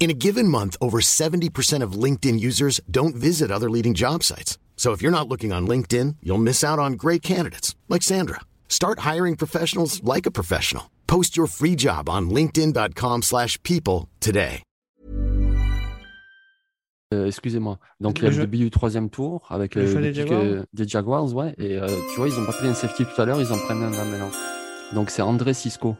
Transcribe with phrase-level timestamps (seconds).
[0.00, 4.56] In a given month, over 70% of LinkedIn users don't visit other leading job sites.
[4.76, 8.40] So if you're not looking on LinkedIn, you'll miss out on great candidates like Sandra.
[8.66, 10.84] Start hiring professionals like a professional.
[11.06, 14.62] Post your free job on linkedin.com/people slash people today.
[17.12, 17.78] Euh, Excusez-moi.
[18.00, 20.62] Donc, il y Le le début du troisième tour avec Le euh, des Jaguars euh,
[20.72, 21.54] des Jaguars, ouais.
[21.58, 23.58] Et euh, tu vois, ils ont pas pris un safety tout à l'heure, ils en
[23.58, 24.30] prennent un là maintenant.
[24.94, 25.96] Donc, c'est André Cisco.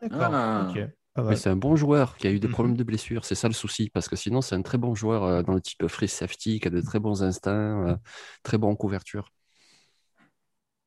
[0.00, 0.30] D'accord.
[0.32, 0.72] Ah.
[1.16, 2.52] Mais c'est un bon joueur qui a eu des Mhm.
[2.54, 3.24] problèmes de blessure.
[3.24, 3.90] C'est ça le souci.
[3.90, 6.68] Parce que sinon, c'est un très bon joueur euh, dans le type free safety, qui
[6.68, 7.96] a de très bons instincts, euh,
[8.42, 9.28] très bon en couverture.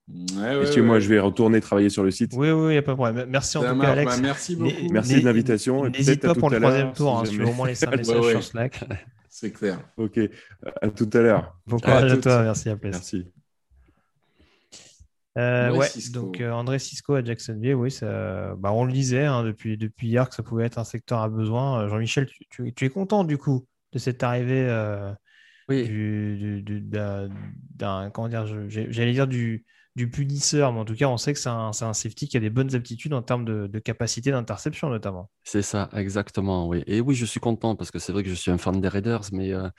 [0.07, 1.01] Ouais, ouais, Excusez-moi, ouais.
[1.01, 2.31] je vais retourner travailler sur le site.
[2.35, 3.27] Oui, oui, il n'y a pas de problème.
[3.29, 4.15] Merci en Ça tout cas, Alex.
[4.15, 4.89] Bah, merci beaucoup.
[4.91, 7.11] Merci de l'invitation, et N'hésite pas tout pour le troisième tour.
[7.11, 7.45] si hein, tu jamais.
[7.45, 8.31] veux au moins laisser un message ouais.
[8.31, 8.83] sur Slack.
[9.29, 9.79] C'est clair.
[9.97, 10.19] Ok,
[10.81, 11.57] à tout à l'heure.
[11.65, 12.43] Bon courage à toi.
[12.43, 12.89] Merci, à plus.
[12.91, 13.25] Merci.
[15.37, 16.21] Euh, ouais, Cisco.
[16.21, 20.07] donc euh, André Cisco à Jacksonville, oui, ça, bah, on le disait hein, depuis, depuis
[20.07, 21.81] hier que ça pouvait être un secteur à besoin.
[21.81, 25.11] Euh, Jean-Michel, tu, tu- tu es content du coup de cette arrivée euh,
[25.67, 27.29] Oui, du, du- du- d'un,
[27.75, 29.65] d'un- comment dire, j'allais dire du,
[29.95, 32.41] du punisseur, mais en tout cas, on sait que c'est un, un safety qui a
[32.41, 35.29] des bonnes aptitudes en termes de, capacité d'interception notamment.
[35.43, 36.67] c'est ça, exactement.
[36.67, 36.83] Oui.
[36.87, 38.87] Et oui, je suis content parce que c'est vrai que je suis un fan des
[38.89, 39.69] Raiders, mais, euh,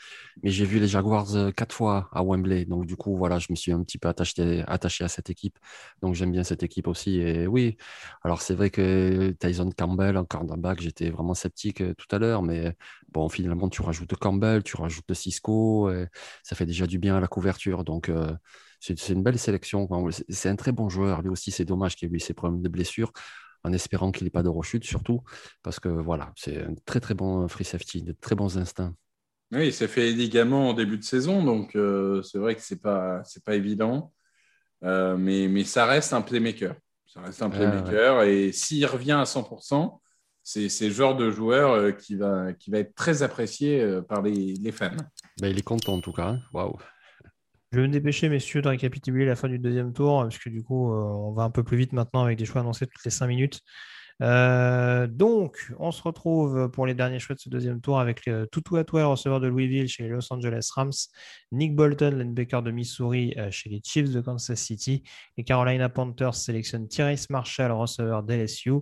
[0.43, 2.65] mais j'ai vu les Jaguars euh, quatre fois à Wembley.
[2.65, 5.59] Donc, du coup, voilà, je me suis un petit peu attaché, attaché à cette équipe.
[6.01, 7.19] Donc, j'aime bien cette équipe aussi.
[7.21, 7.77] Et oui,
[8.23, 12.43] alors c'est vrai que Tyson Campbell, en cornerback, j'étais vraiment sceptique euh, tout à l'heure,
[12.43, 12.75] mais
[13.13, 15.91] bon, finalement, tu rajoutes Campbell, tu rajoutes Cisco,
[16.43, 17.85] ça fait déjà du bien à la couverture.
[17.85, 18.11] Donc,
[18.97, 19.87] c'est une belle sélection.
[19.87, 20.03] quoi.
[20.29, 21.23] C'est- un très bon joueur.
[21.23, 23.13] Lui aussi, c'est dommage qu'il ait eu ses problèmes de blessure,
[23.65, 25.23] en espérant qu'il n'ait pas de rechute, surtout,
[25.63, 28.95] parce que voilà, c'est un très très bon free safety, de très bons instincts.
[29.53, 32.61] Oui, il s'est fait les ligaments en début de saison, donc euh, c'est vrai que
[32.63, 34.13] c'est pas c'est pas évident,
[34.85, 36.75] Euh, mais mais ça reste un playmaker.
[37.07, 40.03] Ça reste un Ouais, playmaker et s'il revient à 100%,
[40.43, 44.23] c'est c'est le genre de joueur euh, qui va qui va être très apprécié par
[44.23, 44.91] les, les fans.
[45.41, 46.29] Ben, il est content en tout cas.
[46.29, 46.41] hein.
[46.53, 46.77] Waouh.
[47.73, 50.63] Je vais me dépêcher, messieurs, de récapituler la fin du deuxième tour, parce que du
[50.63, 53.11] coup, euh, on va un peu plus vite maintenant avec des choix annoncés toutes les
[53.11, 53.61] cinq minutes.
[54.23, 58.47] Euh, donc, on se retrouve pour les derniers choix de ce deuxième tour avec le
[58.51, 60.93] Tutu Atwell, receveur de Louisville chez les Los Angeles Rams,
[61.53, 65.03] Nick Bolton, linebacker de Missouri euh, chez les Chiefs de Kansas City,
[65.37, 68.73] les Carolina Panthers sélectionnent Tyrese Marshall, receveur d'LSU,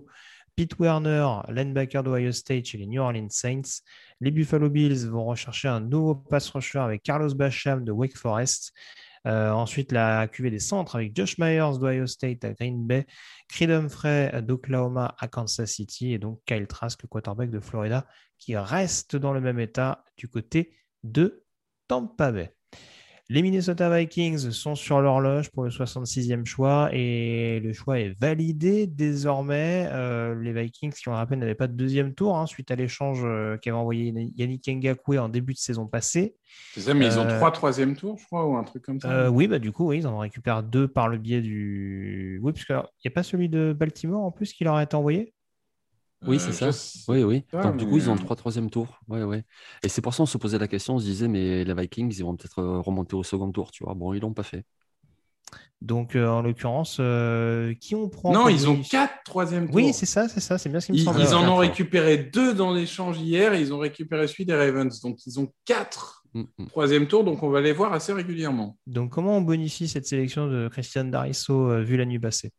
[0.55, 3.81] Pete Werner, linebacker d'Ohio State chez les New Orleans Saints,
[4.21, 8.71] les Buffalo Bills vont rechercher un nouveau pass rusher avec Carlos Basham de Wake Forest.
[9.27, 13.05] Euh, ensuite, la QV des centres avec Josh Myers d'Ohio State à Green Bay,
[13.49, 18.07] Creed Humphrey d'Oklahoma à Kansas City et donc Kyle Trask, quarterback de Florida,
[18.37, 21.43] qui reste dans le même état du côté de
[21.87, 22.55] Tampa Bay.
[23.27, 28.85] Les Minnesota Vikings sont sur l'horloge pour le 66e choix et le choix est validé
[28.85, 29.89] désormais.
[29.91, 32.75] Euh, les Vikings, qui on le rappelle, n'avaient pas de deuxième tour hein, suite à
[32.75, 36.35] l'échange euh, qu'avait envoyé Yannick Ngakwe en début de saison passée.
[36.75, 38.99] C'est ça, mais ils ont Euh, trois troisième tours, je crois, ou un truc comme
[38.99, 39.11] ça.
[39.11, 42.39] Euh, oui, bah du coup, oui, ils en récupèrent deux par le biais du.
[42.43, 44.95] Oui, parce qu'il n'y a pas celui de Baltimore en plus qui leur a été
[44.95, 45.33] envoyé?
[46.21, 47.11] Oui, Euh, c'est je ça.
[47.11, 47.43] Oui, oui.
[47.51, 48.99] Donc, du coup, ils ont euh, 3 troisième tour.
[49.07, 49.43] Ouais, ouais.
[49.83, 52.13] Et c'est pour ça qu'on se posait la question, on se disait, mais les Vikings,
[52.17, 53.93] ils vont peut-être euh, remonter au second tour, tu vois.
[53.93, 54.65] Bon, ils l'ont pas fait.
[55.81, 59.75] Donc, euh, en l'occurrence, euh, qui on prend Non, ils ont quatre troisième tours.
[59.75, 61.19] Oui, c'est ça, c'est ça, c'est bien ce qui me Ils, semble.
[61.21, 64.99] ils en ont récupéré deux dans l'échange hier et ils ont récupéré celui des Ravens.
[65.01, 66.23] Donc, ils ont quatre
[66.69, 68.77] troisième tours, donc on va les voir assez régulièrement.
[68.87, 72.51] Donc, comment on bonifie cette sélection de Christian Darisso euh, vu la nuit passée?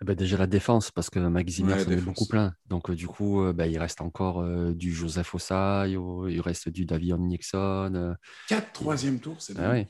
[0.00, 2.54] Eh ben, déjà la défense, parce que Ouais, s'en est beaucoup plein.
[2.68, 6.40] Donc, euh, du coup, euh, ben, il reste encore euh, du Joseph Osai, oh, il
[6.40, 7.92] reste du Davion Nixon.
[7.94, 8.14] euh,
[8.46, 9.70] Quatre troisième tours, c'est ah bien.
[9.70, 9.88] ouais.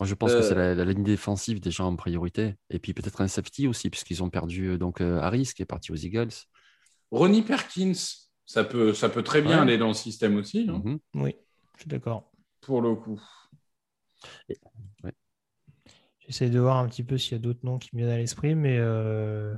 [0.00, 2.56] Moi, je pense Euh, que c'est la, la ligne défensive déjà en priorité.
[2.70, 5.92] Et puis peut-être un safety aussi, puisqu'ils ont perdu donc euh, Harris, qui est parti
[5.92, 6.32] aux Eagles.
[7.10, 7.94] Ronnie Perkins,
[8.46, 9.62] ça peut, ça peut très bien Ouais.
[9.62, 10.98] aller dans le système aussi, hein, Mhm.
[11.14, 11.34] Oui,
[11.76, 12.30] je suis d'accord.
[12.60, 13.20] pour le coup.
[16.28, 18.16] J'essaie de voir un petit peu s'il y a d'autres noms qui me viennent à
[18.18, 19.54] l'esprit, mais euh,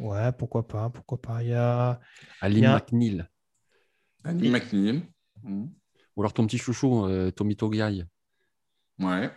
[0.00, 1.42] Ouais, pourquoi pas, pourquoi pas.
[1.42, 2.00] Il y a...
[2.40, 3.24] Ali Il y a- McNeil.
[4.24, 5.02] Annie McNeil.
[5.44, 5.66] Mm.
[6.16, 8.04] Ou alors ton petit chouchou, euh, Tommy Togiai.
[8.98, 9.30] Ouais.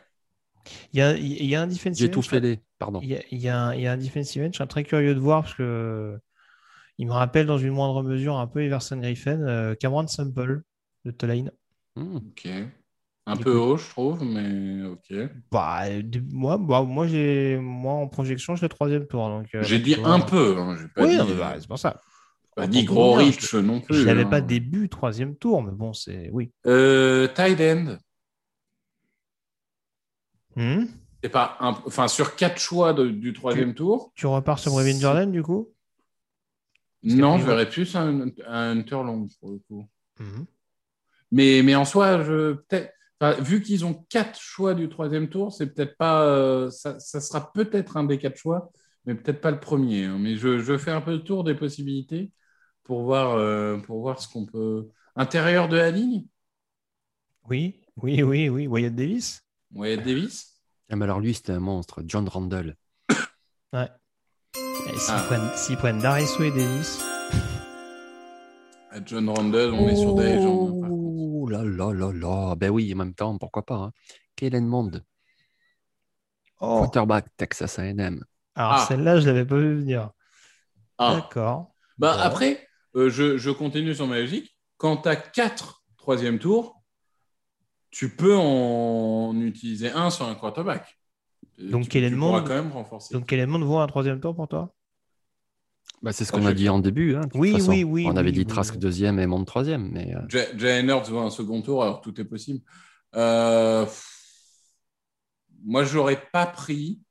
[0.94, 3.02] Il y a, il y a un defensive J'ai tout fait pardon.
[3.02, 4.68] Il y a, il y a un, il y a un defensive end, je serais
[4.68, 6.20] très curieux de voir parce que
[6.98, 10.64] il me rappelle dans une moindre mesure un peu Everson Griffin, euh, Cameron Sample
[11.06, 11.52] de Tulane.
[11.96, 12.18] Hmm.
[12.18, 12.48] Ok.
[13.28, 15.30] Un Du peu coup- haut, je trouve, mais ok.
[15.52, 15.84] Bah,
[16.32, 19.28] moi, bah, moi, j'ai, moi, en projection, je l'ai troisième tour.
[19.28, 20.10] Donc, euh, J'ai dit vois.
[20.14, 20.58] un peu.
[20.58, 22.02] Hein, j'ai pas Oui, dit, bah, c'est pour ça.
[22.56, 23.96] pas dit gros bien, rich non plus.
[23.96, 24.30] Je l'avais hein.
[24.30, 26.52] pas début troisième tour, mais bon, c'est oui.
[26.66, 27.98] Euh, tight end.
[30.56, 30.86] Hmm?
[31.22, 31.72] C'est pas un...
[31.86, 34.12] Enfin, sur quatre choix de- du troisième tour.
[34.16, 35.70] Tu repars sur Brevin Jordan du coup?
[37.04, 39.86] Non, je verrais plus un, un Hunter Long pour le coup.
[40.20, 40.46] Mhm.
[41.32, 45.54] Mais, mais en soi, je, peut-être, enfin, vu qu'ils ont quatre choix du troisième tour,
[45.54, 48.72] c'est peut-être pas, euh, ça, ça sera peut-être un des quatre choix,
[49.06, 50.06] mais peut-être pas le premier.
[50.06, 50.18] hein.
[50.20, 52.32] Mais je, je fais un peu le tour des possibilités
[52.84, 54.90] pour voir, euh, pour voir ce qu'on peut.
[55.16, 56.26] Intérieur de la ligne,
[57.50, 58.68] Oui, oui, oui, oui.
[58.68, 59.42] Wyatt Davis
[59.74, 60.54] Wyatt Davis?
[60.90, 62.02] Ah, mais alors lui, c'était un monstre.
[62.06, 62.76] John Randall.
[63.74, 63.90] Ouais.
[64.56, 65.24] Et S'ils Ah.
[65.28, 67.04] prennent, s'ils prennent Darius et Davis,
[68.92, 70.97] À John Randall, on est sur des contre.
[71.48, 72.56] Oh là là là là.
[72.56, 73.76] Ben oui, en même temps, pourquoi pas.
[73.76, 73.92] Hein.
[74.36, 75.02] Kellen Mond,
[76.60, 76.80] oh.
[76.80, 78.22] quarterback Texas A&M.
[78.56, 78.86] Alors Ah.
[78.88, 80.12] celle-là, je l'avais pas vu venir.
[80.98, 81.16] Ah.
[81.16, 81.74] D'accord.
[81.98, 82.22] Bah, Bon.
[82.24, 84.58] Après, euh, je, je continue sur ma logique.
[84.78, 86.84] Quand tu as quatre troisième tours,
[87.92, 91.00] tu peux en utiliser un sur un quarterback.
[91.60, 93.14] Euh, Donc, tu, Kellen tu pourras Mond- quand même renforcer.
[93.14, 94.74] Donc quel élément vaut un troisième tour pour toi?
[96.04, 97.16] Bah, c'est ce Ah, qu'on a dit en début.
[97.16, 97.72] hein, Oui, façon.
[97.72, 98.80] oui, oui, On avait oui, dit oui, Trask oui.
[98.80, 99.90] deuxième et Mond troisième.
[99.92, 102.62] Mais Ja- Jalen Hurts vaut un second tour, alors tout est possible.
[103.16, 103.86] Euh,
[105.64, 107.02] moi, je l'aurais pas pris,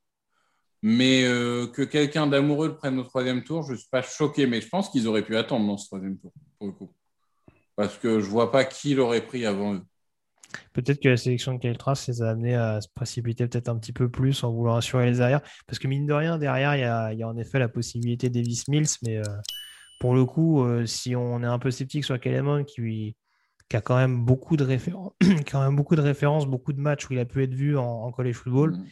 [0.82, 4.46] mais euh, que quelqu'un d'amoureux le prenne au troisième tour, je ne suis pas choqué,
[4.46, 6.92] mais je pense qu'ils auraient pu attendre dans ce troisième tour, pour le coup.
[7.74, 9.82] Parce que je vois pas qui l'aurait pris avant eux.
[10.72, 13.78] Peut-être que la sélection de Kyle Trask les a amenés à se précipiter peut-être un
[13.78, 15.42] petit peu plus en voulant assurer les arrières.
[15.66, 17.68] Parce que mine de rien, derrière, il y a, il y a en effet la
[17.68, 19.22] possibilité d'Evis Mills, mais euh,
[20.00, 23.16] pour le coup, euh, si on est un peu sceptique sur Keleman qui,
[23.68, 25.12] qui a quand même beaucoup de références,
[25.50, 27.84] quand même beaucoup de références, beaucoup de matchs où il a pu être vu en,
[27.84, 28.84] en college football, Mm.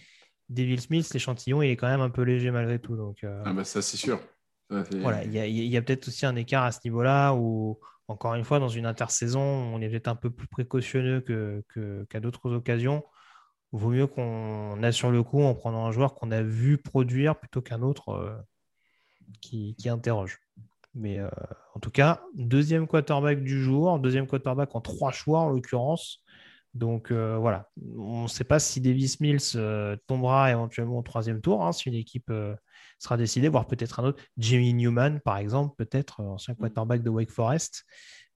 [0.50, 2.96] Devil Smith, l'échantillon, il est quand même un peu léger malgré tout.
[2.96, 4.20] Donc, euh, Ah bah ça, c'est sûr.
[4.70, 7.34] Ça, voilà, il y a, il y a peut-être aussi un écart à ce niveau-là
[7.34, 7.78] où,
[8.08, 11.24] encore une fois, dans une intersaison, on est peut-être un peu plus précautionneux
[12.08, 13.02] qu'à d'autres occasions.
[13.72, 17.60] Vaut mieux qu'on assure le coup en prenant un joueur qu'on a vu produire plutôt
[17.60, 18.36] qu'un autre euh,
[19.40, 20.38] qui, interroge.
[20.94, 21.28] Mais euh,
[21.74, 26.22] en tout cas, deuxième quarterback du jour, deuxième quarterback en trois choix en l'occurrence.
[26.74, 31.64] Donc euh, voilà, on ne sait pas si Davis Mills tombera éventuellement au troisième tour,
[31.64, 32.30] hein, si une équipe
[32.98, 34.22] sera décidée, voire peut-être un autre.
[34.36, 37.84] Jimmy Newman, par exemple, peut-être euh, ancien quarterback de Wake Forest.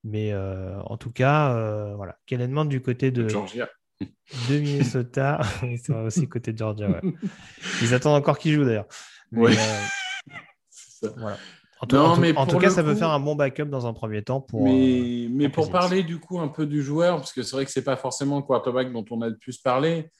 [0.05, 2.17] Mais euh, en tout cas, euh, voilà.
[2.27, 3.69] Kellen Mond du côté de, Georgia.
[4.01, 5.41] de Minnesota.
[5.83, 6.89] C'est aussi côté de Georgia.
[6.89, 7.01] ouais.
[7.83, 8.87] Ils attendent encore qu'il joue d'ailleurs.
[9.33, 9.53] Oui.
[9.53, 10.35] euh,
[10.71, 11.13] C'est ça.
[11.17, 11.37] voilà.
[11.81, 13.37] En tout, Non, en tout- mais en tout pour cas, ça peut faire un bon
[13.37, 14.65] backup dans un premier temps pour.
[14.65, 17.65] mais euh, mais pour parler du coup un peu du joueur, parce que c'est vrai
[17.65, 20.11] que c'est pas forcément le quarterback dont on a le plus parlé.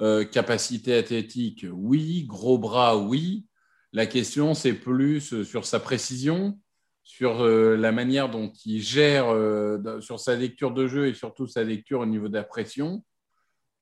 [0.00, 2.24] Euh, capacité athlétique, oui.
[2.28, 3.46] Gros bras, oui.
[3.92, 6.58] La question, c'est plus euh, sur sa précision,
[7.02, 11.46] sur euh, la manière dont il gère, euh, sur sa lecture de jeu et surtout
[11.46, 13.02] sa lecture au niveau de la pression.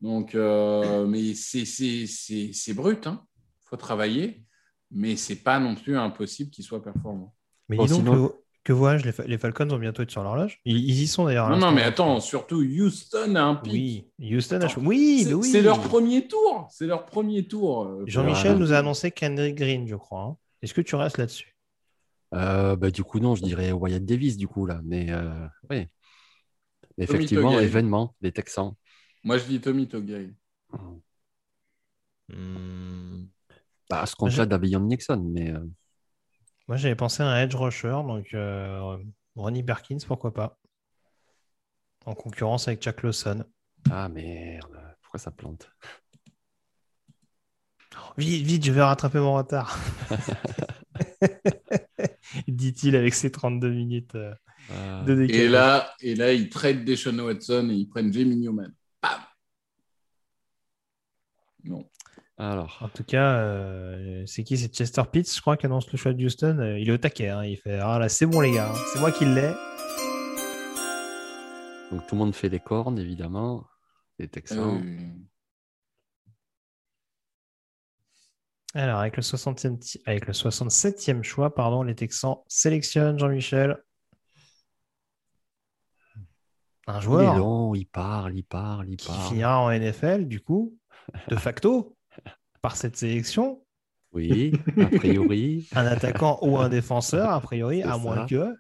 [0.01, 4.43] Donc, euh, mais c'est- c'est c'est- c'est brut, il faut travailler,
[4.91, 7.35] mais c'est pas non plus impossible qu'il soit performant.
[7.69, 8.35] Mais Bon, sinon- que,
[8.67, 10.61] que vois-je, les, Fa- les Falcons ont bientôt être sur l'horloge?
[10.65, 11.49] Ils, ils y sont d'ailleurs.
[11.49, 13.73] Non, non, mais attends, surtout Houston a un pic.
[14.19, 15.49] Oui, Houston a Attends, Oui, C'est mais oui.
[15.49, 16.67] c'est leur premier tour.
[16.73, 17.85] C'est leur premier tour.
[17.85, 18.59] euh, Jean-Michel Voilà.
[18.59, 20.23] nous a annoncé Kendrick Green, je crois.
[20.23, 20.37] hein.
[20.63, 21.57] Est-ce que tu restes là-dessus?
[22.35, 24.81] Euh, bah, du coup, non, je dirais Wyatt Davis, du coup, là.
[24.85, 25.31] Mais euh,
[25.71, 25.87] oui.
[26.99, 28.75] Effectivement, événement des Texans.
[29.23, 30.35] Moi, je dis Tommy Togiai.
[33.89, 35.61] Bah, à ce compte-là, Davion Nixon, mais euh,
[36.69, 38.97] Moi, j'avais pensé à un edge rusher, donc euh,
[39.37, 40.59] Ronnie Perkins, pourquoi pas
[42.05, 43.45] En concurrence avec Jack Lawson.
[43.91, 45.71] ah merde, pourquoi ça plante?
[48.19, 49.79] Vite, vite, je vais rattraper mon retard.
[52.49, 54.35] Dit-il avec ses 32 minutes euh,
[54.71, 55.45] Euh, de décalage.
[55.45, 58.73] Et là, et là, ils traitent Deshaun Watson et ils prennent Jamie Newman.
[59.01, 59.21] Bam
[61.65, 61.89] Non.
[62.39, 64.59] Alors, En tout cas, euh, c'est qui?
[64.59, 66.59] C'est Chester Pitts, je crois, qui annonce le choix de Houston.
[66.59, 67.29] Euh, il est au taquet.
[67.31, 67.45] hein.
[67.45, 68.71] Il fait Ah là, c'est bon, les gars.
[68.71, 68.79] hein.
[68.93, 69.53] C'est moi qui l'ai.
[71.91, 73.67] donc tout le monde fait les cornes, évidemment.
[74.19, 74.83] Les Texans.
[74.85, 75.13] Euh,
[78.75, 83.79] Alors, avec le, 60e, ti- avec le 67e choix, pardon, les Texans sélectionnent Jean-Michel.
[86.87, 89.29] Un Il est joueur long, il parle, il parle, il qui parle.
[89.29, 90.77] finira en NFL, du coup,
[91.29, 91.96] de facto,
[92.67, 93.63] par cette sélection,
[94.13, 95.69] Oui, a priori.
[95.77, 98.57] un attaquant ou un défenseur, a priori, à moins que.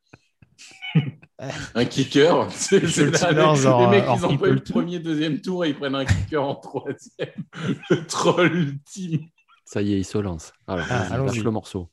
[1.75, 2.49] Un kicker.
[2.53, 5.75] C'est les, les mecs, ils ont pas eu people le premier, deuxième tour et ils
[5.77, 7.33] prennent un kicker en troisième.
[7.91, 9.27] Le troll ultime.
[9.65, 10.53] Ça y est, il se lance.
[10.69, 11.91] Alors, Ah, lâche le morceau.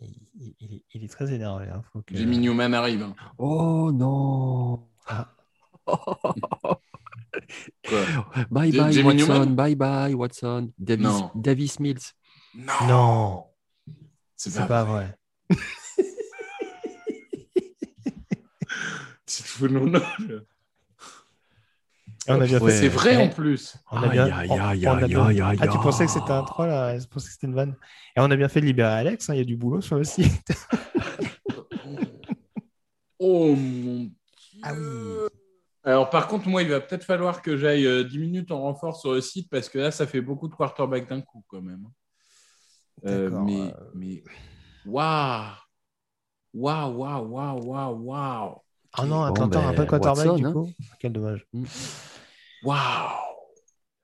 [0.00, 1.66] Il, il- il est- il est très énervé.
[1.68, 3.02] hein, faut que- Jimmy Newman arrive.
[3.02, 3.14] hein.
[3.38, 5.34] Oh non Ah.
[8.50, 9.54] Bye bye Jimmy Watson, Newman?
[9.54, 10.70] Bye bye Watson.
[10.78, 11.30] Davis, Non.
[11.34, 12.12] Davis Mills.
[12.54, 13.44] Non, Non,
[14.36, 15.16] c'est pas, pas vrai.
[19.26, 20.42] Tu te fous de mon âge.
[22.26, 22.70] Et on a bien Ouais.
[22.72, 22.78] fait.
[22.78, 23.76] C'est vrai en plus.
[23.90, 24.28] On a bien-
[25.60, 26.98] Ah, tu pensais que c'était un troll là?
[26.98, 27.76] Je pensais que c'était une vanne.
[28.16, 29.96] Et on a bien fait de libérer Alex, hein, il y a du boulot sur
[29.96, 30.50] le site.
[33.20, 34.10] Oh mon Dieu.
[34.62, 35.28] Ah oui.
[35.88, 39.00] Alors par contre, moi, il va peut-être falloir que j'aille euh, 10 minutes en renfort
[39.00, 41.82] sur le site parce que là, ça fait beaucoup de quarterbacks d'un coup quand même.
[43.06, 43.72] Euh, mais, euh.
[43.94, 44.22] mais,
[44.84, 45.46] waouh,
[46.52, 48.54] waouh, waouh, waouh, waouh, waouh,
[48.92, 50.52] Ah non, Bon, Atlanta n'a ben, pas de quarterback Watson, du hein.
[50.52, 50.70] coup.
[51.00, 51.46] Quel dommage.
[52.62, 52.76] waouh.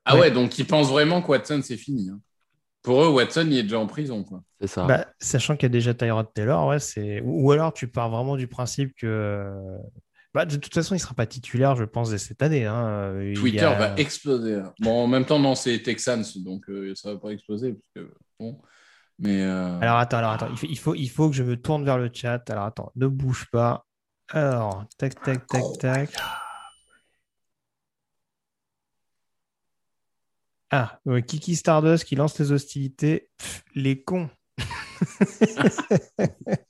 [0.07, 0.21] Ah Ouais.
[0.21, 2.09] ouais, donc ils pensent vraiment que Watson, c'est fini.
[2.09, 2.19] hein.
[2.83, 4.25] Pour eux, Watson, il est déjà en prison.
[4.25, 4.43] Quoi.
[4.59, 4.87] C'est ça.
[4.87, 7.21] Bah, sachant qu'il y a déjà Tyrod Taylor, ouais, c'est...
[7.25, 9.51] Ou alors tu pars vraiment du principe que.
[10.35, 12.67] Bah, de toute façon, il ne sera pas titulaire, je pense, dès cette année.
[12.67, 13.15] hein.
[13.37, 14.57] Twitter a- va exploser.
[14.57, 14.75] hein.
[14.81, 17.75] Bon, en même temps, non, c'est Texans, donc euh, ça va pas exploser.
[17.75, 18.61] Parce que, bon,
[19.21, 21.57] mais euh, Alors attends, alors attends, il faut, il, faut, il faut que je me
[21.57, 22.51] tourne vers le chat.
[22.51, 23.87] Alors attends, ne bouge pas.
[24.31, 26.11] Alors, tac, tac, tac, tac.
[30.71, 33.29] Ah, euh, Kiki Stardust qui lance les hostilités.
[33.39, 34.29] Pff, les cons.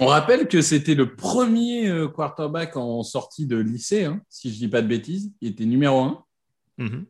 [0.00, 4.58] On rappelle que c'était le premier euh, quarterback en sortie de lycée, hein, si je
[4.58, 5.32] dis pas de bêtises.
[5.40, 6.24] Il était numéro un.
[6.78, 7.06] Mhm.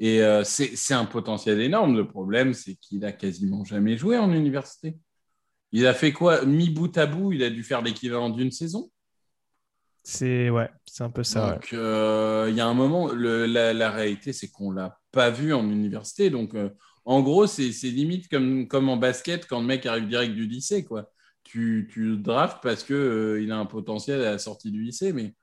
[0.00, 1.96] Et euh, c'est un potentiel énorme.
[1.96, 4.96] Le problème, c'est qu'il a quasiment jamais joué en université.
[5.72, 6.44] Il a fait quoi?
[6.44, 8.90] Mi bout à bout, il a dû faire l'équivalent d'une saison.
[10.02, 11.46] C'est ouais, c'est un peu ça.
[11.46, 11.52] ouais.
[11.54, 15.30] Donc, euh, il y a un moment, le- la, la réalité, c'est qu'on l'a pas
[15.30, 16.28] vu en université.
[16.28, 16.70] Donc, euh,
[17.04, 20.46] en gros, c'est c'est limite comme, comme en basket quand le mec arrive direct du
[20.46, 20.84] lycée.
[20.84, 21.10] Quoi.
[21.44, 25.12] Tu, tu le draftes parce qu'il il a un potentiel à la sortie du lycée.
[25.12, 25.34] Mais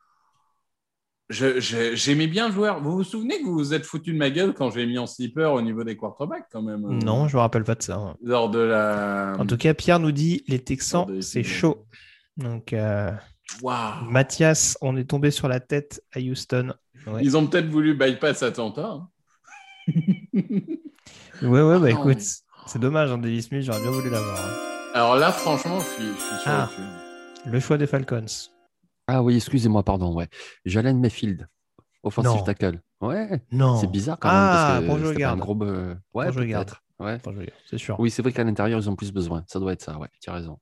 [1.29, 2.81] j'aimais bien le joueur.
[2.81, 5.07] Vous vous souvenez que vous vous êtes foutu de ma gueule quand j'ai mis en
[5.07, 8.15] slipper au niveau des quarterbacks quand même euh, Non, je me rappelle pas de ça.
[8.21, 9.35] Lors de la.
[9.39, 11.85] En tout cas, Pierre nous dit les Texans, c'est chaud.
[12.37, 13.11] Donc, euh,
[13.61, 16.73] Waouh Mathias, on est tombé sur la tête à Houston.
[17.07, 18.85] Ouais, Ils ont peut-être voulu bypass Atlanta.
[18.85, 19.09] hein.
[20.33, 21.87] ouais, ouais, bah non.
[21.87, 22.21] écoute,
[22.67, 24.39] c'est dommage, hein, Davis Smith, j'aurais bien voulu l'avoir.
[24.39, 24.70] hein.
[24.93, 26.51] Alors là, franchement, je suis, je suis sûr.
[26.51, 26.69] Ah.
[27.45, 28.25] que- Le choix des Falcons.
[29.07, 30.13] Ah oui, excusez-moi, pardon.
[30.15, 30.27] Ouais.
[30.65, 31.47] Jalen Mayfield,
[32.03, 32.43] offensive Non.
[32.43, 32.81] tackle.
[32.99, 33.77] Ouais, Non.
[33.77, 34.37] c'est bizarre quand même.
[34.37, 35.39] Ah, parce que bon, je c'était pas un regarde.
[35.39, 35.55] gros.
[35.55, 36.67] be- Ouais, Bon, je regarde.
[36.67, 36.83] peut-être.
[36.99, 37.17] Ouais.
[37.23, 37.99] Je regarde, c'est sûr.
[37.99, 39.43] Oui, c'est vrai qu'à l'intérieur, ils ont plus besoin.
[39.47, 40.59] Ça doit être ça, ouais, tu as raison.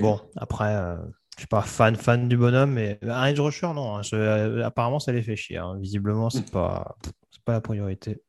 [0.00, 0.96] Bon, après, euh,
[1.36, 3.96] je suis pas fan fan du bonhomme, mais un edge rusher, non.
[3.96, 5.58] hein, je- euh, apparemment, ça les fait chier.
[5.58, 5.76] hein.
[5.78, 6.96] Visiblement, c'est pas,
[7.30, 8.20] c'est pas la priorité.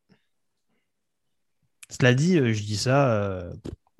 [1.90, 3.50] Cela dit, euh, je dis ça,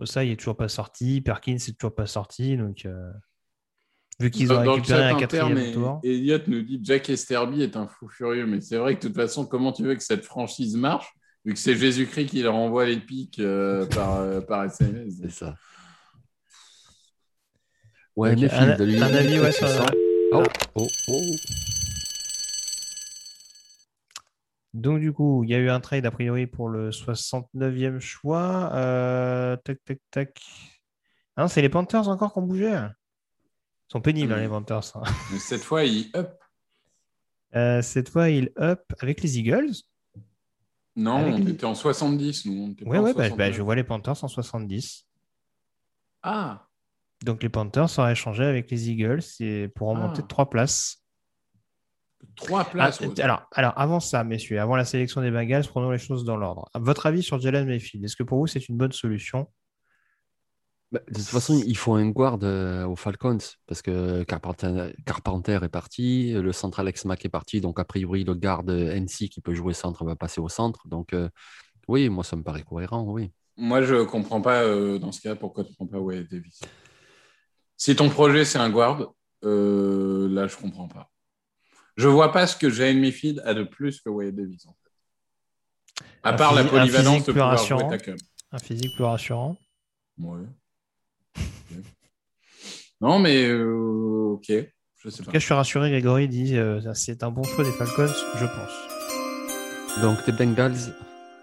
[0.04, 1.20] ça, il est toujours pas sorti.
[1.20, 2.56] Perkins, c'est toujours pas sorti.
[2.56, 3.10] Donc, euh,
[4.20, 6.00] vu qu'ils ont récupéré chat un quatrième tour.
[6.04, 9.16] Elliot nous dit Jack Esterby est un fou furieux, mais c'est vrai que de toute
[9.16, 11.08] façon, comment tu veux que cette franchise marche,
[11.44, 15.30] vu que c'est Jésus-Christ qui leur envoie les pics euh, par, euh, par SMS C'est
[15.30, 15.54] ça.
[18.16, 19.86] Ouais, Donc, un- un avis, ouais, sur- ça.
[20.32, 20.42] Oh,
[20.74, 21.20] oh, oh.
[24.78, 28.70] Donc, du coup, il y a eu un trade a priori pour le 69e choix.
[28.74, 30.40] Euh, tac, tac, tac.
[31.36, 32.68] Ah non, c'est les Panthers encore qui ont bougé.
[32.70, 34.96] Ils sont pénibles, hein, les Panthers.
[34.96, 35.02] hein.
[35.32, 36.38] Mais cette fois, il up.
[37.54, 39.72] Euh, cette fois, il up avec les Eagles.
[40.96, 42.74] Non, Avec on les- était en 70, nous.
[42.82, 43.54] On Ouais, ouais, bah, bah, 69.
[43.54, 45.06] je vois les Panthers en 70.
[46.22, 46.66] Ah,
[47.24, 49.22] Donc, les Panthers auraient changé avec les Eagles
[49.74, 50.22] pour remonter Ah.
[50.22, 51.02] de trois places.
[52.36, 53.02] Trois Ah, places.
[53.02, 56.36] euh, alors, alors, avant ça, messieurs, avant la sélection des Bengals, prenons les choses dans
[56.36, 56.68] l'ordre.
[56.74, 59.48] Votre avis sur Jalen Mayfield Est-ce que pour vous, c'est une bonne solution?
[60.90, 65.58] Bah, de toute façon, il faut un guard euh, aux Falcons parce que Carpenter, Carpenter
[65.62, 69.42] est parti, le centre Alex Mack est parti, donc a priori le garde NC qui
[69.42, 70.88] peut jouer centre va passer au centre.
[70.88, 71.28] Donc euh,
[71.88, 73.30] oui, moi ça me paraît cohérent, oui.
[73.58, 76.60] Moi, je comprends pas euh, dans ce cas pourquoi tu prends pas Wade Davis?
[77.76, 79.12] Si ton projet c'est un guard,
[79.44, 81.10] euh, là je comprends pas.
[81.98, 84.64] Je vois pas ce que Jalen Mayfield a de plus que Wyatt Davis.
[84.66, 86.04] En fait.
[86.22, 87.80] À Un part la physique- polyvalence de plus pouvoir rassurant.
[87.90, 88.16] jouer tackle.
[88.52, 89.56] Un physique plus rassurant.
[90.18, 90.46] Ouais.
[93.00, 94.46] Non, mais euh, ok.
[94.48, 95.32] Je sais En tout pas.
[95.32, 100.02] cas, je suis rassuré, Grégory dit euh, c'est un bon choix des Falcons, je pense.
[100.02, 100.94] Donc, les Bengals,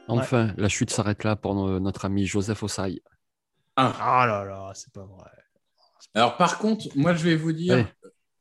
[0.07, 3.01] enfin, la chute s'arrête là pour no- notre ami Joseph Osai.
[3.77, 5.29] Ah là là, c'est pas vrai.
[6.13, 7.85] Alors, par contre, moi, je vais vous dire, Ouais.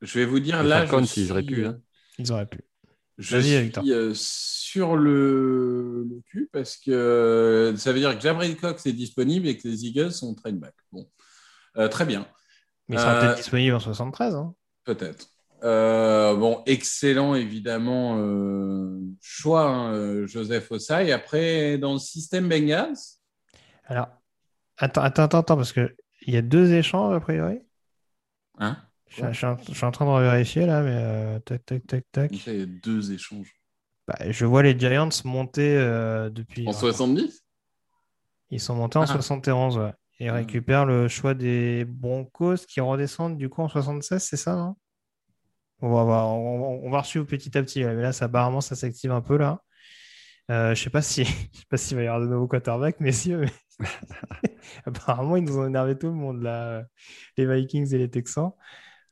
[0.01, 1.65] je vais vous dire Les là, Falcons, je ils auraient suis, pu.
[1.65, 1.77] hein.
[2.17, 2.61] Ils auraient pu.
[3.17, 8.85] Je suis euh, sur le, le cul parce que ça veut dire que Jabril Cox
[8.85, 10.75] est disponible et que les Eagles sont trade back.
[10.91, 11.09] Bon,
[11.77, 12.27] Euh, très bien,
[12.87, 14.35] Mais il sera Euh, peut-être disponible en 73.
[14.35, 14.53] Hein.
[14.83, 15.27] peut-être.
[15.63, 21.11] Euh, bon, excellent évidemment euh, choix, hein, euh, Joseph Ossai.
[21.11, 22.93] Après, dans le système Bengals,
[23.85, 24.09] Alors,
[24.77, 25.95] attends, attends, attends, attends, parce qu'il
[26.27, 27.59] y a deux échanges a priori.
[28.59, 28.77] hein,
[29.15, 31.65] Je, suis- je suis en- je suis en train de vérifier là, mais euh, tac,
[31.65, 32.31] tac, tac, tac.
[32.47, 33.51] il y a deux échanges.
[34.07, 36.67] Bah, je vois les Giants monter euh, depuis.
[36.67, 37.41] En 70
[38.51, 39.07] Ils sont montés en Ah.
[39.07, 39.91] 71, ouais.
[40.19, 40.33] Et Ah.
[40.33, 44.75] récupèrent le choix des Broncos qui redescendent du coup en 76, c'est ça, non?
[45.81, 47.81] On va, voir, on, on va suivre petit à petit.
[47.81, 47.93] là.
[47.93, 49.61] Mais là, ça, apparemment, ça s'active un peu là.
[50.51, 52.99] Euh, je sais pas si, je sais pas s'il va y avoir de nouveaux quarterbacks,
[52.99, 53.41] messieurs,
[53.79, 53.87] mais
[54.85, 56.83] apparemment, ils nous ont énervé tout le monde là,
[57.37, 58.51] les Vikings et les Texans.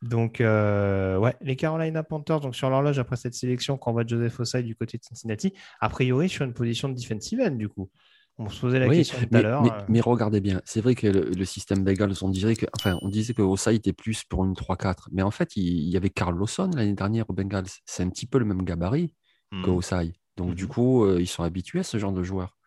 [0.04, 4.06] Donc, euh, ouais, les Carolina Panthers, donc sur l'horloge après cette sélection, quand on voit
[4.06, 7.70] Joseph Ossai du côté de Cincinnati, a priori sur une position de defensive end du
[7.70, 7.90] coup.
[8.38, 9.70] On se posait la Oui, question tout mais, à l'heure.
[9.70, 12.66] mais- euh, mais regardez bien, c'est vrai que le, le système Bengals, on dirait que,
[12.78, 15.90] enfin, on disait que Osai était plus pour une 3-4, mais en fait, il, il
[15.90, 17.68] y avait Carl Lawson l'année dernière au Bengals.
[17.86, 19.16] C'est un petit peu le même gabarit
[19.62, 20.14] que hmm, Osai.
[20.36, 20.68] Donc, du Mhm.
[20.68, 22.58] coup, euh, ils sont habitués à ce genre de joueurs.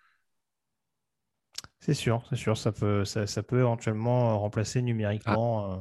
[1.81, 5.73] C'est sûr, c'est sûr, ça peut, ça, ça peut éventuellement remplacer numériquement.
[5.73, 5.77] euh,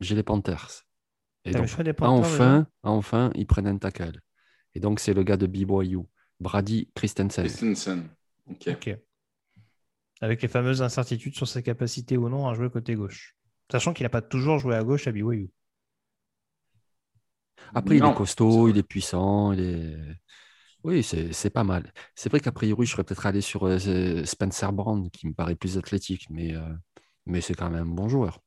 [0.00, 0.84] J'ai les Panthers.
[1.44, 4.20] Et le donc, choix des Panthers, enfin, enfin, ils prennent un tackle.
[4.74, 6.00] Et donc, c'est le gars de BYU,
[6.40, 7.46] Brady Christensen.
[7.46, 8.10] Christensen.
[8.46, 8.98] Ok.
[10.20, 13.34] Avec les fameuses incertitudes sur sa capacité ou non à jouer côté gauche.
[13.68, 15.50] Sachant qu'il n'a pas toujours joué à gauche à BYU.
[17.74, 19.96] Après, il est costaud, il est puissant, il est.
[20.84, 21.92] Oui, c'est c'est pas mal.
[22.14, 25.34] C'est vrai qu'a priori, je serais peut-être allé sur euh, ce- Spencer Brand, qui me
[25.34, 26.74] paraît plus athlétique, mais, euh,
[27.26, 28.40] mais c'est quand même un bon joueur.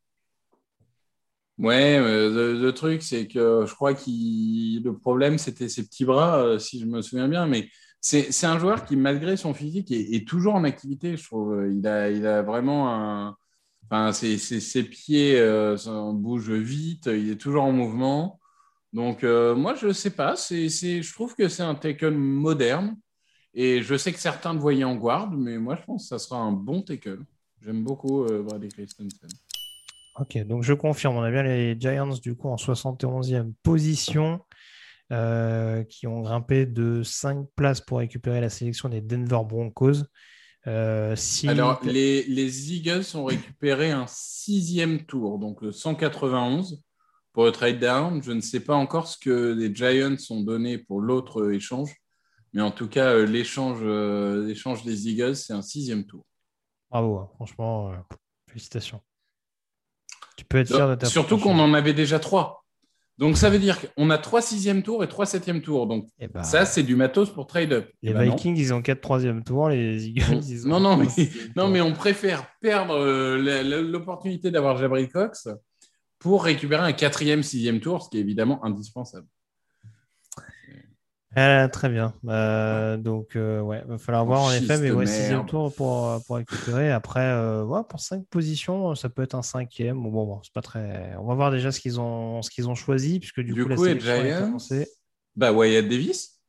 [1.57, 4.09] Ouais, euh, le, truc, c'est que je crois que
[4.83, 7.45] le problème, c'était ses petits bras, euh, si je me souviens bien.
[7.45, 11.67] Mais c'est un joueur qui, malgré son physique, est, toujours en activité, je trouve.
[11.71, 13.37] Il a, vraiment un.
[14.13, 18.39] Ses, pieds euh, ça bouge vite, il est toujours en mouvement.
[18.93, 20.35] Donc, moi, je ne sais pas.
[20.35, 22.97] je trouve que c'est un tackle moderne.
[23.53, 26.19] Et je sais que certains le voyaient en guard, mais moi, je pense que ça
[26.19, 27.19] sera un bon tackle.
[27.61, 29.29] J'aime beaucoup euh, Brady Christensen.
[30.21, 34.39] Ok, donc je confirme, on a bien les Giants du coup en 71e position,
[35.11, 40.03] euh, qui ont grimpé de 5 places pour récupérer la sélection des Denver Broncos.
[40.67, 41.47] Euh, si...
[41.47, 46.83] Alors, les, les Eagles ont récupéré un sixième tour, donc le 191
[47.33, 48.21] pour le trade down.
[48.21, 51.95] Je ne sais pas encore ce que les Giants ont donné pour l'autre échange,
[52.53, 53.83] mais en tout cas, euh, l'échange
[54.45, 56.23] l'échange des Eagles, c'est un sixième tour.
[56.91, 57.95] Bravo, hein, franchement, euh,
[58.47, 59.01] félicitations.
[60.41, 62.65] Tu peux être de ta Surtout qu'on en avait déjà trois.
[63.19, 65.85] Donc, ça veut dire qu'on a trois sixième tours et trois septième tours.
[65.85, 67.87] Donc, Eh ben, ça, c'est du matos pour trade up.
[68.01, 68.35] les Eh ben non.
[68.35, 71.05] Vikings, ils ont 4 troisième tours, les Eagles, ils ont Non, non, mais,
[71.55, 75.49] non, mais on préfère perdre euh, l'opportunité d'avoir Jabril Cox
[76.17, 79.27] pour récupérer un quatrième, sixième tour, ce qui est évidemment indispensable.
[81.33, 82.13] Ah, très bien.
[82.25, 86.19] Euh, donc, euh, ouais, va falloir voir en effet, mais ouais, sixième tour pour, euh,
[86.27, 86.91] pour récupérer.
[86.91, 90.01] Après, euh, ouais, pour cinq positions, ça peut être un cinquième.
[90.01, 91.15] Bon, bon, bon, c'est pas très.
[91.17, 93.69] On va voir déjà ce qu'ils ont, ce qu'ils ont choisi, puisque du, Du coup,
[93.69, 94.85] la coup, les sélection est Giants,
[95.37, 96.41] bah, Wyatt Davis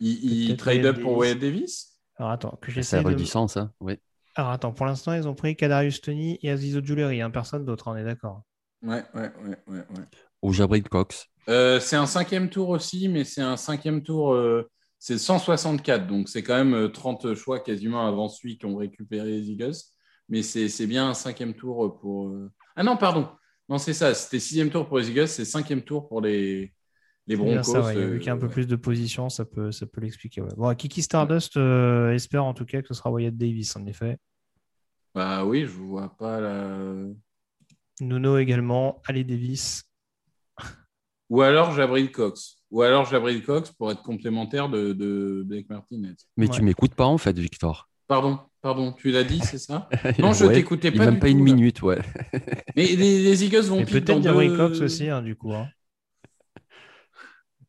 [0.00, 1.20] Il, trade Wyatt up pour Davis.
[1.20, 3.12] Wyatt Davis Alors, attends, que Ça j'essaie a de.
[3.14, 3.98] du sens, hein, oui.
[4.34, 7.88] Alors, attends, pour l'instant, ils ont pris Kadarius Tony et Aziz Ojulari, hein, personne d'autre,
[7.88, 8.44] on est d'accord.
[8.82, 9.78] Ouais, ouais, ouais, ouais.
[9.90, 10.04] ouais.
[10.40, 11.26] Ou Jabril Cox.
[11.48, 16.28] Euh, c'est un cinquième tour aussi, mais c'est un cinquième tour, euh, c'est 164, donc
[16.28, 19.74] c'est quand même euh, 30 choix quasiment avant celui qu'ont récupéré les Eagles.
[20.28, 22.28] Mais c'est bien un cinquième tour pour.
[22.28, 23.28] euh, Ah non, pardon.
[23.68, 24.12] Non, c'est ça.
[24.14, 26.74] C'était sixième tour pour les Eagles, c'est cinquième tour pour les,
[27.26, 27.62] les Broncos.
[27.62, 28.52] ça, ouais, il y a euh, y un peu ouais.
[28.52, 30.42] plus de positions, ça peut, ça peut l'expliquer.
[30.42, 30.54] ouais.
[30.56, 34.18] Bon, Kiki Stardust euh, espère en tout cas que ce sera Wyatt Davis, en effet.
[35.14, 36.94] Bah oui, je vois pas la.
[38.00, 39.87] Nuno également, Ali Davis.
[41.30, 42.56] Ou alors Jabril Cox.
[42.70, 46.14] Ou alors Jabril Cox pour être complémentaire de, de Blake Martinez.
[46.36, 46.54] Mais Ouais.
[46.54, 47.88] tu m'écoutes pas, en fait, Victor.
[48.06, 49.88] Pardon, pardon, tu l'as dit, c'est ça
[50.18, 51.04] Non, je Ouais, t'écoutais pas.
[51.04, 51.44] Même du pas tout, une là.
[51.44, 51.98] minute, ouais.
[52.76, 55.52] Mais les, les Eagles vont peut-être Gabriel deux- Cox aussi, hein, du coup.
[55.52, 55.68] hein.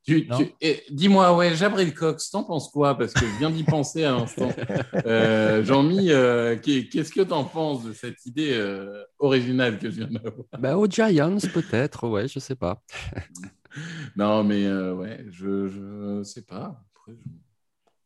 [0.10, 0.38] Tu- Non.
[0.38, 2.98] tu- et Dis-moi, ouais, Jabril Cox, t'en penses quoi?
[2.98, 4.50] Parce que je viens d'y penser à l'instant.
[5.06, 9.98] Euh, Jean-Mi, euh, qu'est- qu'est-ce que t'en penses de cette idée euh, originale que je
[10.04, 10.46] viens d'avoir?
[10.58, 12.82] Bah, aux Giants, peut-être, ouais, je sais pas.
[14.16, 16.82] Non, mais euh, ouais, je, je sais pas.
[16.96, 17.30] Après, je-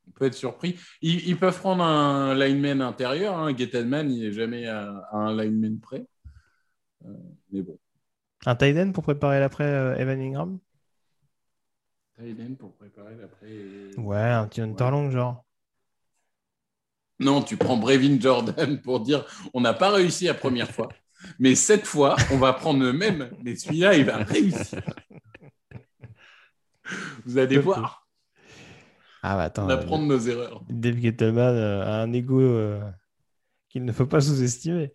[0.08, 0.76] On peut être surpris.
[1.02, 3.38] Ils, ils peuvent prendre un lineman intérieur.
[3.38, 3.56] Hein.
[3.58, 6.06] Gettleman, il n'est jamais à, à un lineman près.
[7.06, 7.10] Euh,
[7.52, 7.78] mais bon,
[8.46, 10.60] Un tight end pour préparer l'après euh, Evan Ingram?
[12.16, 13.98] Tight pour préparer l'après.
[13.98, 15.44] Ouais, un petit Hunterlong, genre.
[17.20, 20.90] Non, tu prends Brevin Jordan pour dire on n'a pas réussi la première fois.
[21.40, 23.32] Mais cette fois, on va prendre le même.
[23.44, 24.82] Mais celui-là, il va réussir.
[27.26, 28.08] Vous allez voir.
[29.22, 29.66] Ah, bah attends.
[29.66, 30.64] On euh, apprendre nos erreurs.
[30.70, 32.82] Dave Gettleman euh, a un ego euh,
[33.70, 34.94] qu'il ne faut pas sous-estimer.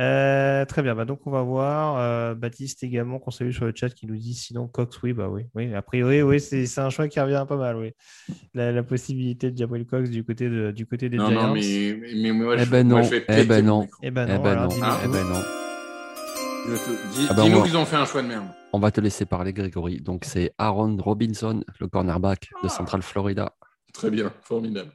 [0.00, 3.72] Euh, très bien, bah donc on va voir euh, Baptiste également qu'on salue sur le
[3.74, 5.74] chat qui nous dit sinon Cox, oui, bah oui, oui.
[5.74, 7.92] A priori, oui, c'est un choix qui revient pas mal, oui.
[8.54, 11.48] La, la possibilité de Jabril Cox du côté, de, du côté des Non, Giants.
[11.48, 13.86] non, mais, mais, moi, Eh je, ben moi, non, je vais eh péter ben non.
[14.02, 15.40] Eh ben Eh non, ben alors non, dis-nous eh ben non.
[16.68, 18.46] Je te- dis- Ah ben, Dis-nous on va- qu'ils ont fait un choix de merde.
[18.72, 20.00] On va te laisser parler, Grégory.
[20.00, 23.52] Donc, c'est Aaron Robinson, le cornerback de Central Florida.
[23.92, 24.92] Très bien, formidable.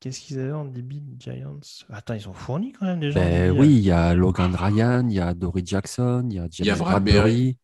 [0.00, 1.60] Qu'est-ce qu'ils avaient en DB Giants?
[1.90, 3.20] Attends, ils ont fourni quand même déjà.
[3.20, 6.38] en Ben oui, il y a Logan Ryan, il y a Dory Jackson, il y
[6.38, 7.58] a Il y a James Bradbury.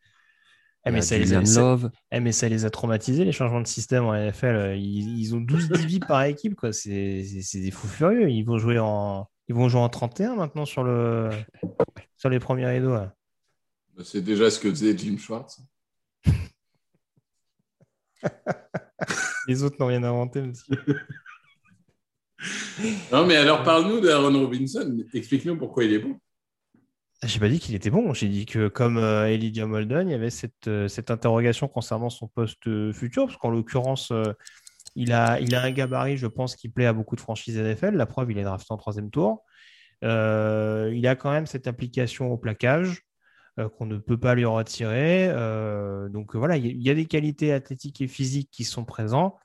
[0.84, 1.90] Eh, il y mais a ça les a- Love.
[2.12, 4.46] Eh, mais ça les a traumatisés, les changements de système en NFL.
[4.54, 6.72] Euh, Ils, ils ont 12 DB par équipe, quoi.
[6.72, 8.28] C'est des fous furieux.
[8.30, 11.30] Ils vont jouer en, ils vont jouer en 31 maintenant sur, le,
[12.16, 12.94] sur les premiers rideaux.
[12.94, 13.14] là.
[14.04, 15.58] C'est déjà ce que faisait Jim Schwartz.
[19.48, 20.76] Les autres n'ont rien inventé, monsieur.
[23.12, 24.98] Non, mais alors parle-nous d'Aaron Robinson.
[25.14, 26.18] Explique-nous pourquoi il est bon.
[27.22, 28.12] J'ai pas dit qu'il était bon.
[28.12, 32.10] J'ai dit que comme euh, Elijah Molden, il y avait cette, euh, cette interrogation concernant
[32.10, 34.32] son poste euh, futur, parce qu'en l'occurrence, euh,
[34.96, 37.94] il, a, il a un gabarit, je pense, qui plaît à beaucoup de franchises NFL.
[37.96, 39.44] La preuve, il est drafté en troisième tour.
[40.02, 40.08] Il
[41.06, 43.02] a quand même cette application au plaquage
[43.78, 45.28] qu'on ne peut pas lui retirer.
[46.10, 49.38] Donc voilà, il y, y a des qualités athlétiques et physiques qui sont présents.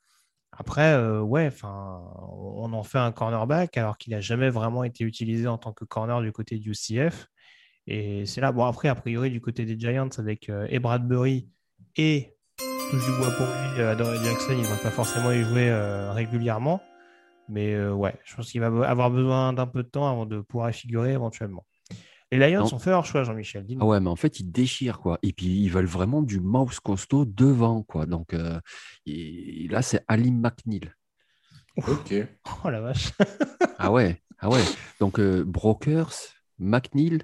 [0.51, 5.47] Après, euh, ouais, on en fait un cornerback alors qu'il n'a jamais vraiment été utilisé
[5.47, 7.27] en tant que corner du côté du UCF.
[7.87, 11.49] Et c'est là, bon, après, a priori, du côté des Giants, avec euh, et Bradbury
[11.95, 12.35] et
[12.91, 15.71] touche du bois pour lui, euh, Adoree Jackson, il ne va pas forcément y jouer
[16.13, 16.81] régulièrement.
[17.49, 20.69] Mais ouais, je pense qu'il va avoir besoin d'un peu de temps avant de pouvoir
[20.69, 21.65] y figurer éventuellement.
[22.31, 22.73] Les Lions Non.
[22.75, 23.65] ont fait leur choix, Jean-Michel.
[23.79, 25.19] Ah ouais, mais en fait, ils déchirent, quoi.
[25.21, 28.05] Et puis, ils veulent vraiment du mouse costaud devant, quoi.
[28.05, 28.59] Donc, euh,
[29.05, 30.91] et là, c'est Ali McNeil.
[31.77, 32.13] Ok.
[32.63, 33.11] Oh la vache.
[33.83, 34.61] Ah ouais, ah ouais.
[34.99, 36.13] Donc, euh, Brokers,
[36.59, 37.23] McNeil,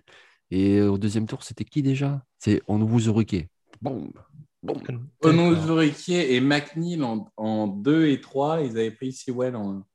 [0.49, 2.23] et au deuxième tour, c'était qui déjà?
[2.39, 2.63] C'est.
[2.67, 4.11] Boum,
[4.63, 5.07] boum.
[5.21, 9.85] Onozurikier et McNeil en, en 2 et 3, ils avaient pris Sewell en 1.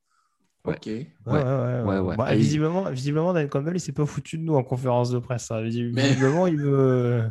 [0.64, 0.74] Ouais.
[0.74, 0.86] Ok.
[0.86, 1.82] Ouais, ouais, ouais.
[1.82, 2.16] ouais, ouais.
[2.16, 5.10] Bah, Ah, il- visiblement, visiblement, Dan Campbell, il s'est pas foutu de nous en conférence
[5.10, 5.50] de presse.
[5.50, 5.60] hein.
[5.62, 5.68] Mais-
[6.08, 7.24] Visiblement, il veut.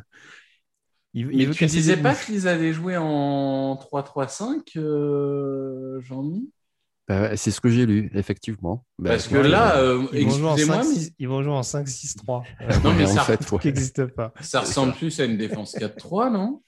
[1.13, 6.49] Il, il Mais veut tu disais des pas qu'ils allaient jouer en 3-3-5, euh, Jean-Mi?
[7.07, 8.85] Bah, c'est ce que j'ai lu, effectivement.
[8.97, 11.51] Bah, Parce que ouais, là, euh, Ils vont jouer en excusez-moi, 5-6 ils vont jouer
[11.53, 12.43] en 5-6-3.
[12.83, 13.59] Non, mais ça- fait, ouais.
[13.59, 14.33] qui n'existe pas.
[14.39, 16.61] ça ressemble plus à une défense 4-3, non?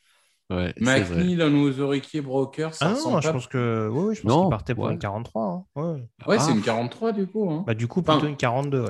[0.49, 0.83] Ouais, c'est.
[0.83, 3.33] McNeil, Onozurikier, Broker, ça Ah non, je pas.
[3.33, 3.87] pense que.
[3.91, 4.93] Oui, oui, je pense qu'il partait pour ouais.
[4.93, 5.43] une 43.
[5.43, 5.65] hein.
[5.75, 6.03] Ouais.
[6.27, 6.39] Ouais, Ah.
[6.39, 7.49] c'est une 43 du coup.
[7.49, 7.63] Hein.
[7.65, 8.81] Bah, du coup, plutôt Enfin- une 42.
[8.81, 8.89] ouais.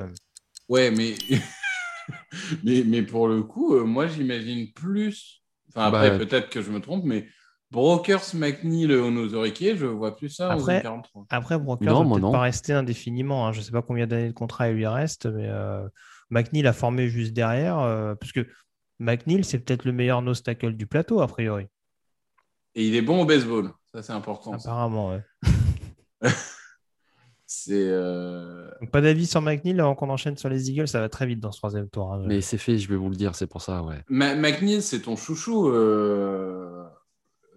[0.69, 1.13] Ouais, mais...
[2.63, 5.41] mais, mais pour le coup, euh, moi j'imagine plus.
[5.69, 7.27] Enfin, après, Bah, peut-être que je me trompe, mais
[7.71, 11.25] Brokers, McNeil, Onozurikier, je vois plus ça Après- en 43.
[11.29, 12.31] Après, Broker Non, ne va moi, peut-être non.
[12.31, 13.47] pas rester indéfiniment.
[13.47, 13.51] hein.
[13.51, 15.87] Je ne sais pas combien d'années de contrat il lui reste, mais euh,
[16.29, 17.79] McNeil a formé juste derrière.
[17.79, 18.45] euh, parce que
[19.03, 21.67] McNeil, c'est peut-être le meilleur nose tackle du plateau, a priori.
[22.75, 23.71] Et il est bon au baseball.
[23.93, 24.57] Ça, c'est important.
[24.57, 24.69] ça.
[24.71, 25.21] Apparemment, ouais.
[27.45, 27.73] C'est.
[27.87, 31.27] euh, Donc, pas d'avis sur McNeil avant qu'on enchaîne sur les Eagles, ça va très
[31.27, 32.11] vite dans ce troisième tour.
[32.13, 32.23] hein.
[32.25, 34.01] Mais c'est fait, je vais vous le dire, c'est pour ça, ouais.
[34.07, 35.67] Ma- McNeil, c'est ton chouchou.
[35.69, 36.83] euh,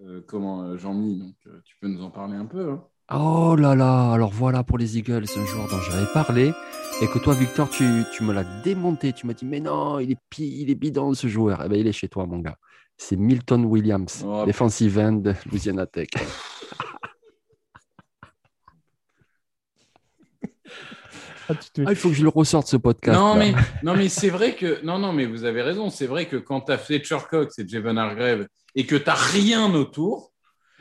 [0.04, 2.72] euh, comment, euh, Jean-Mi Donc, euh, tu peux nous en parler un peu.
[2.72, 6.52] hein Oh là là, alors voilà pour les Eagles, un joueur dont j'avais parlé,
[7.02, 9.12] et que toi, Victor, tu, tu me l'as démonté.
[9.12, 11.62] Tu m'as dit, mais non, il est, pi- il est bidon ce joueur.
[11.64, 12.56] Eh ben, il est chez toi, mon gars.
[12.96, 16.08] C'est Milton Williams, Oh, defensive end de Louisiana Tech.
[21.48, 23.16] Ah, te- Ah, il faut que je le ressorte ce podcast.
[23.16, 23.38] Non, là.
[23.38, 23.54] mais,
[23.84, 24.84] non, mais c'est vrai que.
[24.84, 25.90] Non, non, mais vous avez raison.
[25.90, 29.14] C'est vrai que quand tu as Fletcher Cox et Javon Hargrave et que tu n'as
[29.14, 30.32] rien autour,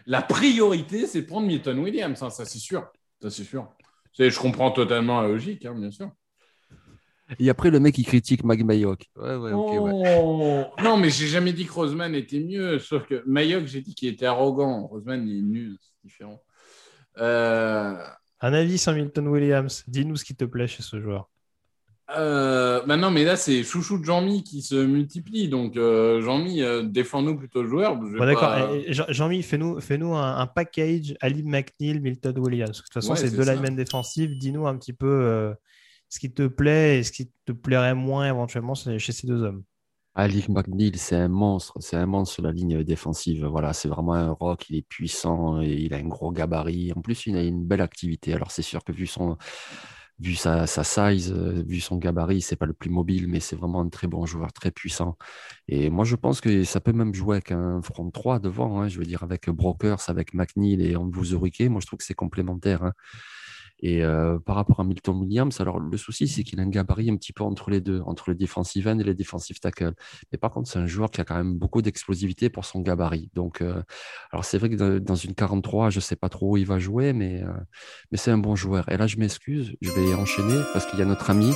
[0.07, 2.21] la priorité, c'est de prendre Milton Williams.
[2.23, 2.83] hein, ça, c'est sûr.
[3.21, 3.67] Ça, c'est sûr.
[4.15, 6.09] C'est- Je comprends totalement la logique, hein, bien sûr.
[7.39, 9.09] Et après, le mec, il critique Magmayok.
[9.15, 10.15] Ouais, ouais, ok, ouais.
[10.21, 10.63] Oh.
[10.83, 12.77] Non, mais j'ai jamais dit que Roseman était mieux.
[12.77, 14.85] Sauf que Mayock, j'ai dit qu'il était arrogant.
[14.85, 15.77] Roseman, il est nul.
[15.81, 16.41] C'est différent.
[17.17, 17.95] Euh,
[18.41, 19.83] Un avis sur Milton Williams.
[19.87, 21.29] Dis-nous ce qui te plaît chez ce joueur.
[22.15, 25.49] Euh, bah non, mais là, c'est chouchou de Jean-Mi qui se multiplie.
[25.49, 27.95] Donc, euh, Jean-Mi, euh, défends-nous plutôt le joueur.
[27.95, 28.41] Bon, D'accord.
[28.41, 32.77] pas- Jean-Mi, fais-nous fais un, un package Ali McNeil, Milton Williams.
[32.77, 34.31] De toute façon, Ouais, c'est c'est deux linemen défensifs.
[34.37, 35.53] Dis-nous un petit peu euh,
[36.09, 39.41] ce qui te plaît et ce qui te plairait moins éventuellement chez chez ces deux
[39.41, 39.63] hommes.
[40.17, 43.45] Ali McNeil, c'est un monstre, c'est un monstre sur la ligne défensive.
[43.45, 46.93] Voilà, c'est vraiment un rock, il est puissant, et il a un gros gabarit.
[46.95, 48.33] En plus, il a une belle activité.
[48.33, 49.37] Alors, c'est sûr que vu son,
[50.19, 53.55] vu sa, sa size, euh, vu son gabarit, c'est pas le plus mobile, mais c'est
[53.55, 55.17] vraiment un très bon joueur, très puissant.
[55.67, 58.87] Et moi, je pense que ça peut même jouer avec un front 3 devant, hein,
[58.87, 61.61] je veux dire, avec Brokers, avec McNeil et Ambuzurike.
[61.69, 62.83] Moi, je trouve que c'est complémentaire.
[62.83, 62.93] hein.
[63.79, 67.09] Et euh, par rapport à Milton Williams, alors le souci, c'est qu'il a un gabarit
[67.11, 69.93] un petit peu entre les deux, entre le defensive end et les defensive tackle.
[70.31, 73.29] Mais par contre, c'est un joueur qui a quand même beaucoup d'explosivité pour son gabarit.
[73.33, 73.81] Donc, euh,
[74.31, 77.13] alors c'est vrai que dans- une 43, je sais pas trop où il va jouer,
[77.13, 77.47] mais, euh,
[78.11, 78.89] mais c'est un bon joueur.
[78.91, 81.51] Et là, je m'excuse, je vais enchaîner parce qu'il y a notre ami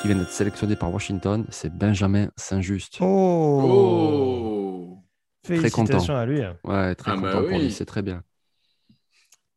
[0.00, 2.98] qui vient d'être sélectionné par Washington, c'est Benjamin Saint-Just.
[3.00, 4.98] Oh, Oh
[5.44, 5.82] Félicitations
[6.14, 6.16] content.
[6.16, 6.40] à lui.
[6.64, 8.22] Ouais, très Ah bah content pour lui, c'est très bien.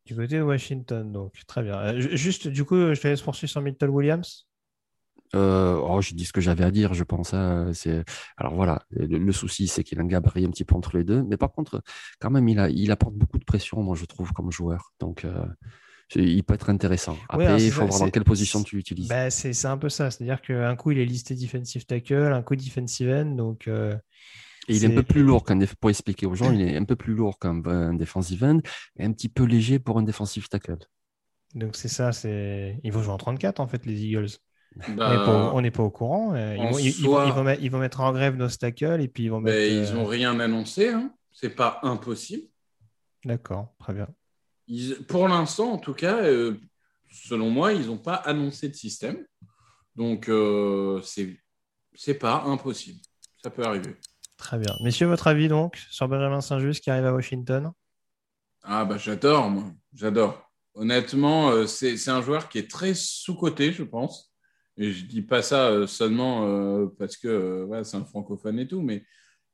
[0.05, 1.79] Du côté de Washington, donc très bien.
[1.79, 4.47] Euh, ju- juste, du coup, je te laisse poursuivre sur Milton Williams.
[5.33, 7.33] Euh, oh, j'ai dit ce que j'avais à dire, je pense.
[7.33, 8.03] hein, c'est...
[8.37, 11.03] Alors voilà, le, le souci, c'est qu'il a un gabarit un petit peu entre les
[11.03, 11.23] deux.
[11.23, 11.81] Mais par contre,
[12.19, 14.91] quand même, il, a, il apporte beaucoup de pression, moi, je trouve, comme joueur.
[14.99, 15.43] Donc, euh,
[16.15, 17.17] il peut être intéressant.
[17.27, 19.09] Après, alors, il faut ça, voir dans quelle position tu l'utilises.
[19.09, 20.11] Bah, c'est c'est un peu ça.
[20.11, 23.25] C'est-à-dire qu'un coup, il est listé defensive tackle, un coup defensive end.
[23.25, 23.95] Donc, euh,
[24.67, 26.75] Et il est un peu plus lourd qu'un déf- pour expliquer aux gens, il est
[26.75, 28.59] un peu plus lourd qu'un un defensive end
[28.97, 30.77] et un petit peu léger pour un defensive tackle.
[31.53, 32.11] donc c'est ça.
[32.11, 34.27] c'est Ils vont jouer en 34, en fait, les Eagles.
[34.87, 36.33] On n'est Bah, pas, au- on n'est pas au courant.
[36.33, 38.99] euh, Ils vont, ils, vont, ils vont mettre, ils vont mettre en grève nos tackles
[39.01, 39.55] et puis ils vont mettre.
[39.55, 40.89] mais ils euh, n'ont rien annoncé.
[40.89, 41.13] Hein.
[41.31, 42.43] C'est pas impossible.
[43.23, 44.07] D'accord, très bien.
[44.67, 46.59] Ils- pour l'instant, en tout cas, euh,
[47.11, 49.25] selon moi, ils n'ont pas annoncé de système.
[49.95, 51.37] Donc, euh, c'est
[51.93, 52.99] c'est pas impossible.
[53.41, 53.95] Ça peut arriver.
[54.37, 54.75] Très bien.
[54.83, 57.71] Messieurs, votre avis donc sur Benjamin Saint-Just qui arrive à Washington?
[58.63, 59.71] Ah, bah j'adore, moi.
[59.93, 60.51] J'adore.
[60.73, 64.33] Honnêtement, euh, c'est un joueur qui est très sous-coté, je pense.
[64.77, 68.81] Et je dis pas ça euh, seulement euh, parce que c'est un francophone et tout,
[68.81, 69.05] mais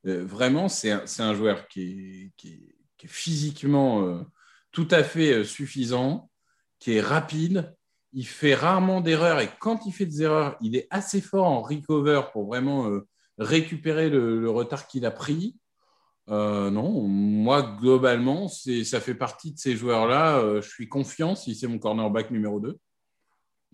[0.04, 4.26] vraiment, c'est un, joueur qui est, physiquement
[4.72, 6.32] tout à fait suffisant,
[6.80, 7.76] qui est rapide.
[8.14, 11.62] Il fait rarement d'erreurs et quand il fait des erreurs, il est assez fort en
[11.62, 12.90] recover pour vraiment
[13.38, 15.56] récupérer le, le retard qu'il a pris.
[16.30, 20.38] Euh, non, moi, globalement, c'est, ça fait partie de ces joueurs-là.
[20.38, 22.78] Euh, je suis confiant si c'est mon cornerback numéro 2.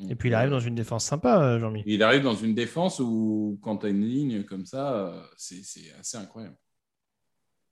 [0.10, 1.84] Et puis il arrive dans une défense sympa, euh, Jean-Mi.
[1.88, 5.92] Il arrive dans une défense où, quand tu as une ligne comme ça, c'est, c'est
[6.00, 6.56] assez incroyable.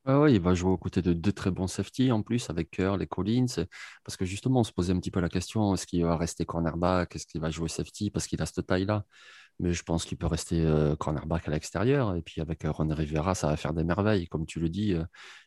[0.06, 2.70] Ouais, ouais, il va jouer aux côtés de deux très bons safety en plus avec
[2.70, 3.66] Curl et Collins.
[4.04, 6.46] Parce que justement, on se posait un petit peu la question est-ce qu'il va rester
[6.46, 7.16] cornerback?
[7.16, 8.12] Est-ce qu'il va jouer safety?
[8.12, 9.04] Parce qu'il a cette taille-là.
[9.60, 10.66] Mais je pense qu'il peut rester
[11.00, 12.16] cornerback à l'extérieur.
[12.16, 14.28] Et puis avec Ron Rivera, ça va faire des merveilles.
[14.28, 14.96] Comme tu le dis,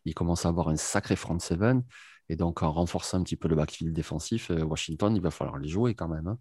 [0.04, 1.82] il commence à avoir un sacré front seven.
[2.30, 5.68] Et donc, en renforçant un petit peu le backfield défensif, Washington, il va falloir les
[5.68, 6.26] jouer quand même.
[6.26, 6.38] hein.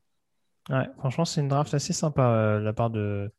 [0.69, 3.31] Ouais, franchement, c'est une draft assez sympa de la part de,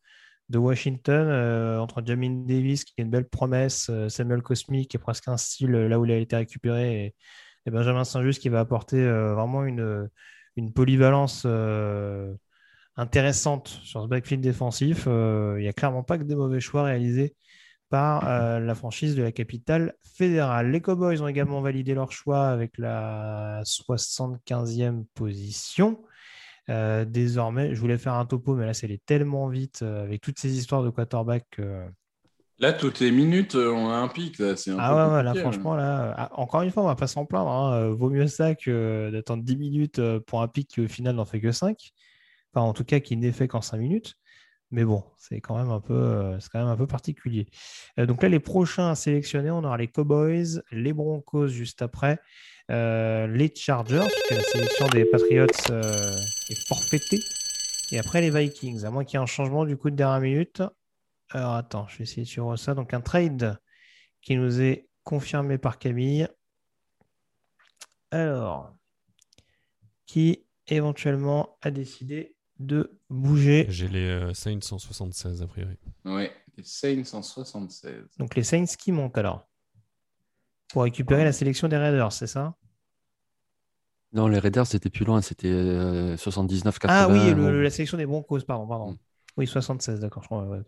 [0.48, 5.28] de Washington entre Jamin Davis, qui est une belle promesse, Samuel Cosmi, qui est presque
[5.28, 7.14] un style là où il a été récupéré,
[7.66, 10.08] et, Benjamin Saint-Just, qui va apporter vraiment une,
[10.56, 11.46] une polyvalence
[12.98, 15.06] intéressante sur ce backfield défensif.
[15.08, 17.34] Euh, il n'y a clairement pas que des mauvais choix réalisés
[17.90, 20.70] par euh, la franchise de la capitale fédérale.
[20.70, 26.02] Les Cowboys ont également validé leur choix avec la 75e position.
[26.70, 30.20] Euh, désormais, je voulais faire un topo, mais là, c'est allé tellement vite euh, avec
[30.20, 31.60] toutes ces histoires de quarterback.
[32.58, 34.38] Là, toutes les minutes, on a un pic.
[34.38, 36.82] Là, c'est un Ah peu ouais, ouais, là, compliqué, franchement, là, ah, encore une fois,
[36.82, 37.50] on va pas s'en plaindre.
[37.50, 37.90] hein.
[37.90, 41.40] Vaut mieux ça que d'attendre 10 minutes pour un pic qui, au final, n'en fait
[41.40, 41.92] que 5.
[42.54, 44.16] En tout cas, qui n'est fait qu'en 5 minutes.
[44.70, 47.48] Mais bon, c'est quand même un peu, euh, c'est quand même un peu particulier.
[47.98, 52.18] Euh, donc là, les prochains à sélectionner, on aura les Cowboys, les Broncos juste après,
[52.70, 57.20] euh, les Chargers, puisque la sélection des Patriots est forfaitée.
[57.92, 60.20] Et après, les Vikings, à moins qu'il y ait un changement du coup de dernière
[60.20, 60.62] minute.
[61.30, 62.74] Alors attends, je vais essayer de suivre ça.
[62.74, 63.58] Donc un trade
[64.20, 66.28] qui nous est confirmé par Camille.
[68.10, 68.74] Alors,
[70.04, 73.66] qui éventuellement a décidé de bouger.
[73.68, 75.76] J'ai les euh, Saints 176 a priori.
[76.04, 78.04] Ouais, les Saints en 76.
[78.18, 79.46] Donc les Saints qui montent alors
[80.68, 82.54] pour récupérer la sélection des Raiders, c'est ça?
[84.12, 87.04] Non, les Raiders, c'était plus loin, c'était euh, 79-80.
[87.04, 88.92] Ah oui, le- ou- le- la sélection des Broncos, pardon, pardon.
[88.92, 88.98] Mm.
[89.36, 90.44] Oui, 76, d'accord, je crois.
[90.44, 90.62] ouais.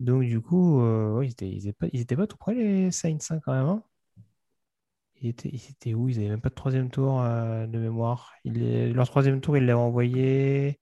[0.00, 2.90] Donc, du coup, euh, ils étaient, ils étaient pas, ils étaient pas tout près, les
[2.90, 3.66] Saints, hein, quand même.
[3.66, 3.82] hein.
[5.26, 6.08] Ils étaient, ils étaient où?
[6.08, 8.32] Ils n'avaient même pas de troisième tour euh, de mémoire.
[8.44, 10.80] Ils leur troisième tour, ils l'avaient envoyé.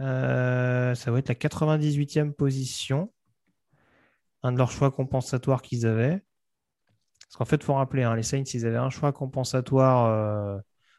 [0.00, 3.12] euh, ça va être la 98e position.
[4.42, 6.22] Un de leurs choix compensatoires qu'ils avaient.
[7.28, 10.58] Parce qu'en fait, il faut rappeler, hein, les Saints, ils avaient un choix compensatoire euh,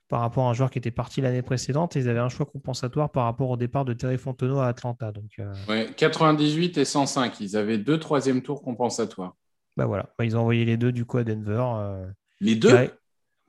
[0.10, 2.46] par rapport à un joueur qui était parti l'année précédente et ils avaient un choix
[2.46, 5.12] compensatoire par rapport au départ de Terry Fontenot à Atlanta.
[5.12, 7.40] Donc, euh, Ouais, 98 et 105.
[7.40, 9.36] Ils avaient deux troisième tours compensatoires.
[9.78, 11.64] bah voilà, Bah, ils ont envoyé les deux du coup à Denver.
[11.78, 12.06] euh,
[12.40, 12.74] Les deux?
[12.74, 12.92] Ouais.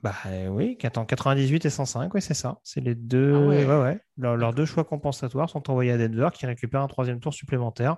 [0.03, 2.59] Bah euh, oui, attends, 98 et 105, oui, c'est ça.
[2.62, 3.35] C'est les deux.
[3.35, 3.66] Ah ouais.
[3.66, 4.01] ouais, ouais.
[4.16, 7.96] Leurs, leurs deux choix compensatoires sont envoyés à Denver qui récupère un troisième tour supplémentaire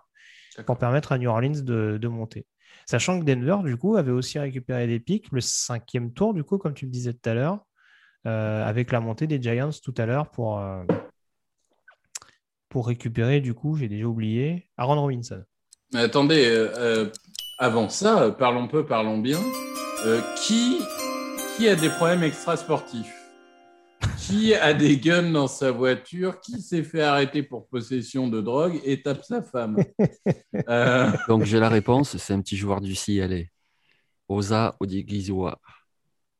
[0.66, 2.46] pour permettre à New Orleans de, de monter.
[2.86, 6.58] Sachant que Denver, du coup, avait aussi récupéré des pics, le cinquième tour, du coup,
[6.58, 7.58] comme tu le disais tout à l'heure,
[8.26, 10.82] euh, avec la montée des Giants tout à l'heure pour, euh,
[12.68, 15.42] pour récupérer, du coup, j'ai déjà oublié, Aaron Robinson.
[15.92, 17.10] Mais attendez, euh,
[17.58, 19.38] avant ça, parlons peu, parlons bien.
[20.04, 20.78] Euh, qui,
[21.56, 23.12] qui a des problèmes extrasportifs?
[24.16, 26.40] Qui a des guns dans sa voiture?
[26.40, 29.76] Qui s'est fait arrêter pour possession de drogue et tape sa femme?
[30.68, 33.44] Euh, Donc j'ai la réponse, c'est un petit joueur du CLA.
[34.28, 35.58] Oza Odigizua.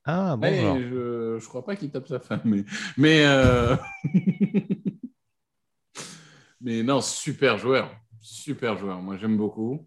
[0.05, 0.79] Ah, bon, alors.
[0.81, 2.65] je, je crois pas qu'il tape sa femme, mais,
[2.97, 3.77] mais, euh,
[6.61, 9.01] mais non, super joueur, super joueur.
[9.01, 9.87] Moi, j'aime beaucoup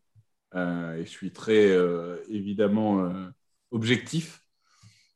[0.55, 3.29] Euh, et je suis très euh, évidemment euh,
[3.73, 4.39] objectif.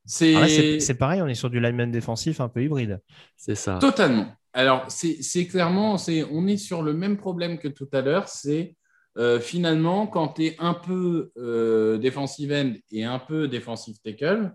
[0.06, 3.02] C'est là, c'est pareil, on est sur du lineman défensif un peu hybride.
[3.36, 3.78] C'est ça.
[3.80, 4.34] Totalement.
[4.54, 8.30] Alors, c'est c'est clairement, c'est, on est sur le même problème que tout à l'heure.
[8.30, 8.76] C'est
[9.18, 14.54] euh, finalement, quand tu es un peu euh, defensive end et un peu defensive tackle,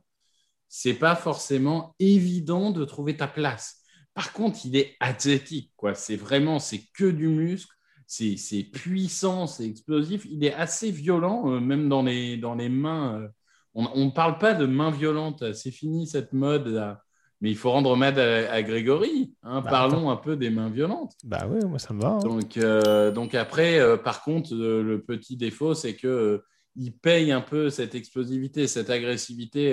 [0.68, 3.82] c'est pas forcément évident de trouver ta place.
[4.14, 5.72] Par contre, il est athlétique.
[5.76, 5.94] quoi.
[5.94, 7.74] C'est vraiment, c'est que du muscle.
[8.06, 10.26] C'est c'est puissant, c'est explosif.
[10.30, 13.28] Il est assez violent, euh, même dans les, dans les mains.
[13.74, 15.52] On ne parle pas de mains violentes.
[15.54, 16.66] C'est fini cette mode.
[16.68, 17.02] là.
[17.40, 19.34] Mais il faut rendre hommage à, à Grégory.
[19.42, 19.62] hein.
[19.62, 21.12] Bah, Parlons un peu des mains violentes.
[21.24, 22.10] Bah oui, moi ça me va.
[22.10, 22.18] hein.
[22.20, 26.42] Donc, euh, donc après, euh, par contre, euh, le petit défaut, c'est que
[26.76, 29.72] il paye un peu cette explosivité, cette agressivité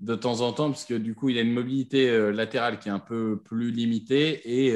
[0.00, 2.92] de temps en temps, parce que du coup, il a une mobilité latérale qui est
[2.92, 4.74] un peu plus limitée et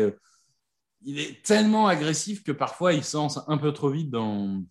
[1.03, 4.63] il est tellement agressif que parfois il se lance un peu trop vite dans,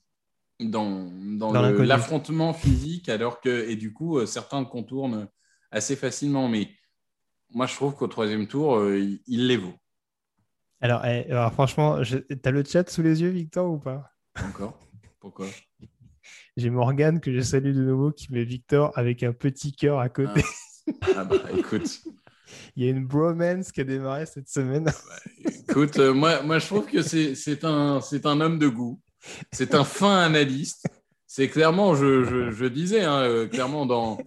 [0.70, 1.12] dans,
[1.52, 5.28] l'affrontement physique, alors que, et du coup, euh, certains le contournent
[5.72, 6.48] assez facilement.
[6.48, 6.70] Mais
[7.52, 9.76] moi, je trouve qu'au troisième tour, euh, il, les vaut.
[10.82, 14.12] Alors, eh, alors, franchement, je- t'as le chat sous les yeux, Victor, ou pas?
[14.44, 14.80] Encore?
[15.20, 15.48] Pourquoi?
[16.58, 20.10] J'ai Morgane que je salue de nouveau qui met Victor avec un petit cœur à
[20.10, 20.42] côté.
[21.16, 22.02] Ah bah écoute,
[22.76, 24.90] Il y a une bromance qui a démarré cette semaine.
[25.70, 29.00] écoute euh, moi, moi je trouve que c'est un, c'est un homme de goût.
[29.52, 30.88] C'est un fin analyste.
[31.28, 34.18] C'est clairement, je, je, je disais, hein, euh, clairement dans,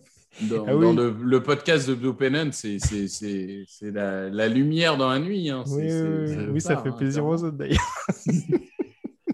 [0.42, 0.84] dans, Ah oui.
[0.84, 5.08] dans le, le podcast de Blue Pennant, c'est c'est- c'est- c'est la, la lumière dans
[5.10, 5.48] la nuit.
[5.50, 5.62] hein.
[5.66, 7.30] C'est- Oui, c'est- oui, c'est oui, le oui, ça fait hein, plaisir clairement.
[7.30, 7.96] aux autres d'ailleurs.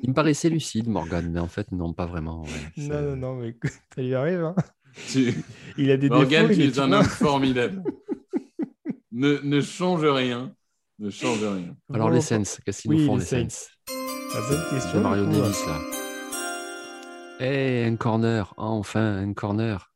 [0.02, 2.42] Il me paraissait lucide, Morgan, mais en fait, non, pas vraiment.
[2.42, 2.48] ouais.
[2.88, 4.44] Non, non, non, mais écoute, ça lui arrive.
[4.44, 4.54] hein.
[5.10, 5.32] Tu-
[5.78, 6.22] Il a des défauts.
[6.30, 7.82] es un homme formidable.
[9.12, 10.52] ne, ne change rien.
[10.98, 11.74] Ne change rien.
[11.92, 13.66] Alors Bon, les Saints, qu'est-ce qu'ils oui, nous font les les Saints.
[14.34, 14.98] La bonne question.
[14.98, 15.26] De Mario.
[15.26, 15.78] Davis là.
[17.40, 19.92] Eh, un corner, Ah, enfin un corner.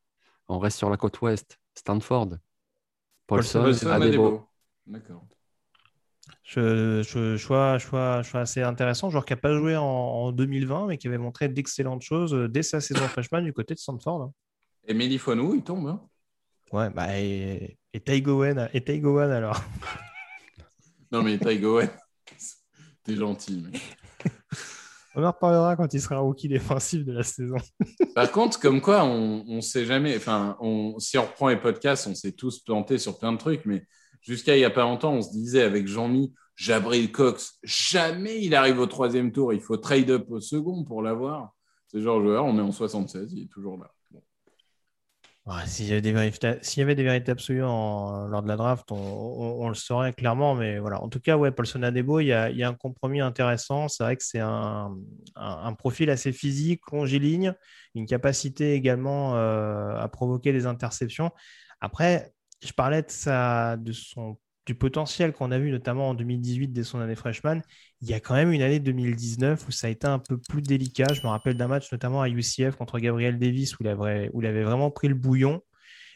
[0.48, 1.58] On reste sur la côte ouest.
[1.74, 2.38] Stanford.
[3.26, 4.46] Paulson, Paulson, Adebo.
[4.86, 5.24] D'accord.
[6.42, 9.10] Je, je, choix, choix, choix assez intéressant.
[9.10, 12.48] Joueur qui n'a pas joué en, en 2020, mais qui avait montré d'excellentes choses euh,
[12.48, 14.22] dès sa saison freshman du côté de Stanford.
[14.22, 14.32] hein.
[14.86, 15.88] Et Mélifonou, il tombe.
[15.88, 16.00] hein.
[16.72, 19.60] Ouais, bah, et, et Taigoen, et Taigoen alors.
[21.12, 21.90] Non, mais ouais.
[23.04, 23.62] T'es gentil.
[23.70, 23.96] mec.
[25.18, 27.56] On en reparlera quand il sera rookie défensif de la saison.
[28.14, 30.14] Par contre, comme quoi, on ne sait jamais.
[30.14, 33.64] Enfin, on, si on reprend les podcasts, on s'est tous plantés sur plein de trucs,
[33.64, 33.86] mais
[34.20, 38.54] jusqu'à il n'y a pas longtemps, on se disait avec Jean-Mi, Jabril Cox, jamais il
[38.54, 39.54] arrive au troisième tour.
[39.54, 41.54] Il faut trade up au second pour l'avoir.
[41.86, 43.90] C'est genre joueur, on est en 76, il est toujours là.
[45.46, 50.56] Ouais, S'il y, avait des vérités- absolues lors de la draft, on, le saurait clairement.
[50.56, 51.00] Mais voilà.
[51.00, 53.86] En tout cas, ouais, Paulson Adebo, il y a, un compromis intéressant.
[53.86, 54.96] C'est vrai que c'est un,
[55.78, 57.54] profil assez physique, longiligne,
[57.94, 61.30] une capacité également euh, à provoquer des interceptions.
[61.80, 62.32] Après,
[62.64, 67.14] je parlais de son, du potentiel qu'on a vu notamment en 2018 dès son année
[67.14, 67.60] freshman.
[68.00, 70.60] Il y a quand même une année 2019 où ça a été un peu plus
[70.60, 71.12] délicat.
[71.12, 74.42] Je me rappelle d'un match notamment à UCF contre Gabriel Davis où il avait, où
[74.42, 75.62] il avait vraiment pris le bouillon.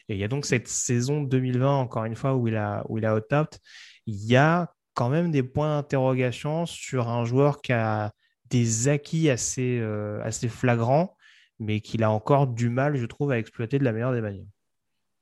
[0.09, 2.97] Et il y a donc cette saison 2020, encore une fois, où il a, où
[2.97, 3.59] il a out
[4.05, 8.11] Il y a quand même des points d'interrogation sur un joueur qui a
[8.49, 11.15] des acquis assez, euh, assez flagrants,
[11.59, 14.47] mais qu'il a encore du mal, je trouve, à exploiter de la meilleure des manières.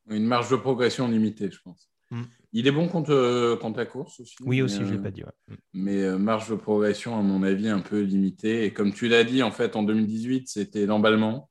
[0.09, 1.91] Une marge de progression limitée, je pense.
[2.09, 2.23] Mm.
[2.51, 4.35] Il est bon contre, euh, contre la course aussi.
[4.41, 5.23] Oui, aussi, je ne l'ai euh, pas dit.
[5.23, 5.31] ouais.
[5.47, 5.55] Mm.
[5.73, 8.65] Mais euh, marge de progression, à mon avis, un peu limitée.
[8.65, 11.49] Et comme tu l'as dit, en fait, en 2018, c'était l'emballement.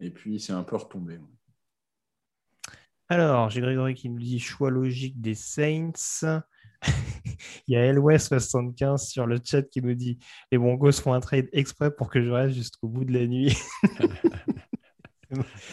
[0.00, 1.18] Et puis, c'est un peu retombé.
[3.08, 6.42] Alors, j'ai Grégory qui nous dit choix logique des Saints.
[7.66, 10.18] Il y a LWest75 sur le chat qui nous dit
[10.50, 13.56] les Broncos font un trade exprès pour que je reste jusqu'au bout de la nuit.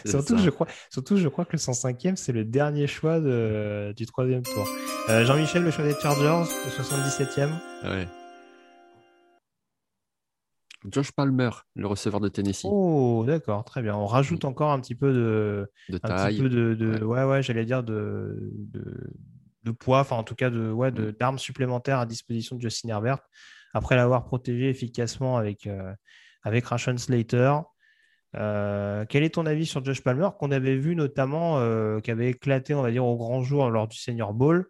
[0.06, 0.44] Surtout, ça.
[0.44, 4.42] je crois, surtout, je crois que le 105e, c'est le dernier choix de- du troisième
[4.44, 4.68] tour.
[5.10, 7.52] Euh, Jean-Michel, le choix des Chargers, le 77e.
[7.84, 8.08] Ouais.
[10.90, 13.96] Josh Palmer, le receveur de Tennessee, Oh, d'accord, très bien.
[13.96, 16.38] On rajoute encore un petit peu de, taille.
[16.40, 17.24] peu de, de- Ouais.
[17.24, 18.54] ouais, ouais, j'allais dire de,
[19.80, 21.12] poids, enfin en tout cas de, ouais, Mm.
[21.20, 23.20] d'armes supplémentaires à disposition de Justin Herbert
[23.74, 25.94] après l'avoir protégé efficacement avec, euh,
[26.44, 27.54] avec Rashawn Slater.
[28.36, 32.30] Euh, quel est ton avis sur Josh Palmer qu'on avait vu notamment, euh, qui avait
[32.30, 34.68] éclaté, on va dire, au grand jour lors du Senior Bowl,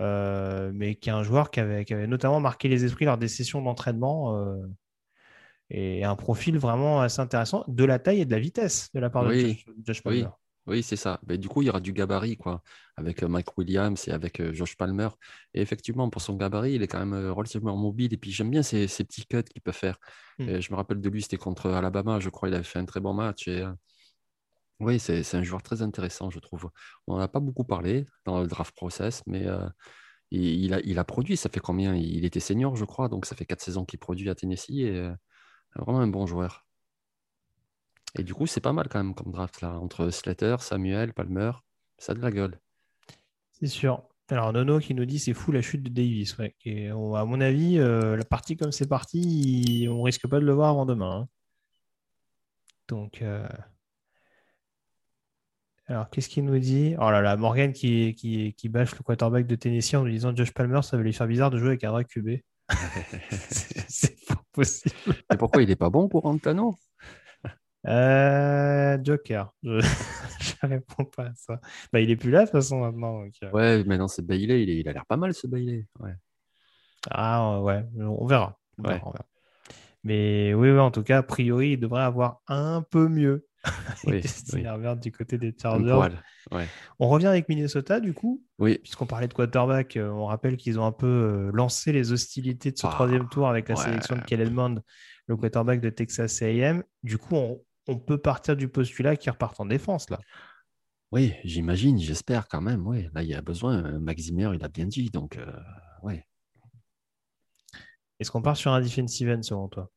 [0.00, 3.18] euh, mais qui est un joueur qui avait, qui avait notamment marqué les esprits lors
[3.18, 4.56] des sessions d'entraînement
[5.70, 9.10] et un profil vraiment assez intéressant de la taille et de la vitesse de la
[9.10, 10.22] part de Josh, Josh Palmer.
[10.22, 10.28] Oui,
[10.66, 11.20] oui, c'est ça.
[11.26, 12.62] Mais du coup, il y aura du gabarit, quoi,
[12.96, 15.08] avec Mike Williams et avec Josh Palmer.
[15.54, 18.12] Et effectivement, pour son gabarit, il est quand même relativement mobile.
[18.14, 19.98] Et puis, j'aime bien ces, ces petits cuts qu'il peut faire.
[20.38, 20.48] Mm.
[20.48, 22.84] Et je me rappelle de lui, c'était contre Alabama, je crois, il avait fait un
[22.84, 23.48] très bon match.
[23.48, 23.66] Et,
[24.80, 26.68] oui, c'est c'est un joueur très intéressant, je trouve.
[27.06, 29.68] On n'en a pas beaucoup parlé dans le draft process, mais euh,
[30.30, 31.36] il, il a, il a produit.
[31.36, 31.94] Ça fait combien?
[31.94, 34.70] Il était senior, je crois, donc ça fait quatre saisons qu'il produit à Tennessee.
[34.80, 35.14] Et euh,
[35.76, 36.66] vraiment un bon joueur.
[38.18, 41.52] Et du coup, c'est pas mal quand même comme draft là, entre Slater, Samuel, Palmer,
[41.98, 42.58] ça a de la gueule.
[43.52, 44.02] C'est sûr.
[44.28, 46.36] Alors, Nono qui nous dit c'est fou la chute de Davis.
[46.38, 46.54] Ouais.
[46.64, 50.44] Et on- à mon avis, euh, la partie comme c'est parti, on risque pas de
[50.44, 51.22] le voir avant demain.
[51.22, 51.28] hein.
[52.88, 53.46] Donc, euh,
[55.86, 56.94] alors qu'est-ce qu'il nous dit?
[56.98, 60.34] Oh là là, Morgan qui, qui, qui bâche le quarterback de Tennessee en nous disant
[60.34, 62.40] Josh Palmer, ça va lui faire bizarre de jouer avec un vrai QB.
[63.88, 64.94] C'est- pas possible.
[65.32, 66.76] Et pourquoi il est pas bon pour Antano?
[67.86, 69.70] Euh, Joker, je
[70.62, 71.60] ne réponds pas à ça.
[71.92, 73.22] Bah, il est plus là de toute façon maintenant.
[73.22, 75.86] donc, euh, Ouais, maintenant c'est Bailey, il, est- il a l'air pas mal ce Bailey.
[76.00, 76.14] Ouais.
[77.10, 78.58] Ah ouais, on verra.
[78.78, 79.02] On verra, Ouais.
[79.04, 79.26] on verra.
[80.04, 83.46] Mais oui, oui, en tout cas, a priori, il devrait avoir un peu mieux.
[84.04, 84.20] Oui,
[84.54, 84.64] oui.
[85.00, 86.16] Du côté des Chargers.
[86.50, 86.66] Ouais.
[86.98, 89.96] On revient avec Minnesota, du coup, Oui, puisqu'on parlait de quarterback.
[89.96, 93.28] euh, on rappelle qu'ils ont un peu euh, lancé les hostilités de ce Ah, troisième
[93.28, 93.84] tour avec la ouais.
[93.84, 94.82] sélection de Kellen Mond,
[95.28, 96.82] le quarterback de Texas A&M.
[97.04, 100.24] Du coup, on, on peut partir du postulat qu'ils repartent en défense, là.
[101.12, 102.86] oui, j'imagine, j'espère quand même.
[102.86, 103.84] Oui, là il y a besoin.
[103.84, 105.46] euh, Max Zimmer, il a bien dit, donc euh,
[106.02, 106.26] ouais.
[108.18, 109.90] Est-ce qu'on part sur un defensive end, selon toi?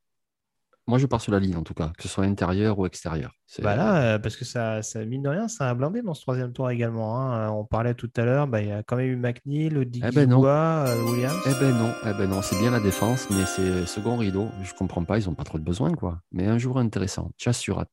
[0.88, 3.33] Moi je pars sur la ligne en tout cas, que ce soit intérieur ou extérieur.
[3.59, 6.21] Bah là, euh, parce que ça, ça, mine de rien, ça a blindé dans ce
[6.21, 7.19] troisième tour également.
[7.19, 7.47] hein.
[7.47, 10.05] Euh, On parlait tout à l'heure, bah, il y a quand même eu McNeil, Diggy
[10.13, 10.41] ben non.
[10.41, 11.36] Williams.
[11.47, 14.47] Eh ben non, eh ben non, c'est bien la défense, mais c'est second rideau.
[14.63, 16.21] Je comprends pas, ils ont pas trop de besoin quoi.
[16.31, 17.88] Mais un joueur intéressant, Chas Surat,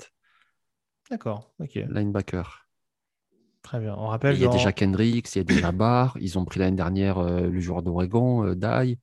[1.10, 2.66] D'accord, ok, linebacker.
[3.62, 3.94] très bien.
[3.96, 6.16] On rappelle Il y a déjà Kendricks, il y a déjà Barr.
[6.20, 8.98] Ils ont pris l'année dernière euh, le joueur d'Oregon, euh, Dye.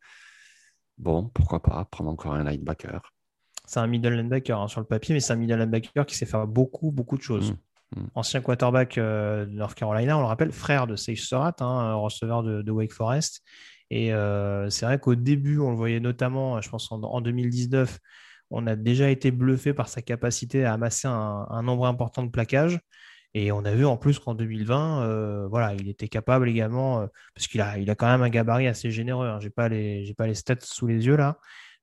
[0.98, 3.14] Bon, pourquoi pas prendre encore un linebacker.
[3.70, 6.26] C'est un middle linebacker hein, sur le papier, mais c'est un middle linebacker qui sait
[6.26, 7.52] faire beaucoup, beaucoup de choses.
[7.96, 8.08] Mm, mm.
[8.16, 11.94] Ancien quarterback euh, de North Carolina, on le rappelle, frère de Sage Surratt, hein, un
[11.94, 13.44] receveur de, de Wake Forest.
[13.92, 18.00] Et euh, c'est vrai qu'au début, on le voyait notamment, je pense en, en 2019,
[18.50, 22.30] on a déjà été bluffé par sa capacité à amasser un, un nombre important de
[22.32, 22.80] plaquages.
[23.36, 27.08] Et on a vu en plus qu'en 2020, euh, voilà, il était capable également, euh,
[27.36, 29.28] parce qu'il a, il a quand même un gabarit assez généreux.
[29.28, 31.38] Hein, j'ai pas les, j'ai pas les stats sous les yeux là,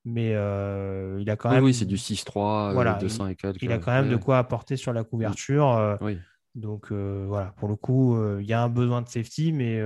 [0.06, 3.60] mais euh, il a quand même, oui, c'est du 6-3, euh, Voilà, 200 et quelques.
[3.62, 5.72] il a quand même Ouais, de quoi apporter sur la couverture.
[5.72, 6.18] euh, Oui,
[6.54, 9.82] donc euh, voilà, pour le coup, euh, il y a un besoin de safety, mais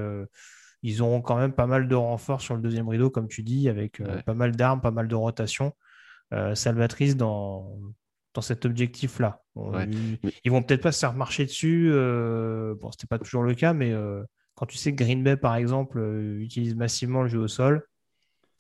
[0.83, 3.69] ils auront quand même pas mal de renforts sur le deuxième rideau, comme tu dis,
[3.69, 4.23] avec Ouais.
[4.23, 5.73] pas mal d'armes, pas mal de rotations
[6.55, 7.77] salvatrices dans,
[8.35, 9.43] dans cet objectif-là.
[9.55, 9.89] Bon, Ouais.
[9.91, 11.91] ils, ils vont peut-être pas se faire marcher dessus.
[11.91, 13.93] bon, c'était pas toujours le cas, mais
[14.55, 15.99] quand tu sais que Green Bay, par exemple,
[16.39, 17.83] utilise massivement le jeu au sol,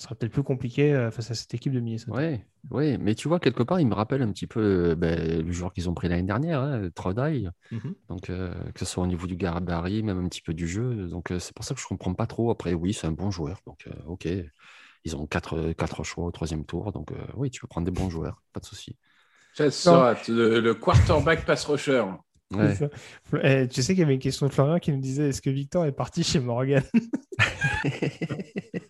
[0.00, 2.16] ce sera peut-être plus compliqué euh, face à cette équipe de Minnesota.
[2.16, 2.96] ouais, ouais.
[2.96, 5.74] Mais tu vois, quelque part, il me rappelle un petit peu euh, ben, le joueur
[5.74, 6.90] qu'ils ont pris l'année dernière, hein.
[7.70, 7.94] Mhm.
[8.08, 11.06] Donc, euh, que ce soit au niveau du gabarit, même un petit peu du jeu.
[11.08, 12.50] Donc, euh, c'est pour ça que je comprends pas trop.
[12.50, 13.60] Après, oui, c'est un bon joueur.
[13.66, 14.26] Donc, euh, ok.
[15.04, 16.92] Ils ont quatre, quatre choix au troisième tour.
[16.92, 18.42] Donc, euh, oui, tu peux prendre des bons joueurs.
[18.54, 18.96] Pas de souci.
[20.28, 22.04] Le, le quarterback pass rusher.
[22.52, 22.74] Ouais.
[23.42, 25.50] Eh, tu sais qu'il y avait une question de Florian qui nous disait est-ce que
[25.50, 26.82] Victor est parti chez Morgan?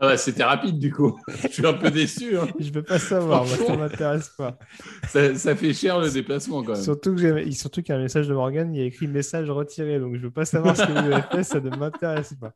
[0.00, 1.18] Ah C'était rapide du coup.
[1.42, 2.38] Je suis un peu déçu.
[2.38, 2.46] hein.
[2.60, 4.58] Je veux pas savoir, moi, ça m'intéresse pas.
[5.08, 6.82] Ça, ça fait cher le déplacement quand même.
[6.82, 9.50] Surtout que surtout qu'il y a un message de Morgan, il y a écrit message
[9.50, 12.52] retiré, donc je veux pas savoir ce que vous avez fait, ça ne m'intéresse pas.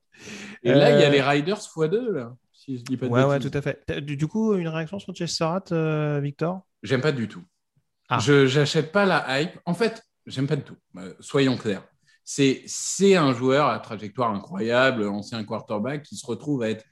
[0.63, 2.35] Et là, il y a Euh, les Riders x2 là.
[2.53, 3.83] Si je dis pas de Ouais, ouais, tout à fait.
[4.03, 6.61] Du, du coup, une réaction sur Chesterrat, euh, Victor?
[6.83, 7.43] J'aime pas du tout.
[8.09, 8.19] Ah.
[8.21, 9.59] Je j'achète pas la hype.
[9.65, 10.77] En fait, j'aime pas du tout.
[10.99, 11.83] Euh, soyons clairs.
[12.25, 16.85] C'est un joueur à trajectoire incroyable, ancien quarterback qui se retrouve à être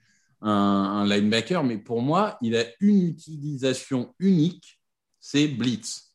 [0.43, 4.81] un, linebacker, mais pour moi, il a une utilisation unique,
[5.21, 6.15] c'est blitz.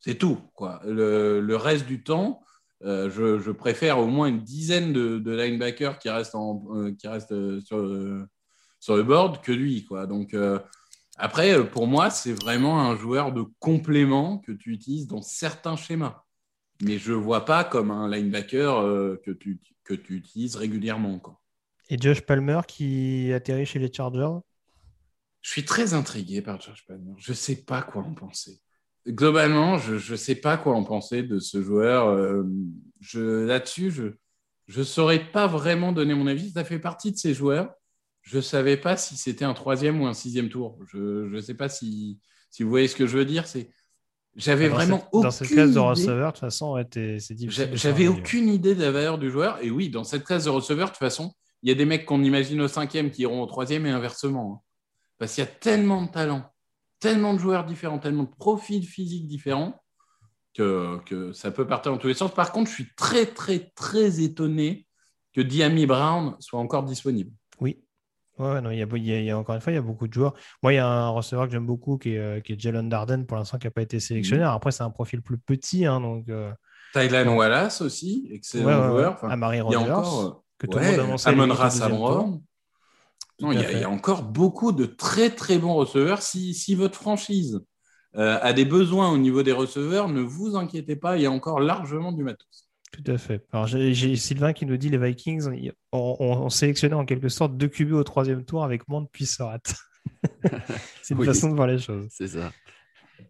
[0.00, 0.38] C'est tout.
[0.54, 0.80] Quoi.
[0.84, 2.42] Le, reste du temps,
[2.84, 7.60] euh, je, préfère au moins une dizaine de, linebackers qui restent, en, euh, restent euh,
[8.80, 9.84] sur, le board que lui.
[9.84, 10.06] Quoi.
[10.06, 10.36] Donc,
[11.16, 16.22] après, pour moi, c'est vraiment un joueur de complément que tu utilises dans certains schémas.
[16.82, 21.18] Mais je ne vois pas comme un linebacker que, tu, que tu utilises régulièrement.
[21.18, 21.40] Quoi.
[21.88, 24.40] Et Josh Palmer qui atterrit chez les Chargers
[25.40, 27.12] Je suis très intrigué par Josh Palmer.
[27.18, 28.60] Je ne sais pas quoi en penser.
[29.06, 32.08] Globalement, je ne sais pas quoi en penser de ce joueur.
[32.08, 32.42] Euh,
[33.00, 36.50] je- Là-dessus, je ne saurais pas vraiment donner mon avis.
[36.50, 37.72] Ça fait partie de ces joueurs.
[38.22, 40.78] Je ne savais pas si c'était un troisième ou un sixième tour.
[40.92, 40.98] Je
[41.34, 42.18] ne sais pas si,
[42.50, 43.46] si vous voyez ce que je veux dire.
[43.46, 43.70] C'est
[44.36, 45.80] J'avais Dans vraiment cette- aucune Dans cette classe de idée.
[45.80, 46.86] receveurs, de toute façon, ouais,
[47.18, 47.70] c'est difficile.
[47.72, 49.58] J'avais aucune idée de la valeur du joueur.
[49.64, 51.32] Et oui, dans cette classe de receveurs, de toute façon,
[51.62, 54.54] il y a des mecs qu'on imagine au cinquième qui iront au troisième et inversement.
[54.54, 54.62] hein.
[55.18, 56.44] Parce qu'il y a tellement de talents,
[57.00, 59.80] tellement de joueurs différents, tellement de profils physiques différents
[60.54, 62.32] que, que ça peut partir dans tous les sens.
[62.32, 64.86] Par contre, je suis très, très, très étonné
[65.34, 67.32] que Diami Brown soit encore disponible.
[67.60, 67.82] Oui.
[68.38, 69.76] Ouais, non, il y, a, il y a- il y a- encore une fois, il
[69.76, 70.34] y a beaucoup de joueurs.
[70.62, 72.88] Moi, il y a un receveur que j'aime beaucoup qui est, euh, qui est Jalen
[72.88, 74.42] Darden, pour l'instant, qui n'a pas été sélectionné.
[74.42, 75.84] Alors Après, c'est un profil plus petit.
[75.84, 76.52] hein, donc, euh,
[76.92, 79.14] Tylan Wallace aussi, excellent ouais, ouais, joueur.
[79.14, 82.42] Enfin, il y a encore, que tout ouais, le monde Amon.
[83.40, 83.84] Non, il y, a, il y fait.
[83.84, 86.22] a encore beaucoup de très très bons receveurs.
[86.22, 87.60] Si, si votre franchise
[88.16, 91.30] euh, a des besoins au niveau des receveurs, ne vous inquiétez pas, il y a
[91.30, 92.68] encore largement du matos.
[92.90, 93.46] Tout à fait.
[93.52, 95.46] Alors, j'ai j'ai Sylvain qui nous dit les Vikings
[95.92, 99.08] ont, ont- ont sélectionné en quelque sorte deux QB au troisième tour avec moins de
[99.08, 99.60] puissance.
[101.02, 101.26] c'est une Oui.
[101.26, 102.08] façon de voir les choses.
[102.10, 102.50] C'est ça.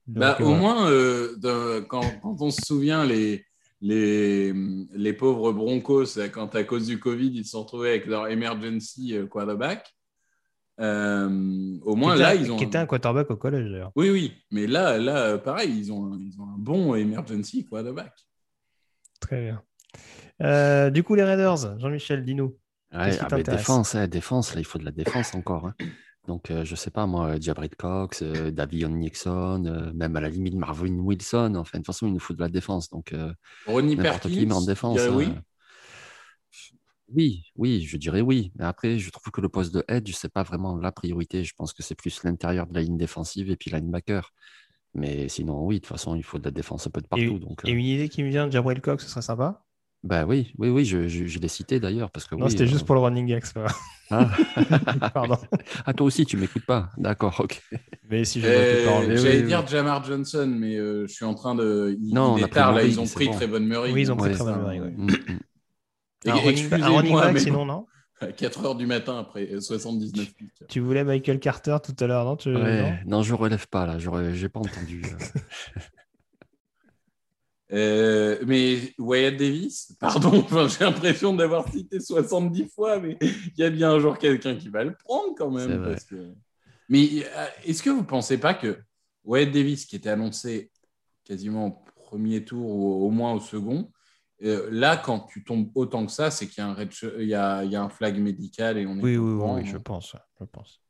[0.06, 3.44] Donc, Bah, euh, au moins, euh, de- quand, quand on se souvient, les,
[3.80, 4.52] les,
[4.92, 8.26] les pauvres Broncos, euh, quand à cause du Covid, ils se sont retrouvés avec leur
[8.28, 9.94] emergency euh, quarterback,
[10.80, 12.56] euh, au moins là, ils ont.
[12.56, 13.92] qui était un quarterback au collège d'ailleurs.
[13.96, 18.12] Oui, oui, mais là, là pareil, ils ont, un- ils ont un bon emergency quarterback.
[19.20, 19.62] Très bien.
[20.42, 22.56] Euh, du coup, les Raiders, Jean-Michel, dis-nous.
[22.92, 25.66] Ouais, ah, défense, hein, défense, là, il faut de la défense encore.
[25.66, 25.74] hein.
[26.28, 30.28] Donc, euh, je sais pas, moi, Jabrit Cox, euh, Davion Nixon, euh, même à la
[30.28, 31.54] limite Marvin Wilson.
[31.56, 32.90] Enfin, de toute façon, il nous faut de la défense.
[32.90, 33.32] Donc, euh,
[33.66, 35.00] Ronnie n'importe Perkins, qui, mais en défense.
[35.00, 35.14] hein.
[35.16, 35.30] oui?
[37.14, 38.52] Oui, oui, je dirais oui.
[38.56, 41.42] Mais après, je trouve que le poste de edge, c'est pas vraiment la priorité.
[41.44, 44.30] Je pense que c'est plus l'intérieur de la ligne défensive et puis linebacker.
[44.92, 47.08] Mais sinon, oui, de toute façon, il faut de la défense un peu de Et,
[47.08, 47.38] partout.
[47.38, 49.64] Donc, et euh, une idée qui me vient de Jabril Cox, ce serait sympa.
[50.04, 52.64] Bah oui, oui, oui, je, je, je l'ai cité d'ailleurs parce que Non, oui, c'était
[52.64, 53.72] euh, juste pour le running grave.
[54.10, 54.30] ah.
[55.14, 55.36] Pardon.
[55.84, 56.90] Ah, toi aussi, tu m'écoutes pas.
[56.96, 57.60] D'accord, ok.
[58.08, 59.16] Mais si Euh, parler.
[59.16, 59.70] J'allais oui, dire oui.
[59.70, 61.96] Jamar Johnson, mais euh, je suis en train de.
[62.00, 63.32] Il, Non, il est tard, là, Murray, ils ont pris bon.
[63.32, 63.92] Trevon Murray.
[63.92, 64.90] Oui, ils ont pris Ouais, Trevon ça, Murray, ouais.
[64.90, 65.38] Mm, mm.
[66.26, 66.68] Un running,
[67.14, 67.86] back- sinon, non
[68.20, 70.50] à 4 heures du matin après euh, 79 pics.
[70.68, 72.48] Tu voulais Michael Carter tout à l'heure, non, tu...
[72.48, 73.98] non Ouais, non, je relève pas là.
[73.98, 75.02] J'ai pas entendu.
[77.72, 78.38] euh.
[78.46, 83.90] Mais Wyatt Davis, pardon, j'ai l'impression d'avoir cité 70 fois, mais il y a bien
[83.92, 85.70] un jour quelqu'un qui va le prendre quand même.
[85.78, 85.90] vrai.
[85.92, 86.34] parce que-
[86.88, 88.78] Mais euh, est-ce que vous ne pensez pas que
[89.24, 90.70] Wyatt Davis, qui était annoncé
[91.24, 91.70] quasiment au
[92.02, 93.90] premier tour ou au moins au second,
[94.44, 96.76] euh, là, quand tu tombes autant que ça, c'est qu'il y a un,
[97.18, 99.24] il y a, il y a un flag médical et on est Oui, pas au
[99.24, 99.64] oui, oui, oui, hein.
[99.72, 100.16] je pense.
[100.40, 100.80] Je pense.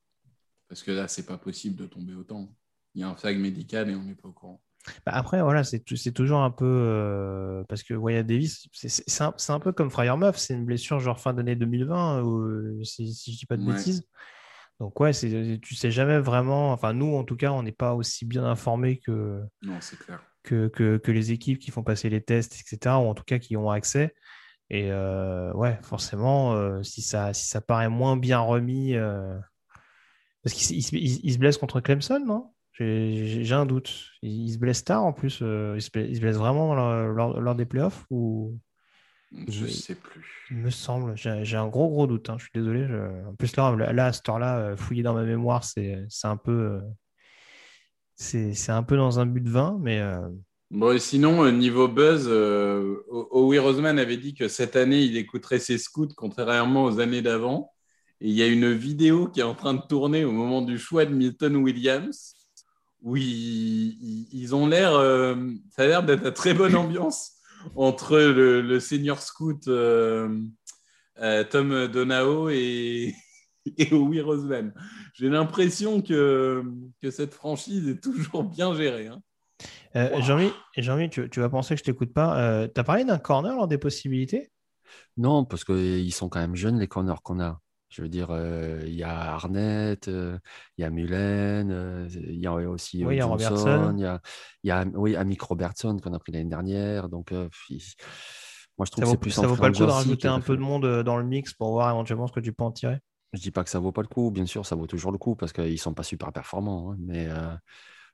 [0.69, 2.55] Parce que là, c'est pas possible de tomber autant.
[2.95, 4.61] Il y a un flag médical et on n'est pas au courant.
[5.07, 6.65] Bah, après, voilà, c'est tou- c'est toujours un peu.
[6.67, 11.21] euh, parce que Wyatt Davis, c'est- un, un peu comme Fryer c'est une blessure genre
[11.21, 13.75] fin d'année 2020, ou, euh, si, si je dis pas de Ouais.
[13.75, 14.05] bêtises.
[14.81, 16.73] Donc, ouais, tu sais jamais vraiment.
[16.73, 20.21] Enfin, nous, en tout cas, on n'est pas aussi bien informés que, Non, c'est clair.
[20.45, 23.39] que, que, que les équipes qui font passer les tests, etc., ou en tout cas
[23.39, 24.15] qui ont accès.
[24.71, 28.95] Et euh, ouais, forcément, euh, si, ça, si ça paraît moins bien remis.
[28.95, 29.37] euh,
[30.43, 32.53] Parce qu'il se blesse contre Clemson, non?
[32.79, 33.93] J'ai un doute.
[34.23, 35.41] Il, il se blesse tard en plus.
[35.43, 38.59] euh, il, se blesse, il se blesse vraiment lors, lors- lors des playoffs ou
[39.49, 39.73] Je Oui.
[39.73, 40.25] sais plus.
[40.51, 41.17] il me semble.
[41.17, 42.31] J'ai un gros gros doute.
[42.31, 42.87] hein, Je suis désolé.
[42.89, 46.37] je- En plus là, là à cette heure-là, euh, fouiller dans ma mémoire, c'est un
[46.37, 46.81] peu, euh,
[48.17, 50.29] c'est un peu dans un but de vin, mais euh,
[50.71, 55.59] Bon, et sinon, niveau buzz, euh, Howie Roseman avait dit que cette année, il écouterait
[55.61, 57.73] ses scouts, contrairement aux années d'avant.
[58.21, 60.77] Et il y a une vidéo qui est en train de tourner au moment du
[60.77, 62.35] choix de Milton Williams,
[63.03, 65.35] où ils, ont l'air, euh,
[65.71, 67.33] ça a l'air d'être une très bonne ambiance
[67.77, 70.41] entre le, le senior scout euh,
[71.21, 73.15] euh, Tom Donao et,
[73.79, 74.73] et Howie Roseman.
[75.15, 76.63] J'ai l'impression que,
[77.03, 79.09] que cette franchise est toujours bien gérée.
[79.09, 79.21] hein.
[79.97, 82.69] Euh, Jean-Mi, tu vas penser que je t'écoute pas.
[82.69, 84.51] tu as parlé d'un corner lors des possibilités?
[85.17, 87.61] Non, parce qu'ils sont quand même jeunes, les corners qu'on a.
[87.91, 90.39] Je veux dire, euh, il y a Arnett, euh,
[90.77, 93.95] il y a Mullen, euh, il y a aussi Oui, il y a Johnson, Robertson.
[93.97, 94.21] il y a,
[94.63, 97.09] il y a oui, Amick Robertson qu'on a pris l'année dernière.
[97.09, 97.49] Donc, euh,
[98.79, 100.29] moi, je trouve Ça que vaut, c'est plus ça vaut pas le coup de rajouter
[100.29, 102.71] un peu de monde dans le mix pour voir éventuellement ce que tu peux en
[102.73, 102.99] tirer?
[103.35, 105.19] Je dis pas que ça vaut pas le coup, bien sûr, ça vaut toujours le
[105.19, 106.93] coup parce qu'ils sont pas super performants.
[106.93, 107.55] hein, mais euh,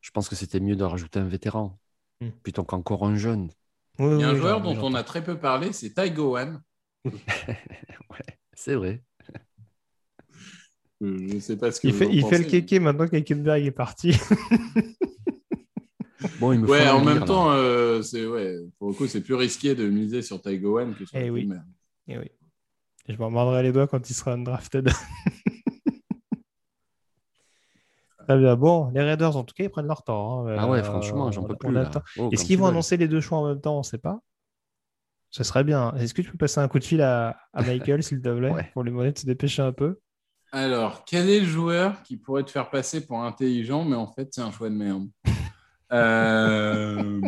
[0.03, 1.79] je pense que c'était mieux de rajouter un vétéran
[2.21, 2.35] Hmm.
[2.43, 3.51] plutôt qu'encore un jeune.
[3.99, 6.11] Oui, Il y a un oui, joueur dont on a très peu parlé, c'est Ty
[6.11, 6.61] Gowan.
[8.11, 9.03] Ouais, c'est vrai.
[11.03, 12.79] Euh, Je ne sais pas ce que Il vous fait, en il fait le kéké
[12.79, 14.13] maintenant qu'Ekenberg est parti.
[16.41, 17.27] Bon, il me faut Ouais, en lire, même là.
[17.27, 20.95] temps, euh, c'est ouais, pour le coup, c'est plus risqué de miser sur Ty Gowan
[20.95, 21.51] que sur Eh oui.
[22.09, 22.31] Et oui.
[23.09, 24.89] Je m'en mordrai les doigts quand il sera undrafted.
[28.27, 28.57] Très bien.
[28.57, 30.47] Bon, les Raiders, en tout cas, ils prennent leur temps.
[30.49, 30.57] hein.
[30.59, 31.77] Ah ouais, Euh, franchement, j'en peux plus.
[32.19, 32.71] Oh, Est-ce qu'ils vont veux.
[32.71, 33.75] annoncer les deux choix en même temps?
[33.75, 34.21] On ne sait pas.
[35.31, 35.93] Ce serait bien.
[35.97, 38.51] Est-ce que tu peux passer un coup de fil à, à Michael, s'il te plaît,
[38.51, 38.71] Ouais.
[38.73, 40.01] pour lui demander de se dépêcher un peu?
[40.55, 44.29] Alors, quel est le joueur qui pourrait te faire passer pour intelligent, mais en fait,
[44.33, 45.09] c'est un choix de merde?
[45.93, 47.21] Euh,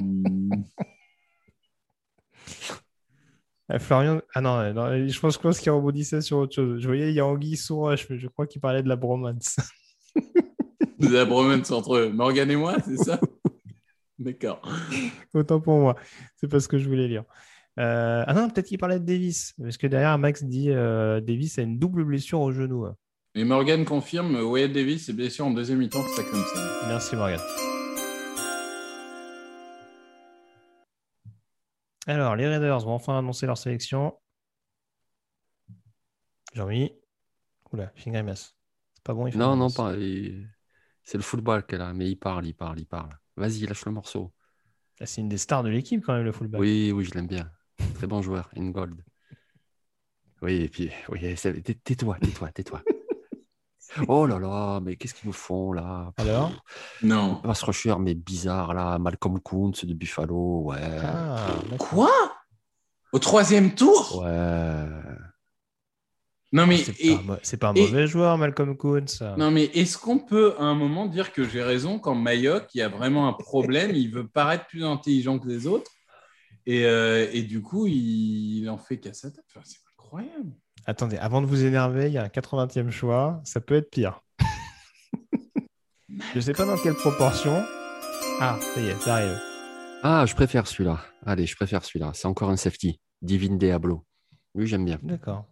[3.72, 4.20] Euh, Florian.
[4.32, 6.80] Ah non, non, je pense, pense qu'il rebondissait sur autre chose.
[6.80, 8.94] Je voyais, il y a Anguille sous roche, mais je crois qu'il parlait de la
[8.94, 9.56] bromance.
[11.00, 13.20] La bromance entre Morgan et moi, c'est ça?
[14.20, 14.62] D'accord.
[15.34, 15.96] Autant pour moi.
[16.36, 17.24] C'est pas ce que je voulais lire.
[17.78, 19.52] Euh, Ah non, peut-être qu'il parlait de Davis.
[19.60, 22.86] Parce que derrière, Max dit euh, Davis a une double blessure au genou.
[22.86, 22.96] hein.
[23.38, 26.86] Et Morgan confirme, Wyatt Davis est blessé en deuxième mi-temps de ça comme ça.
[26.88, 27.40] Merci, Morgan.
[32.06, 34.16] Alors, les Raiders vont enfin annoncer leur sélection.
[36.54, 36.92] Jean-Mi.
[37.72, 38.56] Oula, une grimace.
[38.94, 39.94] C'est pas bon, il fait une Non, non, pas.
[39.96, 40.48] il-
[41.02, 43.10] C'est le football qu'elle a, mais il parle, il parle, il parle.
[43.36, 44.32] Vas-y, lâche le morceau.
[44.98, 46.60] Ah, C'est une des stars de l'équipe, quand même, le fullback.
[46.60, 47.50] Oui, oui, je l'aime bien.
[47.94, 49.04] Très bon joueur, Ingold.
[50.42, 51.20] Oui, et puis, oui,
[51.84, 52.82] tais-toi, tais-toi, tais-toi.
[54.08, 56.12] Oh là là, mais qu'est-ce qu'ils nous font là?
[56.16, 56.52] Alors?
[57.02, 57.36] Non.
[57.42, 58.98] Pass rusher, mais bizarre là.
[58.98, 60.98] Malcolm Kuntz de Buffalo, ouais.
[61.02, 61.46] Ah.
[61.78, 62.10] Quoi?
[63.12, 64.22] Au troisième tour?
[64.22, 64.86] Ouais.
[66.52, 69.20] Non mais, C'est pas, un mo- c'est pas un et- mauvais joueur, Malcolm Kuntz.
[69.36, 72.78] non mais est-ce qu'on peut à un moment dire que j'ai raison quand Mayock, il
[72.78, 75.90] y a vraiment un problème, il veut paraître plus intelligent que les autres?
[76.64, 79.44] Et, euh, et du coup il, il en fait qu'à sa tête.
[79.50, 80.52] Enfin, c'est incroyable.
[80.86, 83.40] Attendez, avant de vous énerver, il y a un 80e choix.
[83.44, 84.22] Ça peut être pire.
[86.34, 87.64] je sais pas dans quelle proportion.
[88.40, 89.40] Ah, ça y est, ça arrive.
[90.02, 91.00] Ah, je préfère celui-là.
[91.24, 92.12] Allez, je préfère celui-là.
[92.14, 93.00] C'est encore un safety.
[93.22, 94.04] Divine Diablo.
[94.54, 94.98] Oui, j'aime bien.
[95.02, 95.46] D'accord.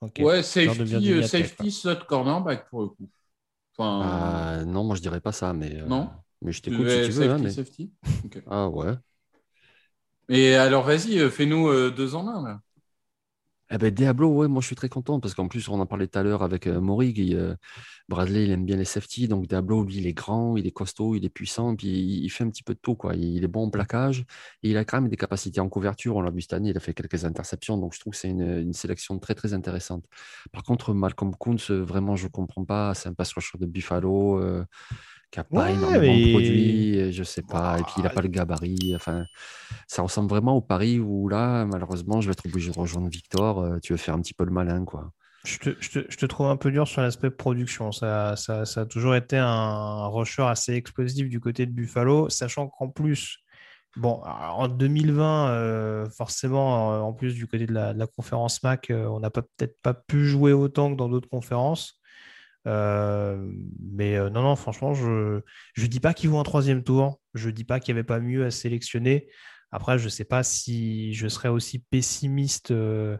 [0.00, 0.16] Ok.
[0.20, 3.08] Ouais, safety, euh, safety slot cornerback pour le coup.
[3.76, 5.80] Enfin, Ah, non, moi je dirais pas ça, mais.
[5.80, 6.10] euh, Non?
[6.42, 7.30] Mais je t'écoute si tu veux.
[7.30, 7.90] hein, mais- safety?
[8.48, 8.92] Ah ouais.
[10.28, 12.60] Et alors vas-y, euh, fais-nous euh, deux en un là.
[13.74, 16.06] Eh ben, Diablo, ouais, moi je suis très content parce qu'en plus, on en parlait
[16.06, 17.34] tout à l'heure avec euh, Morig.
[17.34, 17.56] euh,
[18.08, 19.26] Bradley, il aime bien les safety.
[19.26, 21.74] Donc, Diablo, lui, il est grand, il est costaud, il est puissant.
[21.74, 22.94] Puis, il, fait un petit peu de tout.
[22.94, 23.16] Quoi.
[23.16, 24.26] Il est bon en plaquage.
[24.62, 26.14] Et il a quand même des capacités en couverture.
[26.14, 27.76] On l'a vu cette année, il a fait quelques interceptions.
[27.76, 30.04] Donc, je trouve que c'est une, une sélection très, très intéressante.
[30.52, 32.94] Par contre, Malcolm Kuntz, euh, vraiment, je ne comprends pas.
[32.94, 34.38] C'est un pass rusher de Buffalo.
[34.38, 34.64] euh,
[35.34, 38.02] qui n'a pas Ouais, énormément mais- de produits, euh, je sais pas, et puis il
[38.04, 38.92] n'a pas le gabarit.
[38.94, 39.24] Enfin,
[39.88, 43.60] ça ressemble vraiment au Paris où là, malheureusement, je vais être obligé de rejoindre Victor.
[43.60, 45.10] euh, tu veux faire un petit peu le malin, quoi.
[45.44, 47.90] Je te, je te- je te trouve un peu dur sur l'aspect production.
[47.92, 52.68] Ça, ça- ça a toujours été un rusher assez explosif du côté de Buffalo, sachant
[52.68, 53.38] qu'en plus,
[53.96, 58.90] bon, en 2020, euh, forcément, en plus du côté de la, de la conférence MAC,
[58.90, 62.00] on n'a peut-être pas pu jouer autant que dans d'autres conférences.
[62.66, 63.36] Euh,
[63.92, 65.40] mais euh, non, non, franchement, je
[65.78, 67.20] ne dis pas qu'ils vont en troisième tour.
[67.34, 69.28] Je dis pas qu'il n'y avait pas mieux à sélectionner.
[69.70, 73.16] Après, je ne sais pas si je serais aussi pessimiste euh,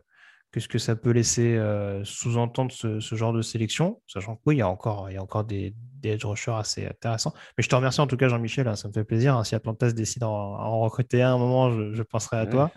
[0.52, 1.60] que ce que ça peut laisser
[2.04, 5.16] sous-entendre ce, ce genre de sélection, sachant que oui, il y a encore, il y
[5.16, 7.34] a encore des, des edge rushers assez intéressants.
[7.58, 9.36] Mais je te remercie en tout cas, Jean-Michel, hein, ça me fait plaisir.
[9.36, 9.42] hein.
[9.42, 12.44] si Atlanta se décide à en, recruter un, à un moment, je, je penserai à
[12.44, 12.50] Ouais.
[12.50, 12.70] toi.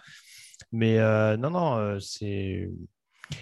[0.72, 0.98] Mais
[1.38, 2.68] non, non, c'est.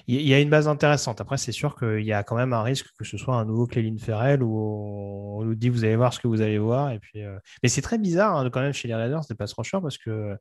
[0.07, 1.21] Il y a une base intéressante.
[1.21, 3.67] Après, c'est sûr qu'il y a quand même un risque que ce soit un nouveau
[3.67, 6.91] Cléline Ferrell où on nous dit vous allez voir ce que vous allez voir.
[6.91, 9.53] Et puis, euh, Mais c'est très bizarre hein, quand même chez les Raiders de pass
[9.53, 10.35] rusher parce que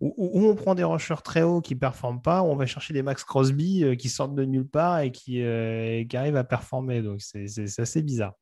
[0.00, 2.92] où, on prend des rushers très hauts qui ne performent pas, où on va chercher
[2.92, 7.02] des Max Crosby euh, qui sortent de nulle part et qui, euh, arrivent à performer.
[7.02, 7.46] Donc c'est
[7.78, 8.34] assez bizarre.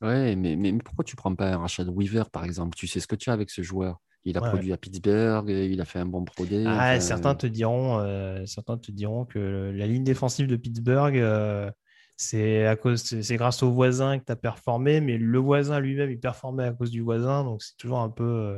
[0.00, 2.76] Ouais, mais, pourquoi tu prends pas un Rashad Weaver par exemple?
[2.76, 4.00] Tu sais ce que tu as avec ce joueur.
[4.24, 7.98] Il a produit à Pittsburgh, il a fait un bon Pro Ah, certains, te diront,
[7.98, 11.72] euh, certains te diront que la ligne défensive de Pittsburgh,
[12.16, 16.10] c'est à cause, c'est grâce au voisin que tu as performé, mais le voisin lui-même,
[16.10, 18.56] il performait à cause du voisin, donc c'est toujours un peu.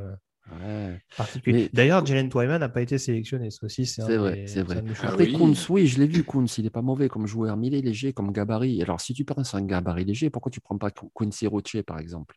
[1.73, 3.51] D'ailleurs, Jalen Twyman n'a pas été sélectionné.
[3.51, 4.45] Ça aussi, c'est vrai.
[4.47, 4.83] C'est vrai.
[5.03, 5.29] Après,
[5.71, 6.25] oui, je l'ai vu.
[6.25, 8.83] Kunz, il n'est pas mauvais comme joueur, mais il est léger comme gabarit.
[8.83, 11.81] Alors, si tu penses à un gabarit léger, pourquoi tu ne prends pas Quincy Roche,
[11.83, 12.37] par exemple?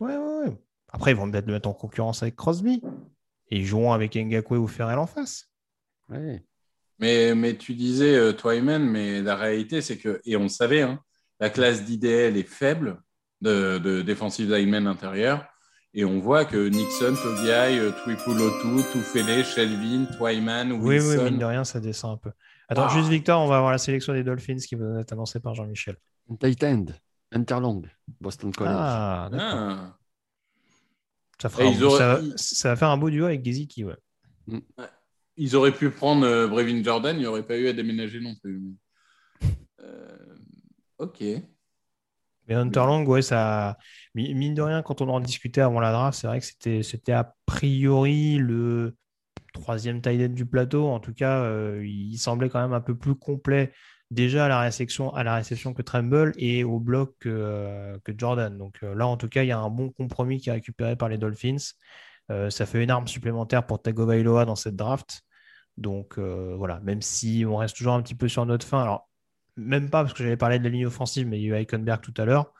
[0.00, 0.56] Ouais, ouais, ouais.
[0.92, 2.82] Après, ils vont peut-être le mettre en concurrence avec Crosby.
[3.50, 5.50] Et ils joueront avec Ngakwe ou Ferrell en face.
[6.08, 6.44] Ouais.
[6.98, 10.82] Mais, mais tu disais euh, Twyman, mais la réalité, c'est que, et on le savait,
[10.82, 11.00] hein,
[11.40, 13.00] la classe d'IDL est faible
[13.40, 15.46] de, de defensive lineman intérieur.
[15.94, 21.08] Et on voit que Nixon, Togiai, euh, Twipulotu, Toufele, Shelvin, Twyman, Wilson.
[21.08, 22.30] Oui, oui, mine de rien, ça descend un peu.
[22.68, 22.94] Attends, ah.
[22.94, 25.96] juste Victor, on va avoir la sélection des Dolphins qui va être annoncée par Jean-Michel.
[26.38, 26.86] Tight end,
[27.32, 27.82] Interlong,
[28.20, 28.74] Boston College.
[28.76, 29.48] Ah, d'accord.
[29.50, 29.97] Ah.
[31.40, 31.48] Ça,
[32.36, 33.96] ça, va faire un beau duo avec Gesicki, ouais.
[34.46, 34.58] Mm.
[35.36, 38.34] Ils auraient pu prendre euh, Brevin Jordan, il n'y aurait pas eu à déménager non
[38.42, 38.60] plus.
[39.80, 40.34] Euh,
[40.98, 41.22] ok.
[42.48, 43.76] Mais Hunterlang, ouais, ça.
[44.14, 47.12] Mine de rien, quand on en discutait avant la draft, c'est vrai que c'était, c'était
[47.12, 48.96] a priori le
[49.52, 50.88] troisième tight du plateau.
[50.88, 53.72] En tout cas, euh, il semblait quand même un peu plus complet
[54.10, 58.56] déjà à la réception, à la réception que Tremble et au bloc que, euh, Jordan.
[58.56, 60.96] Donc euh, là, en tout cas, il y a un bon compromis qui est récupéré
[60.96, 61.56] par les Dolphins.
[62.50, 65.22] ça fait une arme supplémentaire pour Tagovailoa dans cette draft.
[65.76, 68.82] Donc voilà, même si on reste toujours un petit peu sur notre fin.
[68.82, 69.08] Alors,
[69.58, 71.62] même pas parce que j'avais parlé de la ligne offensive, mais il y a eu
[71.62, 72.52] Eichenberg tout à l'heure.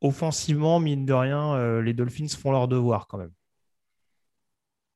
[0.00, 3.32] Offensivement, mine de rien, euh, les Dolphins font leur devoir quand même.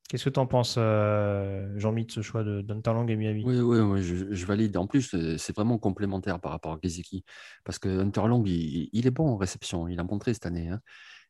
[0.08, 3.44] Qu'est-ce que tu en penses, euh, Jean-Mi, de ce choix de d'Hunterlang et Miami?
[3.44, 4.76] Oui, oui, je, valide.
[4.78, 7.24] En plus, c'est vraiment complémentaire par rapport à Gesicki.
[7.64, 9.86] Parce que Hunterlang, il, il, est bon en réception.
[9.86, 10.68] Il a montré cette année.
[10.68, 10.80] Hein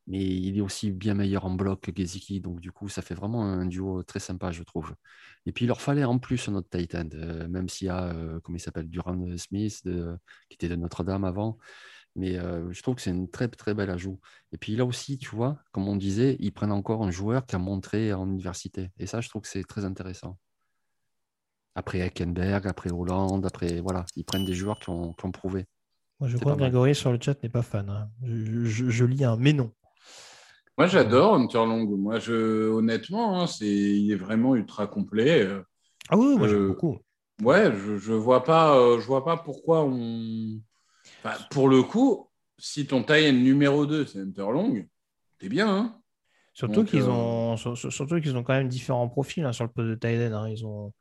[0.08, 2.40] mais il est aussi bien meilleur en bloc que Geziki.
[2.40, 4.94] Donc, du coup, ça fait vraiment un duo très sympa, je trouve.
[5.44, 8.04] Et puis, il leur fallait en plus un autre Titan, euh, même s'il y a,
[8.14, 11.58] euh, comment il s'appelle, Durand Smith, qui était de Notre-Dame avant.
[12.18, 14.18] Mais euh, je trouve que c'est une très, très belle ajout.
[14.50, 17.54] Et puis, là aussi, tu vois, comme on disait, ils prennent encore un joueur qui
[17.54, 18.90] a montré en université.
[18.98, 20.36] Et ça, je trouve que c'est très intéressant.
[21.76, 25.66] Après Eckenberg, après Hollande, après, voilà, ils prennent des joueurs qui ont, prouvé.
[26.18, 27.88] Moi, je crois que Grégory sur le chat n'est pas fan.
[27.88, 28.10] Hein.
[28.24, 29.70] Je, lis un mais non.
[30.76, 31.88] Moi, j'adore Hunterlong.
[31.96, 35.48] Moi, je, honnêtement, hein, c'est, il est vraiment ultra complet.
[36.08, 36.98] Ah oui, moi, j'aime euh, beaucoup.
[37.44, 40.60] Ouais, je, je vois pas, euh, je vois pas pourquoi on.
[41.50, 44.86] Pour le coup, si ton taille numéro 2, c'est Hunterlong,
[45.38, 45.68] t'es bien.
[45.68, 46.00] Hein
[46.58, 49.88] surtout, qu'ils euh, ont, surtout qu'ils ont quand même différents profils hein, sur le poste
[49.88, 50.36] de Tyden.
[50.50, 50.92] Ils ont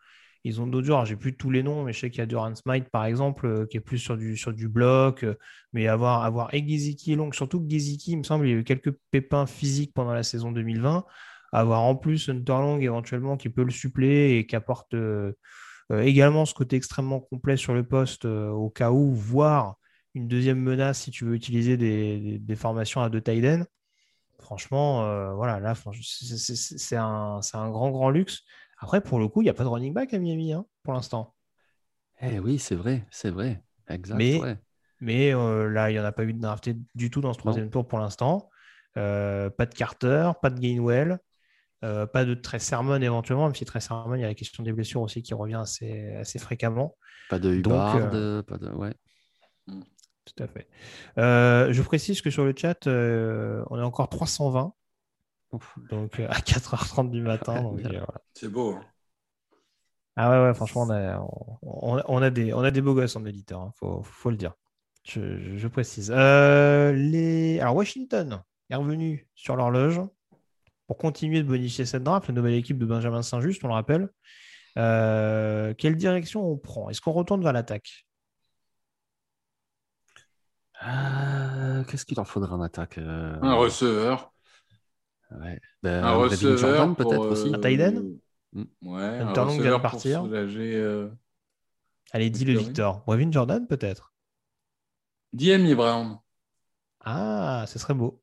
[0.43, 2.25] ils ont d'autres joueurs, j'ai plus tous les noms, mais je sais qu'il y a
[2.25, 5.35] Durant Smite par exemple, euh, qui est plus sur du, sur du bloc, euh,
[5.73, 8.53] mais avoir, avoir et Giziki et Long, surtout que Giziki, il me semble, il y
[8.53, 11.05] a eu quelques pépins physiques pendant la saison 2020.
[11.51, 14.93] Avoir en plus Hunter Long éventuellement qui peut le suppléer et qui apporte
[15.89, 19.76] également ce côté extrêmement complet sur le poste au cas où, voire
[20.17, 23.65] une deuxième menace si tu veux utiliser des, des, formations à deux Tiden.
[24.39, 28.43] Franchement, voilà, là, c'est un, un, grand, grand luxe.
[28.79, 30.93] Après, pour le coup, il n'y a pas de running back à Miami hein, pour
[30.93, 31.33] l'instant.
[32.21, 33.63] Eh oui, c'est vrai, c'est vrai.
[33.89, 34.17] Exact.
[34.17, 34.39] Mais,
[34.99, 37.37] mais euh, là, il n'y en a pas eu de drafté du tout dans ce
[37.37, 38.49] troisième tour pour l'instant.
[38.97, 41.19] Euh, pas de Carter, pas de Gainwell,
[41.83, 44.63] euh, pas de Trey Sermon éventuellement, même si Trey Sermon, il y a la question
[44.63, 46.95] des blessures aussi qui revient assez, assez fréquemment.
[47.29, 48.69] Pas de Hubbard, pas de...
[48.73, 48.93] Ouais.
[50.35, 50.67] Tout à fait.
[51.15, 54.73] je précise que sur le chat, on est encore 320.
[55.89, 57.65] Donc euh, à 4h30 du matin.
[57.65, 58.73] Euh, c'est beau.
[58.73, 58.85] Hein.
[60.15, 63.25] Ah ouais, ouais, franchement, on a, on, a, des, on a des beaux gosses en
[63.25, 64.53] éditeur, il hein, faut, le dire.
[65.03, 66.11] Je, précise.
[66.13, 67.59] Euh, les...
[67.59, 70.01] Alors, Washington est revenu sur l'horloge
[70.87, 74.09] pour continuer de bonifier cette draft, la nouvelle équipe de Benjamin Saint-Just, on le rappelle.
[74.75, 76.89] quelle direction on prend?
[76.89, 78.06] Est-ce qu'on retourne vers l'attaque?
[80.81, 84.31] Qu'est-ce qu'il leur faudra en attaque Un receveur.
[85.31, 85.59] Ouais.
[85.83, 87.53] Ben, un receveur peut-être aussi.
[87.53, 88.17] Un Tyden
[88.53, 88.63] mm.
[88.83, 90.21] Ouais, un receveur vient de partir.
[90.21, 91.09] Soulager, euh...
[92.11, 93.03] Allez, dis le Victor.
[93.05, 94.13] Brevin Jordan peut-être?
[95.33, 96.19] Diemi Brown.
[97.03, 98.21] Ah, ce serait beau.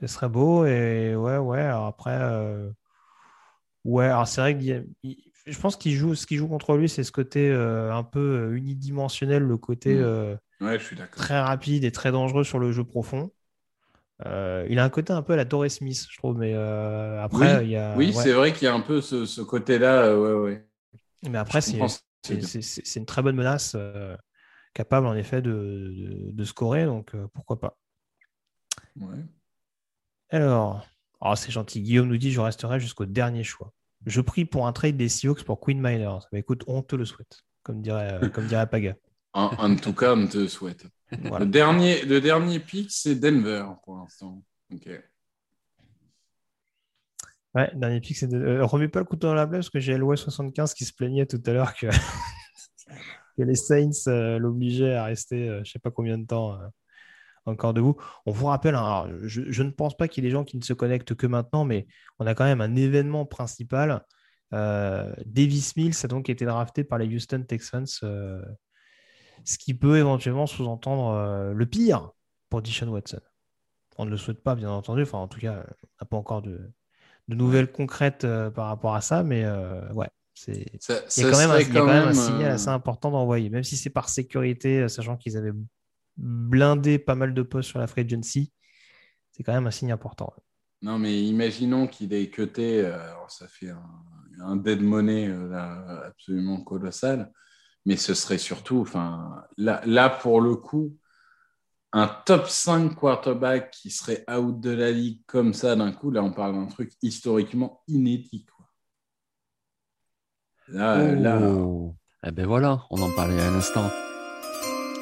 [0.00, 1.60] Ce serait beau et ouais, ouais.
[1.60, 2.70] Alors après, euh...
[3.84, 4.86] ouais, alors c'est vrai que
[5.46, 8.20] je pense qu'il joue, ce qui joue contre lui, c'est ce côté euh, un peu
[8.20, 10.02] euh, unidimensionnel, le côté Mm.
[10.02, 11.16] euh, Ouais, je suis d'accord.
[11.24, 13.32] très rapide et très dangereux sur le jeu profond.
[14.24, 17.58] Euh, il a un côté un peu à la Torres Smith, je trouve, mais après,
[17.58, 17.96] oui, il y a.
[17.96, 18.12] oui ouais.
[18.12, 20.16] c'est vrai qu'il y a un peu ce, ce côté-là.
[20.16, 20.66] ouais, ouais.
[21.28, 23.76] Mais après, c'est une très bonne menace,
[24.74, 27.78] capable en effet de, de- de scorer, donc pourquoi pas.
[29.00, 29.24] Ouais.
[30.30, 30.84] Alors,
[31.20, 31.80] oh, c'est gentil.
[31.80, 33.72] Guillaume nous dit Je resterai jusqu'au dernier choix.
[34.06, 36.26] Je prie pour un trade des Seahawks pour Queen Miners.
[36.32, 38.94] Bah, écoute, on te le souhaite, comme dirait, euh, comme dirait Paga.
[39.32, 40.86] En, en tout cas, on te souhaite.
[41.24, 41.44] Voilà.
[41.44, 44.42] Le, dernier, le dernier pick, c'est Denver pour l'instant.
[44.72, 44.88] Ok.
[47.54, 48.38] Ouais, dernier pick, c'est de...
[48.38, 51.26] euh, remets pas le couteau dans la plaie parce que j'ai LOS75 qui se plaignait
[51.26, 51.86] tout à l'heure que...
[53.36, 56.58] que les Saints euh, l'obligeaient à rester euh, je sais pas combien de temps
[57.46, 57.96] encore debout.
[58.26, 60.44] On vous rappelle, hein, alors, je, je ne pense pas qu'il y ait des gens
[60.44, 61.86] qui ne se connectent que maintenant, mais
[62.18, 64.04] on a quand même un événement principal.
[64.52, 68.42] Euh, Davis Mills a donc été drafté par les Houston Texans, euh,
[69.44, 72.10] ce qui peut éventuellement sous-entendre euh, le pire
[72.50, 73.20] pour Deshaun Watson.
[73.98, 75.02] On ne le souhaite pas, bien entendu.
[75.02, 76.70] Enfin, en tout cas, on n'a pas encore de,
[77.28, 79.46] de nouvelles concrètes par rapport à ça, mais
[79.92, 80.64] ouais, c'est.
[80.80, 83.50] Ça, Il y a ça quand même, un, quand même un signal assez important d'envoyer,
[83.50, 85.52] même si c'est par sécurité, sachant qu'ils avaient
[86.16, 88.52] blindé pas mal de postes sur la free agency.
[89.30, 90.32] C'est quand même un signe important.
[90.82, 93.82] Non, mais imaginons qu'il ait cuté, euh, alors ça fait un,
[94.40, 97.30] un dead money euh, là, absolument colossal,
[97.86, 100.96] mais ce serait surtout, enfin, là, là, pour le coup,
[101.92, 106.22] un top 5 quarterback qui serait out de la ligue comme ça d'un coup, là,
[106.22, 108.46] on parle d'un truc historiquement inédit.
[108.46, 108.66] Quoi.
[110.68, 111.94] Là, là, Oh.
[112.24, 113.90] Eh ben voilà, on en parlait à l'instant.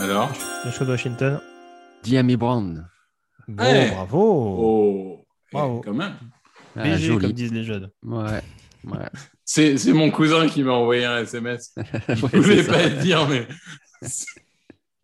[0.01, 0.31] Alors
[0.65, 1.41] Le choix de Washington.
[2.03, 2.89] Diami Brown.
[3.49, 3.91] Bon, Hey.
[3.91, 4.57] bravo.
[4.59, 5.81] Oh, eh, Bravo.
[5.83, 6.17] quand même.
[6.77, 7.21] Ah, BG, joli.
[7.27, 7.91] comme disent les jeunes.
[8.03, 8.41] Ouais.
[8.85, 8.99] ouais.
[9.45, 11.75] C'est c'est mon cousin qui m'a envoyé un SMS.
[12.09, 13.47] Je Ouais, voulais pas le dire, mais.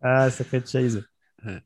[0.01, 1.03] Ah, ça fait Chase.
[1.43, 1.59] Allez,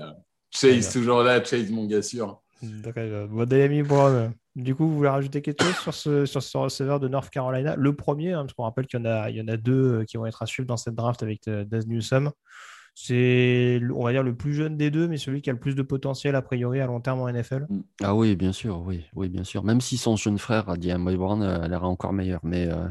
[0.00, 0.10] euh,
[0.50, 2.42] Chase, toujours là, Chase, mon gars sûr.
[2.82, 3.26] Très bien.
[3.26, 4.32] Bon, Diami Brown.
[4.56, 7.74] Du coup, vous voulez rajouter quelque chose sur ce, sur ce receveur de North Carolina?
[7.76, 10.04] Le premier, hein, parce qu'on rappelle qu'il y en a, y en a deux euh,
[10.04, 12.30] qui vont être à suivre dans cette draft avec euh, Daz Newsome.
[12.94, 15.74] C'est, on va dire, le plus jeune des deux, mais celui qui a le plus
[15.74, 17.66] de potentiel, a priori, à long terme en NFL.
[18.00, 19.64] Ah oui, bien sûr, oui, oui, bien sûr.
[19.64, 22.38] Même si son jeune frère, Diami Brown, euh, a l'air encore meilleur.
[22.44, 22.88] Mais, euh,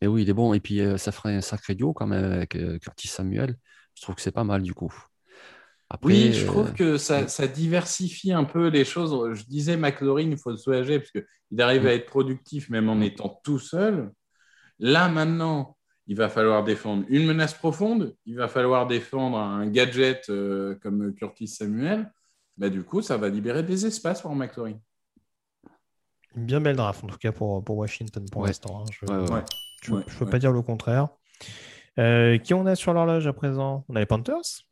[0.00, 0.54] mais oui, il est bon.
[0.54, 3.56] Et puis, euh, ça ferait un sacré duo quand même avec euh, Curtis Samuel.
[3.96, 4.92] Je trouve que c'est pas mal du coup.
[5.94, 9.34] Après, Oui, je euh, trouve que ça, ça diversifie un peu les choses.
[9.34, 13.00] Je disais, McLaurin, il faut le soulager parce qu'il arrive à être productif même en
[13.02, 14.10] étant tout seul.
[14.78, 15.76] Là, maintenant,
[16.06, 21.14] il va falloir défendre une menace profonde, il va falloir défendre un gadget euh, comme
[21.14, 22.10] Curtis Samuel.
[22.56, 24.78] Bah, du coup, ça va libérer des espaces pour McLaurin.
[26.34, 28.48] Une bien belle draft, en tout cas, pour, pour Washington pour Ouais.
[28.48, 28.80] l'instant.
[28.80, 28.84] hein.
[28.90, 29.42] Je ouais, ouais.
[29.90, 31.08] Ne peux pas dire le contraire.
[31.98, 33.84] Euh, qui on a sur l'horloge à présent?
[33.90, 34.64] On a les Panthers.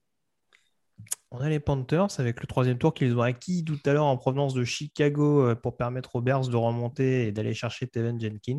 [1.33, 4.17] On a les Panthers avec le troisième tour qu'ils ont acquis tout à l'heure en
[4.17, 8.59] provenance de Chicago euh, pour permettre aux Bears de remonter et d'aller chercher Teven Jenkins.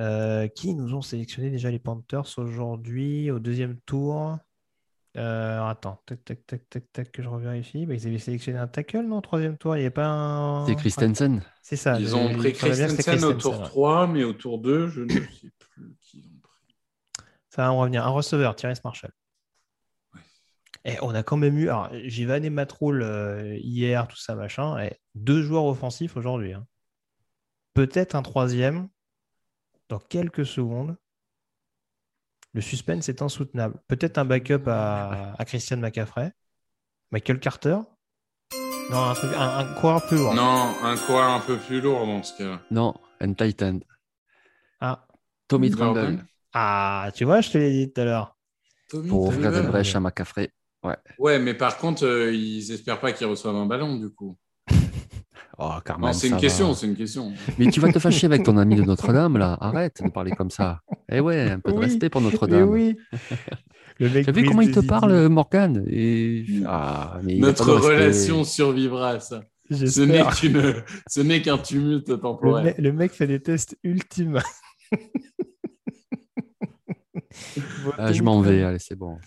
[0.00, 4.38] Euh, qui nous ont sélectionné déjà les Panthers aujourd'hui au deuxième tour?
[5.16, 7.84] Euh, Attends, tac, tac, tac, tac, tac, que je revérifie.
[7.84, 10.66] Bah, ils avaient sélectionné un tackle, non, au troisième tour Il n'y avait pas un.
[10.66, 11.42] C'est Christensen.
[11.62, 11.98] C'est ça.
[11.98, 13.66] Ils ont pris c'était Christensen au Christensen, tour ouais.
[13.66, 15.20] 3, mais au tour 2, je ne sais
[15.68, 16.76] plus qui ils ont pris.
[17.48, 18.06] Ça va en revenir.
[18.06, 19.10] Un receveur, Thierry Marshall.
[20.88, 21.68] Et on a quand même eu.
[21.68, 24.78] Alors, j'ai vanné Matroul euh, hier, tout ça, machin.
[24.80, 26.54] Et deux joueurs offensifs aujourd'hui.
[26.54, 26.66] hein.
[27.74, 28.88] Peut-être un troisième
[29.90, 30.96] dans quelques secondes.
[32.54, 33.78] Le suspense est insoutenable.
[33.86, 36.32] Peut-être un backup à, à Christian McCaffrey.
[37.10, 37.78] Michael Carter?
[38.90, 40.34] Non, un, truc, un, un coureur plus loin.
[40.34, 42.60] Non, un coureur un peu plus lourd dans ce cas.
[42.70, 43.80] Non, un Titan.
[44.80, 45.06] Ah.
[45.46, 45.70] Tommy.
[45.70, 46.24] Tremble.
[46.54, 48.36] ah, tu vois, je te l'ai dit tout à l'heure.
[48.88, 50.50] Tommy Pour ouvrir des brèches à McCaffrey.
[51.18, 54.36] Ouais, mais par contre, euh, ils espèrent pas qu'ils reçoivent un ballon, du coup.
[55.60, 57.32] Oh, Carmen, Non, c'est une question, c'est une question.
[57.58, 59.58] Mais tu vas te fâcher avec ton ami de Notre-Dame, là.
[59.60, 60.82] Arrête de parler comme ça.
[61.10, 62.68] Eh ouais, un peu de Oui, respect pour Mais Notre-Dame.
[62.68, 62.96] oui.
[63.98, 65.28] Le mec Tu as vu comment il te parle, idées.
[65.28, 66.44] Morgan Et...
[66.64, 69.42] Ah, mais Notre relation survivra à ça.
[69.68, 69.86] Ce n'est
[70.22, 70.36] J'espère.
[70.36, 70.74] qu'une,
[71.08, 72.64] ce n'est qu'un tumulte Le, temporaire.
[72.64, 74.38] mec- le mec fait des tests ultimes.
[77.98, 79.18] Ah, je m'en vais, allez, c'est bon.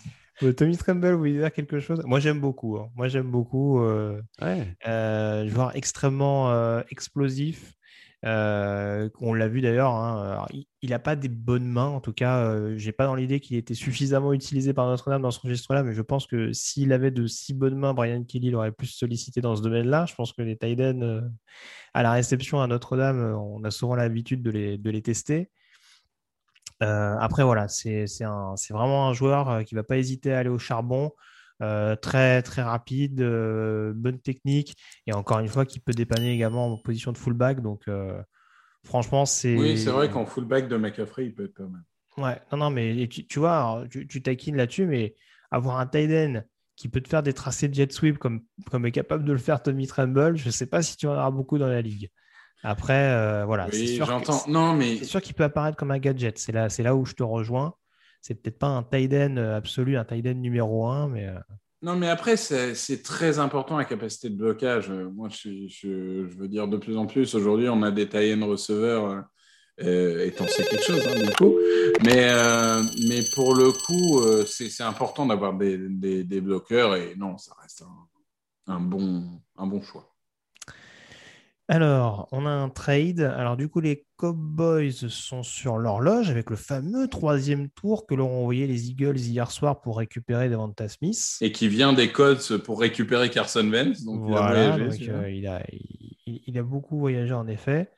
[0.58, 2.02] Tommy Tremble, vous voulez dire quelque chose?
[2.06, 2.78] Moi, j'aime beaucoup.
[2.78, 2.89] hein.
[2.96, 3.82] Moi, j'aime beaucoup.
[3.82, 4.68] Euh, Ouais.
[4.88, 7.74] euh, joueur extrêmement euh, explosif.
[8.24, 9.92] On l'a vu d'ailleurs.
[9.92, 10.46] hein,
[10.82, 11.88] il, n'a pas des bonnes mains.
[11.88, 15.39] En tout cas, j'ai pas dans l'idée qu'il était suffisamment utilisé par Notre-Dame dans ce
[15.39, 18.88] registre-là, mais je pense que s'il avait de si bonnes mains, Brian Kelly l'aurait plus
[18.88, 20.06] sollicité dans ce domaine-là.
[20.08, 21.32] Je pense que les Tiden
[21.94, 25.50] à la réception à Notre-Dame, on a souvent l'habitude de les, de les tester.
[26.82, 28.06] Euh, après, voilà, c'est
[28.72, 31.12] vraiment un joueur euh, qui va pas hésiter à aller au charbon.
[31.62, 34.76] euh, très très rapide, euh, bonne technique
[35.06, 37.62] et encore une fois qui peut dépanner également en position de fullback.
[37.62, 37.88] Donc
[38.84, 41.82] franchement, c'est Oui, c'est vrai qu'en fullback de McCaffrey, il peut être pas mal.
[42.18, 45.16] Ouais, non, non, mais tu, tu vois, alors, tu, tu taquines là-dessus, mais
[45.50, 46.42] avoir un tight end
[46.76, 49.38] qui peut te faire des tracés de jet sweep comme, comme est capable de le
[49.38, 52.10] faire Tommy Tremble, je ne sais pas si tu en auras beaucoup dans la ligue.
[52.64, 54.43] Après, euh, voilà, c'est Oui, sûr, j'entends.
[54.47, 56.38] Non, mais c'est sûr qu'il peut apparaître comme un gadget.
[56.38, 57.74] C'est là, c'est là où je te rejoins.
[58.22, 61.39] C'est peut-être pas un tight end absolu, un tight end numéro un, mais euh,
[61.82, 64.91] Non, mais après, c'est c'est très important la capacité de blocage.
[64.91, 68.07] Euh, Moi, je, je- je veux dire de plus en plus, aujourd'hui, on a des
[68.07, 69.22] tie-end receveurs, euh,
[69.82, 71.55] euh, étant c'est quelque chose, hein, du coup.
[72.05, 76.95] Mais, euh, mais pour le coup, euh, c'est c'est important d'avoir des, des- des bloqueurs
[76.95, 77.82] et non, ça reste
[78.68, 79.24] un, un bon,
[79.57, 80.11] un bon choix.
[81.72, 83.22] Alors, on a un trade.
[83.22, 88.28] Alors, du coup, les Cowboys sont sur l'horloge avec le fameux troisième tour que leur
[88.28, 91.38] ont envoyé les Eagles hier soir pour récupérer Devonta Smith.
[91.39, 94.03] Et qui vient des Colts pour récupérer Carson Wentz.
[94.03, 95.13] Donc, il a Voilà, voyagé, donc, celui-là.
[95.22, 97.89] euh, il, a, il, il a beaucoup voyagé en effet.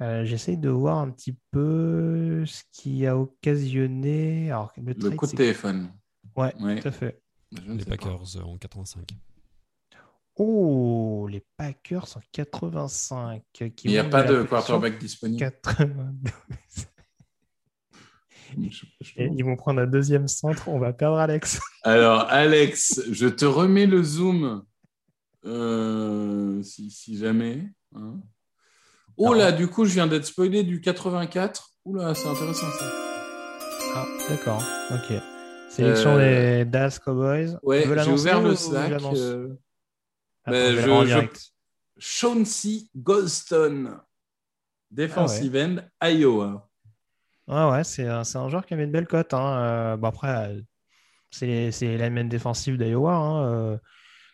[0.00, 4.50] Euh, J'essaye de voir un petit peu ce qui a occasionné.
[4.50, 5.92] Alors, le, coup de téléphone.
[6.36, 6.80] Ouais, Ouais.
[6.80, 7.20] tout à fait.
[7.52, 7.90] Je Les sais pas.
[7.98, 9.04] Packers euh, en 85.
[10.36, 13.42] Oh, les Packers en 85.
[13.52, 15.38] Qui Il n'y a pas de quarterback disponible.
[15.38, 16.30] 82.
[18.70, 20.68] Je- je- Et ils vont prendre un deuxième centre.
[20.68, 21.60] On va perdre Alex.
[21.84, 24.62] Alors, Alex, je te remets le zoom
[25.46, 27.64] euh, si, si jamais.
[27.94, 28.20] hein.
[29.18, 31.70] Oh là, du coup, je viens d'être spoilé du 84.
[31.84, 32.84] Oula, c'est intéressant ça.
[33.94, 34.62] Ah, d'accord.
[34.90, 35.12] Ok.
[35.68, 37.56] Sélection Euh, des Dallas Cowboys.
[37.62, 39.58] Ouais, j'ai ouvert ou le l'annonce euh,
[40.46, 41.40] Je en je- direct.
[41.98, 43.98] Chauncey Golston,
[44.90, 46.68] defensive end, Iowa.
[47.48, 49.34] Ouais, ouais, c'est un, c'est un joueur qui avait une belle cote.
[49.34, 49.58] Hein.
[49.62, 50.60] Euh, bon, après, euh,
[51.30, 53.78] c'est la main défensive d'Iowa, hein, euh,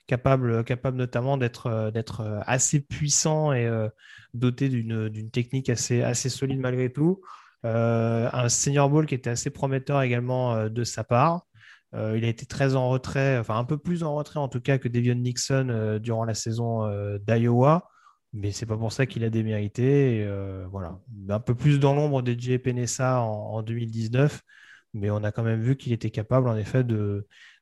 [0.07, 3.89] capable, capable notamment d'être d'être assez puissant et euh,
[4.35, 7.21] doté d'une d'une technique assez, assez solide malgré tout.
[7.65, 11.47] Euh, un senior ball qui était assez prometteur également euh, de sa part.
[11.95, 14.61] Euh, il a été très en retrait, enfin un peu plus en retrait en tout
[14.61, 17.89] cas que Devion Nixon euh, durant la saison euh, d'Iowa.
[18.35, 20.29] Mais c'est pas pour ça qu'il a démérité.
[20.71, 20.99] Voilà.
[21.31, 24.43] Un peu plus dans l'ombre de Jay Penessa en, en 2019.
[24.93, 26.85] Mais on a quand même vu qu'il était capable, en effet,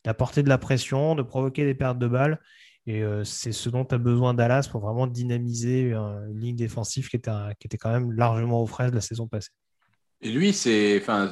[0.04, 2.40] d'apporter de la pression, de provoquer des pertes de balles.
[2.88, 7.30] Et c'est ce dont a besoin Dallas pour vraiment dynamiser une ligne défensive qui était,
[7.60, 9.52] qui était quand même largement aux fraises la saison passée.
[10.20, 11.26] Et lui, c'est, enfin,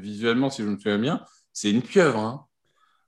[0.00, 2.46] visuellement, si je me souviens bien, c'est une pieuvre, hein,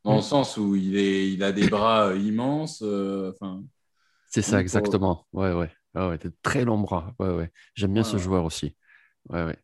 [0.05, 0.17] dans Mm.
[0.17, 2.83] le sens où il, est, il a des bras euh, immenses.
[2.83, 3.33] euh,
[4.29, 5.27] C'est ça, exactement.
[5.33, 5.71] Ouais, ouais.
[5.95, 7.15] Ah ouais, de très longs bras.
[7.19, 7.51] Ouais, ouais.
[7.75, 8.75] J'aime bien Ouais, ce joueur aussi.
[9.29, 9.57] Ouais, ouais.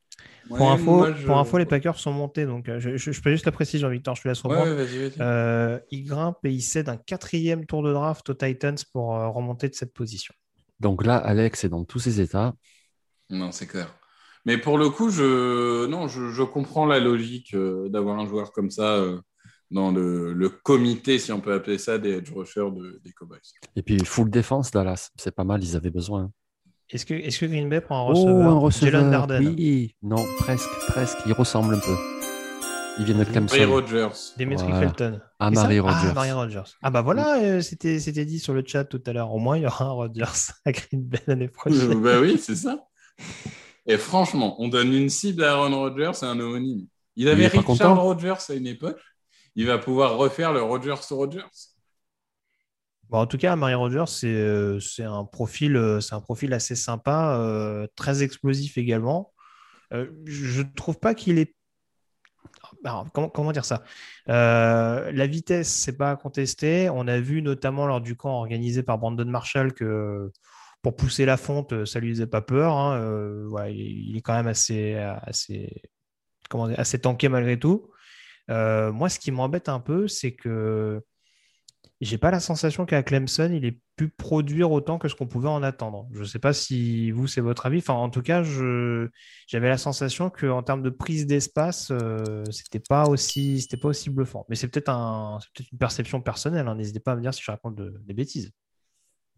[0.46, 2.44] Pour, ouais, info, moi, je- pour info, les Packers sont montés.
[2.46, 4.66] Donc, euh, je, je, je fais juste la précision, Victor, je te laisse reprendre.
[5.20, 9.28] Euh, il grimpe et il cède un quatrième tour de draft aux Titans pour euh,
[9.28, 10.34] remonter de cette position.
[10.80, 12.54] Donc là, Alex est dans tous ses états.
[13.30, 13.97] Non, c'est clair.
[14.48, 18.50] Mais pour le coup, je, non, je, je comprends la logique euh, d'avoir un joueur
[18.50, 19.20] comme ça euh,
[19.70, 23.38] dans le, le comité, si on peut appeler ça, des edge rushers de- des Cowboys.
[23.76, 25.10] Et puis, full défense, Dallas.
[25.16, 26.30] C'est pas mal, ils avaient besoin.
[26.88, 28.48] Est-ce que, est que Green Bay prend un Oh, receveur?
[28.48, 28.92] un receveur.
[28.92, 29.46] Jalen Darden.
[29.58, 31.18] Oui, non, presque, presque.
[31.26, 31.94] Il ressemble un peu.
[32.98, 33.68] Ils viennent de Clemson.
[33.68, 34.08] Rogers.
[34.38, 34.88] Dimitri Voilà.
[34.88, 35.20] Felton.
[35.40, 36.32] Ah, C'est ça Mary Ah, Rogers.
[36.32, 36.72] Rogers.
[36.82, 39.30] Ah bah voilà, euh, c'était c'était dit sur le chat tout à l'heure.
[39.34, 40.24] Au moins, il y aura un Rogers
[40.64, 42.00] à Green Bay l'année prochaine.
[42.02, 42.86] bah oui, c'est ça.
[43.88, 46.86] Et franchement, on donne une cible à Aaron Rodgers et un homonyme.
[47.16, 49.00] Il avait Richard content Rodgers à une époque.
[49.56, 51.40] Il va pouvoir refaire le Rodgers Rodgers.
[53.08, 56.52] Bon, en tout cas, Mary Rogers, c'est euh, c'est un, profil, euh, c'est un profil
[56.52, 59.32] assez sympa, euh, très explosif également.
[59.90, 61.56] Je ne trouve pas qu'il est.
[62.84, 63.82] Alors, comment, comment dire ça?
[64.26, 66.90] La vitesse, c'est pas à contester.
[66.90, 70.30] On a vu notamment lors du camp organisé par Brandon Marshall que
[70.82, 72.74] pour pousser la fonte, ça lui faisait pas peur.
[72.76, 72.98] hein.
[73.00, 75.82] Euh, il, est quand même assez, assez,
[77.00, 77.90] tanké malgré tout.
[78.50, 81.02] Euh, moi, ce qui m'embête un peu, c'est que
[82.00, 85.48] j'ai pas la sensation qu'à Clemson, il ait pu produire autant que ce qu'on pouvait
[85.48, 86.08] en attendre.
[86.12, 87.82] Je ne sais pas si vous, c'est votre avis.
[87.88, 88.42] En tout cas,
[89.48, 94.46] j'avais la sensation qu'en termes de prise d'espace, euh, c'était pas aussi, pas bluffant.
[94.48, 95.40] Mais c'est peut-être un,
[95.72, 96.68] une perception personnelle.
[96.68, 96.76] hein.
[96.76, 98.52] N'hésitez pas à me dire si je raconte de- des bêtises.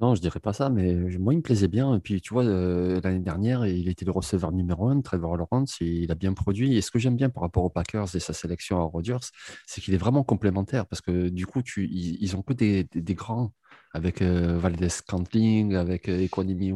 [0.00, 1.94] Non, je dirais pas ça, mais moi, il me plaisait bien.
[1.94, 5.76] Et puis, tu vois, euh, l'année dernière, il était le receveur numéro un, Trevor Lawrence,
[5.82, 6.74] et il a bien produit.
[6.74, 9.18] Et ce que j'aime bien par rapport aux Packers et sa sélection à Rodgers,
[9.66, 12.84] c'est qu'il est vraiment complémentaire parce que du coup, tu, ils, ils ont que des,
[12.84, 13.52] des- des grands
[13.92, 16.26] avec euh, Valdez Scantling, avec euh,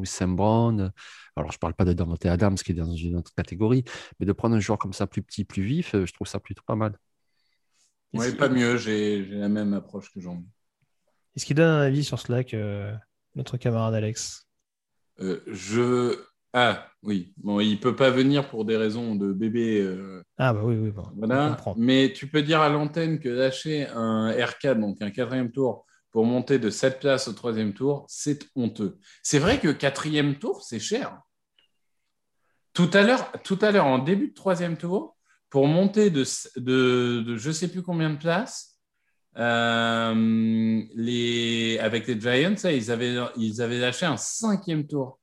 [0.04, 0.92] Sam Brown.
[1.34, 3.84] Alors, je parle pas de Davante Adams qui est dans une autre catégorie,
[4.20, 6.40] mais de prendre un joueur comme ça plus petit, plus vif, euh, je trouve ça
[6.40, 6.98] plutôt pas mal.
[8.12, 10.42] Ouais, pas mieux, j'ai j'ai la même approche que Jean.
[11.34, 12.94] Est-ce qu'il donne un avis sur Slack, euh,
[13.34, 14.46] notre camarade Alex
[15.20, 16.18] Euh, je.
[16.52, 17.34] Ah, oui.
[17.38, 19.80] Bon, il peut pas venir pour des raisons de bébé.
[19.80, 21.56] euh, Ah bah oui, oui, bon, on Voilà.
[21.76, 26.24] Mais tu peux dire à l'antenne que lâcher un R4, donc un quatrième tour, pour
[26.24, 28.98] monter de 7 places au troisième tour, c'est honteux.
[29.22, 31.18] C'est vrai que quatrième tour, c'est cher.
[32.72, 35.16] Tout à l'heure, tout à l'heure, en début de troisième tour,
[35.50, 36.24] pour monter de,
[36.56, 38.73] de, de je ne sais plus combien de places,
[39.36, 45.20] euh, les, avec les Giants, ça, ils, avaient, ils avaient lâché un cinquième tour.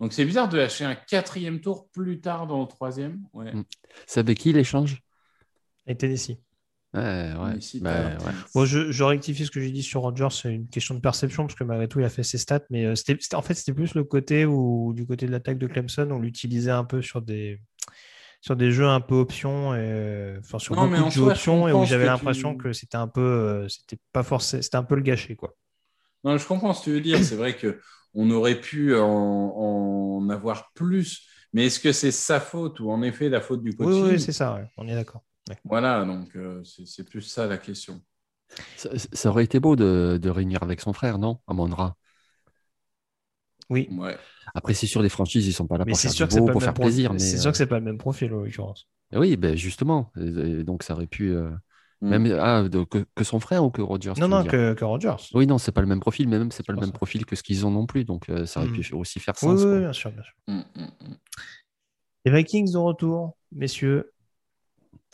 [0.00, 3.20] Donc c'est bizarre de lâcher un quatrième tour plus tard dans le troisième.
[3.32, 3.54] Ouais.
[3.54, 3.64] Mm.
[4.06, 5.00] C'est avec qui l'échange?
[5.86, 6.36] Et Tennessee.
[6.94, 7.58] Ouais, ouais.
[7.58, 8.32] Ici, Bah, ouais.
[8.54, 11.44] Bon, je, je rectifie ce que j'ai dit sur Rogers, c'est une question de perception,
[11.44, 13.72] parce que malgré tout, il a fait ses stats, mais euh, c'était- en fait, c'était
[13.72, 17.20] plus le côté où, du côté de l'attaque de Clemson, on l'utilisait un peu sur
[17.20, 17.60] des,
[18.44, 21.22] sur des jeux un peu options, et, enfin, sur Non, mais beaucoup en de jeux
[21.22, 23.98] soi, je options, et où j'avais que l'impression tu- que c'était un peu, euh, c'était
[24.12, 25.54] pas forcément, c'était un peu le gâcher, quoi.
[26.24, 27.22] Non, je comprends ce que tu veux dire.
[27.22, 27.80] C'est vrai que
[28.14, 33.02] on aurait pu en, en avoir plus, mais est-ce que c'est sa faute ou en
[33.02, 35.22] effet la faute du coaching oui, c'est ça, ouais, on est d'accord.
[35.48, 35.58] Ouais.
[35.64, 38.02] Voilà, donc euh, c'est c'est plus ça la question.
[38.76, 41.40] Ça, ça aurait été beau de, de réunir avec son frère, non?
[41.46, 41.96] Amondra.
[43.70, 44.18] Oui, Ouais.
[44.54, 46.60] Après, c'est sûr, les franchises, ils sont pas là mais pour faire sûr beau, pour
[46.60, 46.72] profil.
[46.72, 47.12] plaisir.
[47.12, 48.88] Mais, C'est euh, sûr que c'est pas le même profil, en l'occurrence.
[49.12, 50.10] Oui, ben justement.
[50.20, 51.30] Et- et donc, ça aurait pu.
[51.30, 51.50] euh,
[52.00, 52.08] Mm.
[52.10, 55.16] Même, ah, de- que, que son frère ou que Rogers Non, non, que, que Rogers.
[55.32, 57.34] Oui, non, c'est pas le même profil, mais même c'est pas le même profil que
[57.34, 58.04] ce qu'ils ont non plus.
[58.04, 58.80] Donc, euh, ça aurait Mm.
[58.80, 59.60] pu aussi faire Oui, sens.
[59.60, 59.78] oui, quoi.
[59.78, 60.32] bien sûr, bien sûr.
[60.48, 61.14] Mm, mm.
[62.26, 64.12] Les Vikings de retour, messieurs.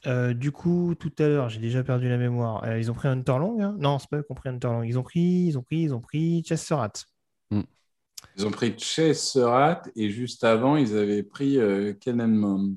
[0.06, 2.64] Euh, du coup, tout à l'heure, j'ai déjà perdu la mémoire.
[2.64, 3.76] Euh, ils ont pris Hunter Long hein?
[3.78, 4.82] Non, c'est pas eux qui ont pris Hunter Long.
[4.82, 6.92] Ils ont pris, ils ont pris, ils ont pris Chester Rat.
[8.36, 12.74] Ils ont pris Chase Surratt et juste avant, ils avaient pris euh, Kenan Mond.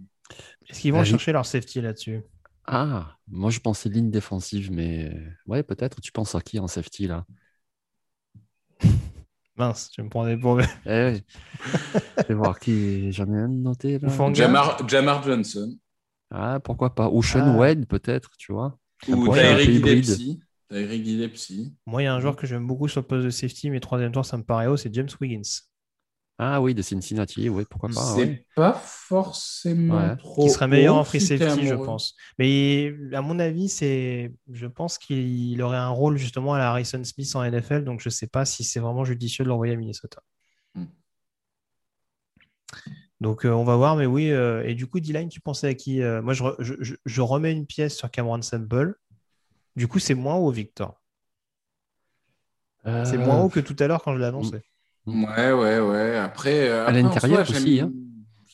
[0.68, 2.22] Est-ce qu'ils vont Ah, chercher leur safety là-dessus?
[2.66, 5.16] Ah, moi je pensais ligne défensive, mais
[5.48, 6.02] ouais, peut-être.
[6.02, 7.26] Tu penses à qui en safety là?
[9.58, 10.60] Mince, je vais me pour.
[10.60, 11.24] Eh ouais.
[12.18, 13.12] Je vais voir qui.
[13.12, 14.34] J'en ai un noté là.
[14.34, 15.78] Jamar, Jamar Johnson
[16.32, 17.10] Ah, pourquoi pas.
[17.10, 17.58] Ou Sean Ah.
[17.58, 18.80] Wade, peut-être, tu vois.
[19.08, 20.18] Ou pourrait être
[20.74, 21.74] Gillespie.
[21.86, 23.80] Moi, il y a un joueur que j'aime beaucoup sur le poste de safety, mais
[23.80, 25.42] troisième tour, ça me paraît haut, c'est James Wiggins.
[26.40, 28.16] Ah oui, de Cincinnati, oui, pourquoi pas.
[28.16, 28.46] C'est ouais.
[28.56, 30.18] pas forcément Ouais.
[30.18, 30.46] trop.
[30.46, 32.16] Qui serait meilleur en free safety, je pense.
[32.40, 37.04] Mais à mon avis, c'est, je pense qu'il aurait un rôle justement à la Harrison
[37.04, 39.76] Smith en NFL, donc je ne sais pas si c'est vraiment judicieux de l'envoyer à
[39.78, 40.22] Minnesota.
[40.74, 40.86] Hmm.
[43.22, 44.32] Donc euh, on va voir, mais oui.
[44.32, 46.96] euh, et du coup, D-Line, tu pensais à qui Euh, Moi, je, re- je- je-
[47.06, 48.96] je remets une pièce sur Cameron Sample.
[49.76, 51.00] Du coup, c'est moins haut, Victor.
[52.86, 54.62] C'est Euh, moins haut que tout à l'heure quand je l'ai annoncé.
[55.06, 56.18] Ouais, ouais, ouais.
[56.18, 57.94] Après, euh, À l'intérieur aussi, j'aime-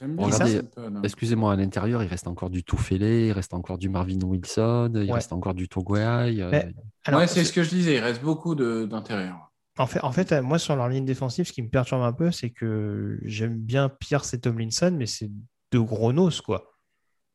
[0.01, 0.15] hein.
[0.17, 0.61] Regardez.
[1.03, 5.01] Excusez-moi, à l'intérieur, il reste encore du Toufélé, il reste encore du Marvin Wilson, il
[5.07, 5.13] Ouais.
[5.13, 6.39] reste encore du Toguay.
[6.41, 6.51] euh,
[7.11, 7.95] ouais, c'est ce que je disais.
[7.95, 9.51] Il reste beaucoup d'intérieur.
[9.77, 12.13] En fait, en fait, euh, moi, sur leur ligne défensive, ce qui me perturbe un
[12.13, 15.29] peu, c'est que j'aime bien Pierce et Tomlinson, mais c'est
[15.71, 16.63] deux gros nos, quoi.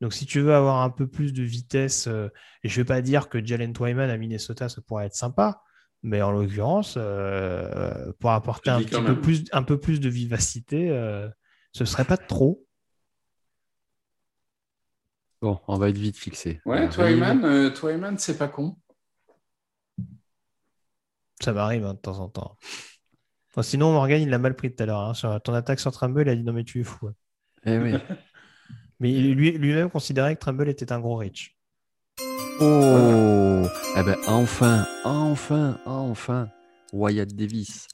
[0.01, 2.27] Donc, si tu veux avoir un peu plus de vitesse, euh,
[2.63, 5.61] et je ne vais pas dire que Jalen Twyman à Minnesota, ça pourrait être sympa,
[6.03, 10.89] mais en l'occurrence, euh, pour apporter un petit peu plus, un peu plus de vivacité,
[10.89, 11.29] euh,
[11.71, 12.65] ce serait pas trop.
[15.41, 16.61] Bon, on va être vite fixé.
[16.65, 16.89] Ouais.
[16.89, 18.77] Twyman, euh, Twyman, c'est pas con.
[21.41, 22.57] Ça m'arrive hein, de temps en temps.
[23.55, 24.99] Bon, sinon, Morgan, il l'a mal pris tout à l'heure.
[24.99, 27.07] hein, sur ton attaque sur Trumbull, il a dit non, mais tu es fou.
[27.07, 27.13] hein.
[27.65, 27.93] Eh oui.
[28.99, 31.55] Mais lui- lui-même considérait que Trumbull était un gros reach.
[32.61, 33.63] Oh
[33.97, 36.49] Eh ben enfin, enfin, enfin,
[36.93, 37.87] Wyatt Davis.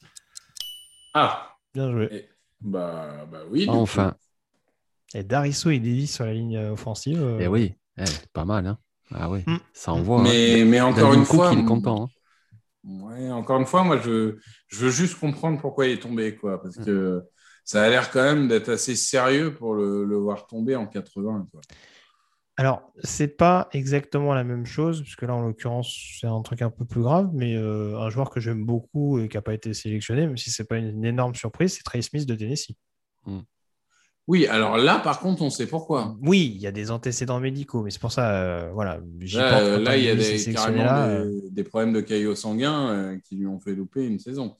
[1.14, 2.08] Ah, Bien joué.
[2.12, 2.28] et-
[2.60, 3.66] bah, bah oui.
[3.68, 4.14] Enfin.
[5.14, 7.20] Et Darisso et Davis sur la ligne offensive.
[7.22, 8.78] euh, Eh oui, eh, pas mal, hein.
[9.14, 9.56] Ah oui, Mm.
[9.74, 10.20] ça envoie.
[10.20, 10.24] hein.
[10.24, 11.50] Mais, mais encore une fois.
[11.52, 12.04] il est content.
[12.04, 12.08] hein.
[12.84, 14.36] Ouais, encore une fois, moi, je,
[14.68, 16.62] je veux juste comprendre pourquoi il est tombé, quoi.
[16.62, 16.84] Parce Mm.
[16.84, 17.22] que
[17.64, 21.48] ça a l'air quand même d'être assez sérieux pour le, le voir tomber en 80,
[21.50, 21.60] quoi.
[22.58, 26.70] Alors, c'est pas exactement la même chose, puisque là, en l'occurrence, c'est un truc un
[26.70, 29.72] peu plus grave, mais euh, un joueur que j'aime beaucoup et qui n'a pas été
[29.72, 32.76] sélectionné, même si c'est pas une, énorme surprise, c'est Trey Smith de Tennessee.
[34.28, 36.16] Oui, alors là, par contre, on sait pourquoi.
[36.20, 39.00] Oui, il y a des antécédents médicaux, mais c'est pour ça, euh, voilà.
[39.32, 42.34] Là, euh, là, il y a des, carrément là, euh, des, des problèmes de caillot
[42.34, 44.56] sanguin euh, qui lui ont fait louper une saison.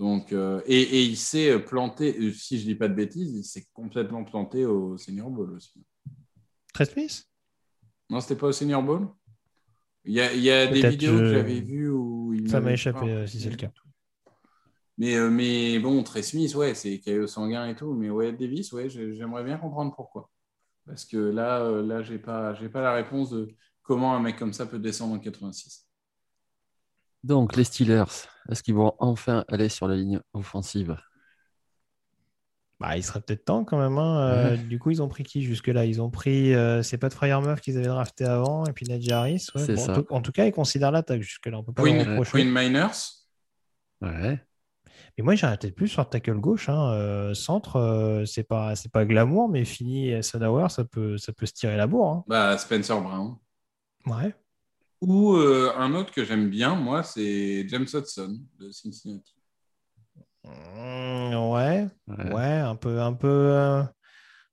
[0.00, 3.66] Donc, euh, et, et il s'est planté, si je dis pas de bêtises, il s'est
[3.74, 5.84] complètement planté au Senior Bowl aussi.
[6.72, 7.26] Trey Smith?
[8.08, 9.08] Non, c'était pas au Senior Bowl?
[10.06, 12.62] Il y a, il y a des vidéos que je- j'avais vues où il Ça
[12.62, 13.70] m'a échappé pas euh, si c'est le cas.
[14.96, 17.92] Mais, euh, mais bon, Trey Smith, ouais, c'est caillot sanguin et tout.
[17.92, 20.30] Mais ouais, Davis, ouais, j'ai- j'aimerais bien comprendre pourquoi.
[20.86, 24.38] Parce que là, euh, là j'ai pas, j'ai pas la réponse de comment un mec
[24.38, 25.86] comme ça peut descendre en 86.
[27.22, 28.04] Donc, les Steelers,
[28.50, 30.96] est-ce qu'ils vont enfin aller sur la ligne offensive?
[32.78, 33.98] Bah, il serait peut-être temps quand même.
[33.98, 34.20] hein.
[34.20, 34.56] Euh.
[34.56, 35.84] Du coup, ils ont pris qui jusque-là?
[35.84, 36.54] Ils ont pris.
[36.54, 39.46] euh, c'est pas de Fryermuff qu'ils avaient drafté avant, et puis Najee Harris.
[39.54, 39.72] ouais.
[39.72, 39.92] En, ça.
[39.94, 41.58] tout, en tout cas, ils considèrent l'attaque jusque-là.
[41.58, 42.24] On peut pas Queen.
[42.24, 42.88] Queen Miners,
[44.00, 44.42] Ouais.
[45.18, 46.70] Mais moi, j'arrêtais plus sur le tackle gauche.
[46.70, 46.92] hein.
[46.94, 51.44] Euh, centre, euh, c'est pas, c'est pas glamour, mais fini Sunhour, ça peut, ça peut
[51.44, 52.10] se tirer la bourre.
[52.10, 52.24] hein.
[52.28, 53.36] bah, Spencer Brown.
[54.06, 54.34] Ouais.
[55.00, 59.34] Ou euh, un autre que j'aime bien, moi, c'est James Hudson de Cincinnati.
[60.44, 61.86] Mm, ouais.
[62.08, 62.32] Ouais.
[62.32, 63.82] Ouais, un peu, un peu, euh,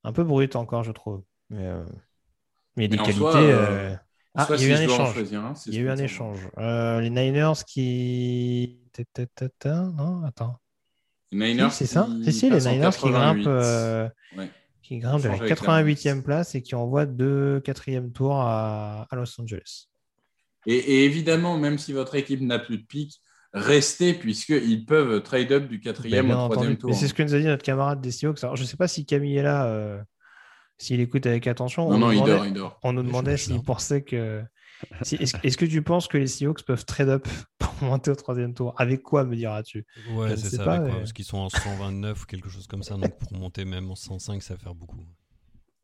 [0.04, 1.24] un peu brut encore, je trouve.
[1.50, 1.84] Mais, euh,
[2.76, 3.96] mais il y a des qualités.
[4.40, 5.14] Ah, Soit il y a eu un échange.
[5.14, 6.48] choisir Il y a eu un échange.
[6.58, 8.80] Les Niners qui.
[9.66, 10.58] Non, attends.
[11.32, 13.48] Les Niners, Si, c'est ça qui Si, si, les Niners qui grimpent, 88.
[13.48, 14.50] euh, Ouais.
[14.84, 18.40] qui grimpent de la Échange avec la 88e place et qui envoient deux quatrième tours
[18.40, 19.88] à, à Los Angeles.
[20.68, 23.20] Et, et évidemment, même si votre équipe n'a plus de pic,
[23.54, 26.90] restez puisqu'ils peuvent trade up du quatrième au troisième tour.
[26.90, 28.44] Mais c'est ce que nous a dit notre camarade des Seahawks.
[28.44, 30.00] Alors, je ne sais pas si Camille est là, euh,
[30.78, 31.90] s'il écoute avec attention.
[31.90, 32.80] Non, on non, nous il demandait, dort, il dort.
[32.84, 34.44] On nous demandait s'il pensait que.
[35.02, 37.28] si- Est-ce que tu penses que les Seahawks peuvent trade up
[37.58, 38.74] pour monter au troisième tour?
[38.78, 39.86] Avec quoi, me diras-tu?
[39.96, 42.24] Je Ouais, ne c'est sais ça, pas, avec quoi, mais- parce qu'ils sont en 129
[42.24, 45.00] ou quelque chose comme ça, donc pour monter même en 105, ça va faire beaucoup.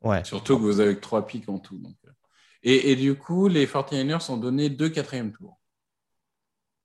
[0.02, 0.22] Ouais.
[0.24, 1.78] Surtout que vous avez que trois pics en tout.
[1.78, 1.94] donc.
[2.64, 5.60] Et, et du coup, les 49ers ont donné deux quatrièmes tours.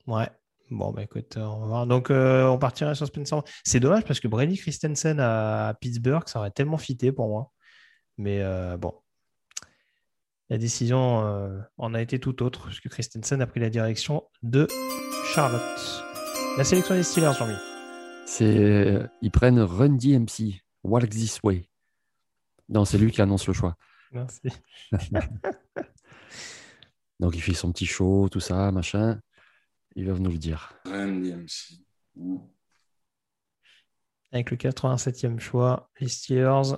[0.08, 0.30] Ouais.
[0.72, 1.88] Bon, bah écoute, euh, on va voir.
[1.88, 3.42] Donc, euh, on partirait sur Spencer.
[3.64, 7.52] C'est dommage parce que Brady Christensen à Pittsburgh, ça aurait tellement fité pour moi.
[8.18, 8.94] Mais euh, bon,
[10.50, 14.68] la décision euh, en a été tout autre, puisque Christensen a pris la direction de
[15.34, 16.04] Charlotte.
[16.58, 17.56] La sélection des Steelers, Jean-Mi.
[18.26, 21.68] C'est, ils prennent Run DMC, Walk This Way.
[22.68, 23.76] Non, c'est lui qui annonce le choix.
[24.12, 24.50] Merci.
[27.20, 29.20] Donc, il fait son petit show, tout ça, machin.
[29.96, 30.74] Ils doivent nous le dire.
[34.32, 36.76] Avec le 87e choix, les Steelers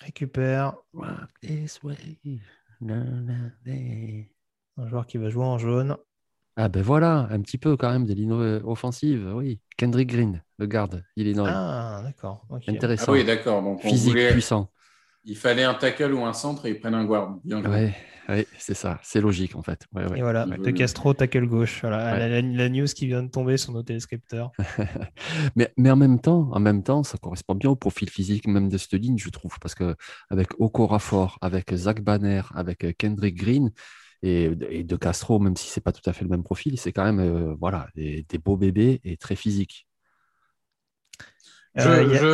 [0.00, 0.74] récupèrent
[4.78, 5.96] un joueur qui va jouer en jaune.
[6.58, 9.60] Ah ben voilà, un petit peu quand même des lignes offensives, oui.
[9.76, 11.50] Kendrick Green, le garde, Illinois.
[11.52, 12.46] Ah, d'accord.
[12.48, 12.62] ok.
[12.66, 13.12] Ah Intéressant.
[13.12, 13.62] oui, d'accord.
[13.62, 14.70] Donc, on Physique, voulait- puissant.
[15.26, 17.38] Il fallait un tackle ou un centre et ils prennent un guard.
[17.44, 17.70] Bien joué.
[17.70, 17.94] Ouais,
[18.28, 18.98] ouais, c'est ça.
[19.02, 19.86] C'est logique en fait.
[19.92, 20.18] Ouais, ouais.
[20.18, 20.46] Et voilà.
[20.46, 21.80] De Castro, tackle gauche.
[21.82, 22.18] Voilà, Ouais.
[22.18, 24.52] la, la- la news qui vient de tomber sur nos téléscripteurs.
[25.56, 28.68] Mais, mais en même temps, en même temps, ça correspond bien au profil physique même
[28.68, 29.96] de cette ligne, je trouve, parce que
[30.30, 33.72] avec Okorafor, avec Zach Banner, avec Kendrick Green
[34.22, 36.92] et, et De Castro, même si c'est pas tout à fait le même profil, c'est
[36.92, 39.86] quand même euh, voilà des, des beaux bébés et très physiques.
[41.76, 42.26] Je, Euh, a-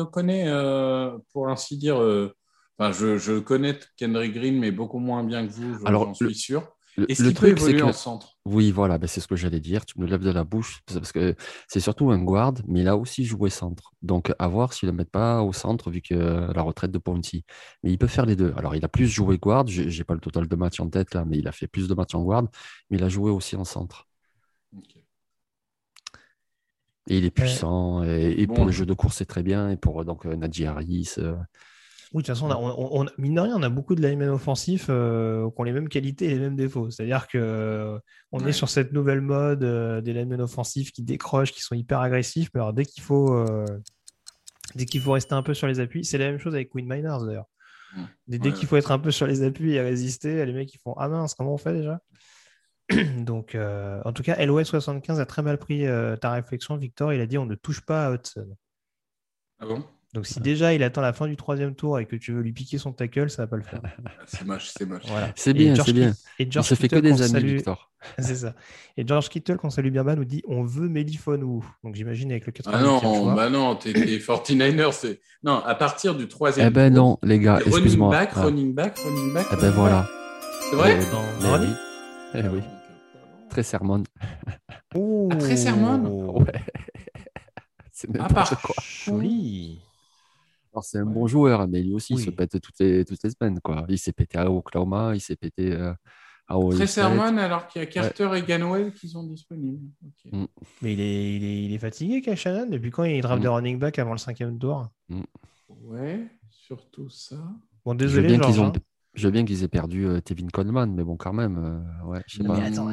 [0.00, 2.34] je connais, euh, pour ainsi dire, euh,
[2.78, 6.34] enfin, je, je connais Kendrick Green, mais beaucoup moins bien que vous, j'en suis le-
[6.34, 6.76] sûr.
[6.96, 8.36] Le, peut truc, c'est que en centre?
[8.46, 9.86] Oui, voilà, ben, c'est ce que j'allais dire.
[9.86, 11.36] Tu me lèves de la bouche, parce que
[11.68, 13.92] c'est surtout un guard, mais il a aussi joué centre.
[14.02, 16.98] Donc, à voir s'ils ne le mettent pas au centre, vu que la retraite de
[16.98, 17.44] Ponty.
[17.84, 18.54] Mais il peut faire les deux.
[18.56, 21.24] Alors, il a plus joué guard, j'ai pas le total de matchs en tête là,
[21.26, 22.44] mais il a fait plus de matchs en guard,
[22.90, 24.08] mais il a joué aussi en centre.
[24.76, 25.03] Ok.
[27.08, 28.54] Et il est puissant, et, et Bon.
[28.54, 31.14] pour le jeu de course, c'est très bien, et pour donc euh, Najee Harris.
[31.18, 31.34] euh,
[32.14, 34.00] Oui, de toute façon, on a- on, on- mine de rien, on a beaucoup de
[34.00, 36.88] linemen offensifs euh, qui ont les mêmes qualités et les mêmes défauts.
[36.90, 37.98] C'est-à-dire que euh,
[38.32, 38.52] on est Ouais.
[38.52, 42.48] sur cette nouvelle mode euh, des linemen offensifs qui décrochent, qui sont hyper agressifs.
[42.54, 43.66] Mais alors, dès qu'il faut, euh,
[44.76, 46.86] dès qu'il faut rester un peu sur les appuis, c'est la même chose avec Queen
[46.88, 47.46] Miners d'ailleurs.
[47.96, 48.00] Mm.
[48.28, 48.54] Dès, dès Ouais.
[48.54, 51.08] qu'il faut être un peu sur les appuis et résister, les mecs ils font Ah
[51.08, 52.00] mince, comment on fait déjà?
[53.18, 57.12] Donc, euh, en tout cas, LOS75 a très mal pris euh, ta réflexion, Victor.
[57.12, 58.48] Il a dit on ne touche pas à Hudson.
[59.60, 59.82] Ah bon?
[60.12, 62.52] Donc, si déjà il attend la fin du troisième tour et que tu veux lui
[62.52, 63.80] piquer son tackle, ça va pas le faire.
[63.84, 65.02] Ah, C'est moche, c'est moche.
[65.08, 65.32] Voilà.
[65.34, 66.10] C'est bien, c'est bien.
[66.38, 67.90] Et Il George se fait que Kittle, des qu'on amis, salue- Victor.
[68.20, 68.54] C'est ça.
[68.96, 71.64] Et George Kittle, qu'on salue bien bas, nous dit on veut Melifone ou?
[71.82, 74.92] Donc j'imagine avec le 80 Ah non, bah non, t'es t'es 49ers.
[74.92, 78.10] c'est- Non, à partir du troisième Eh ben tour, non, les gars, c'est running excuse-moi.
[78.10, 78.42] back, Ah.
[78.44, 79.46] running back, running back.
[79.52, 80.06] Eh ben voilà.
[80.70, 80.98] C'est vrai?
[81.10, 81.58] Dans-
[82.34, 82.60] eh oui.
[83.50, 84.02] Très sermon.
[84.94, 86.46] Oh, Après Sermon Ouais.
[87.92, 88.74] C'est Ah, n'importe quoi.
[88.82, 89.80] Joli.
[90.72, 93.30] Alors, c'est un bon joueur, mais lui aussi, il se pète toutes les, toutes les
[93.30, 93.60] semaines.
[93.60, 93.84] Quoi.
[93.88, 95.94] Il s'est pété à Oklahoma, il s'est pété euh,
[96.48, 96.88] à Ohio Très.
[96.88, 99.86] Sermon, alors qu'il y a Carter et Ganwell qui sont disponibles.
[100.32, 100.44] Mm.
[100.82, 102.66] Mais il est, il est, il est fatigué, Kyle Shannon.
[102.68, 103.42] Depuis quand il draft Mm.
[103.42, 104.88] des running back avant le cinquième tour?
[105.68, 107.36] Ouais, surtout ça.
[107.84, 108.52] Bon, Je veux désolé, bien Georges.
[108.52, 108.72] qu'ils ont, hein.
[109.14, 112.22] Je veux bien qu'ils aient perdu euh, Tevin Coleman, mais bon, quand même, euh, ouais,
[112.26, 112.56] je sais Mais pas.
[112.56, 112.90] Mais attends,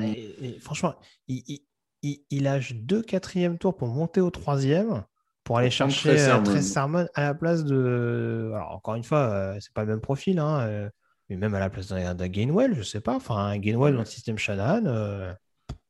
[0.60, 0.96] franchement,
[1.28, 1.60] il, il,
[2.04, 5.04] il, il lâche deux quatrièmes tours pour monter au troisième
[5.44, 6.44] pour aller chercher Trey euh, Sermon.
[6.44, 8.52] Trey Sermon à la place de.
[8.54, 10.90] Alors, encore une fois, euh, c'est pas le même profil, hein, euh,
[11.30, 13.16] mais même à la place d'un Gainwell, je sais pas.
[13.16, 14.86] Enfin, un Gainwell dans le système Shanahan.
[14.86, 15.34] euh,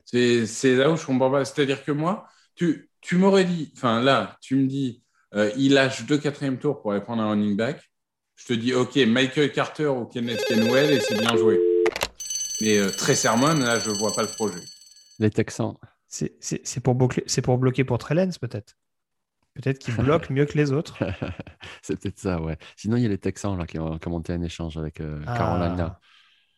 [0.06, 1.46] C'est c'est là où je comprends pas.
[1.46, 5.04] C'est-à-dire que moi, tu, tu m'aurais dit, enfin là, tu me dis,
[5.36, 7.91] euh, il lâche deux quatrièmes tours pour aller prendre un running back.
[8.42, 11.60] Je te dis, OK, Michael Carter ou Kenneth Kenwell, et c'est bien joué.
[12.62, 14.60] Mais euh, très Sermon, là, je vois pas le projet.
[15.20, 15.76] Les Texans.
[16.08, 18.76] c'est c'est- c'est pour, bloquer- c'est pour bloquer pour Trellens, peut-être.
[19.54, 20.98] Peut-être qu'il bloque mieux que les autres.
[21.82, 22.58] c'est peut-être ça, ouais.
[22.78, 25.38] Sinon, il y a les Texans là, qui, ont, monté un échange avec euh, Ah.
[25.38, 26.00] Carolina.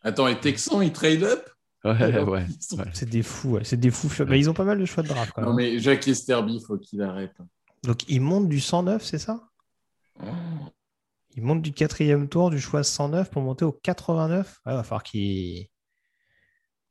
[0.03, 1.49] Attends, et Texans, ils trade up?
[1.83, 2.45] Ouais, ouais, ouais.
[2.93, 4.09] C'est des fous, ouais, c'est des fous.
[4.25, 5.49] Bah, ils ont pas mal de choix de draft quand même.
[5.49, 7.33] Non, mais Jacques Esterby, faut qu'il arrête.
[7.83, 9.49] Donc, ils montent du 109, c'est ça?
[10.21, 10.25] Oh.
[11.35, 14.61] Ils montent du quatrième tour du choix 109 pour monter au 89.
[14.65, 15.67] Ouais, va falloir qu'ils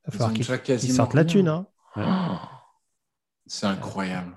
[0.05, 1.48] va falloir quasiment sortent la thune.
[1.48, 1.66] Hein.
[1.97, 2.36] Oh.
[3.47, 4.36] C'est incroyable.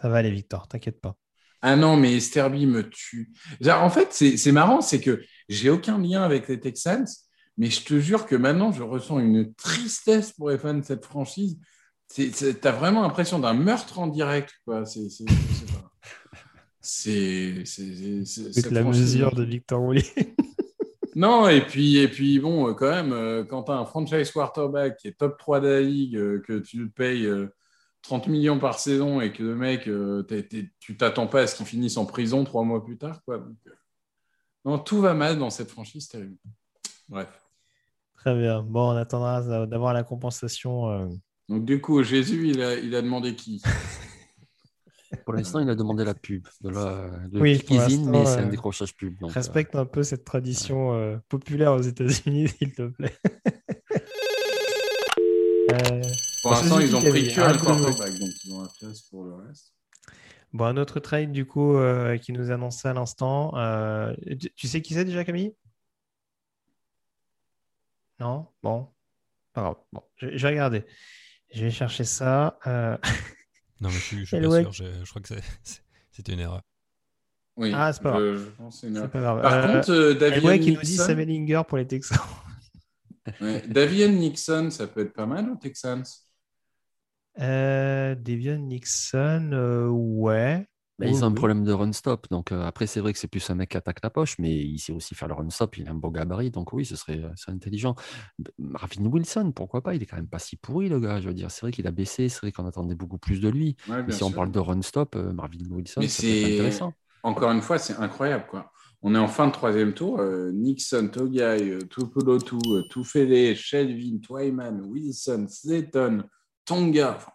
[0.00, 1.16] Ça va aller, Victor, t'inquiète pas.
[1.60, 3.32] Ah non, mais Esterby me tue.
[3.60, 7.06] Genre, En fait, c'est marrant, c'est que j'ai aucun lien avec les Texans,
[7.56, 11.04] mais je te jure que maintenant, je ressens une tristesse pour les fans de cette
[11.04, 11.58] franchise.
[12.14, 12.30] Tu
[12.62, 14.52] as vraiment l'impression d'un meurtre en direct.
[14.64, 14.84] quoi.
[17.64, 20.02] C'est- la mesure de Victor Woolley.
[21.14, 24.30] Non, et puis, et puis bon, euh, quand même, euh, quand tu as un franchise
[24.30, 27.48] quarterback qui est top 3 de la ligue, euh, que tu payes euh,
[28.02, 29.88] 30 millions par saison et que le mec,
[30.78, 33.20] tu t'attends pas à ce qu'il finisse en prison trois mois plus tard.
[33.24, 33.38] Quoi.
[33.38, 33.56] Donc,
[34.64, 36.36] non, tout va mal dans cette franchise, terrible.
[37.08, 37.28] Bref.
[38.14, 38.62] Très bien.
[38.62, 40.88] Bon, on attendra d'avoir la compensation.
[40.90, 41.08] euh,
[41.48, 43.60] Donc, du coup, Jésus, il a, il a demandé qui?
[45.24, 48.40] Pour l'instant, il a demandé la pub de la de Oui, pour cuisine, mais c'est
[48.40, 49.18] un euh, décrochage pub.
[49.18, 53.16] donc, euh, Respecte un peu cette tradition euh, populaire aux États-Unis, s'il te plaît.
[55.70, 56.02] Euh,
[56.42, 59.34] Pour l'instant, ils ont pris que un quarterback, donc ils ont la place pour le
[59.34, 59.74] reste.
[60.54, 63.52] Bon, un autre trade du coup euh, qui nous est annoncé à l'instant.
[63.58, 65.54] Euh, tu, tu sais qui c'est déjà, Camille?
[68.18, 68.46] Non?
[68.62, 68.88] Bon.
[69.52, 69.76] Pas grave.
[69.92, 70.84] Bon, je, je vais regarder.
[71.52, 72.58] Je vais chercher ça.
[72.66, 72.96] Euh,
[73.80, 74.72] Non, mais je suis, je suis Et pas sûr.
[74.72, 75.34] Je, je crois que
[76.12, 76.62] c'était une erreur.
[77.56, 78.22] Oui, Ah, c'est pas grave.
[78.22, 79.10] je, je pense que c'est une c'est erreur.
[79.10, 79.40] pas grave.
[79.40, 80.14] Par Euh, contre, euh,
[80.58, 82.18] qui nous dit Nixon- Sam Ellinger pour les Texans.
[83.40, 86.04] Ouais, Davion Nixon, ça peut être pas mal aux Texans.
[87.40, 90.66] Euh, Devion Nixon, euh, ouais.
[90.98, 92.26] Bah, Oui, ils ont un problème de run stop.
[92.30, 94.56] Donc euh, après, c'est vrai que c'est plus un mec qui attaque la poche, mais
[94.56, 95.76] il sait aussi faire le run stop.
[95.78, 97.94] Il a un beau gabarit, donc oui, ce serait, intelligent.
[98.58, 101.20] Marvin Wilson, pourquoi pas Il est quand même pas si pourri, le gars.
[101.20, 103.48] Je veux dire, c'est vrai qu'il a baissé, c'est vrai qu'on attendait beaucoup plus de
[103.48, 103.76] lui.
[103.88, 106.92] Ouais, Mais si on parle de run stop, euh, Marvin Wilson, c'est intéressant.
[107.22, 108.70] encore une fois, c'est incroyable quoi.
[109.00, 110.18] On est en fin de troisième tour.
[110.18, 116.24] euh, Nixon, Togai, Tupulotu, euh, Tufele, Shelvin, Twyman, Wilson, Slayton,
[116.64, 117.14] Tonga.
[117.16, 117.30] Enfin,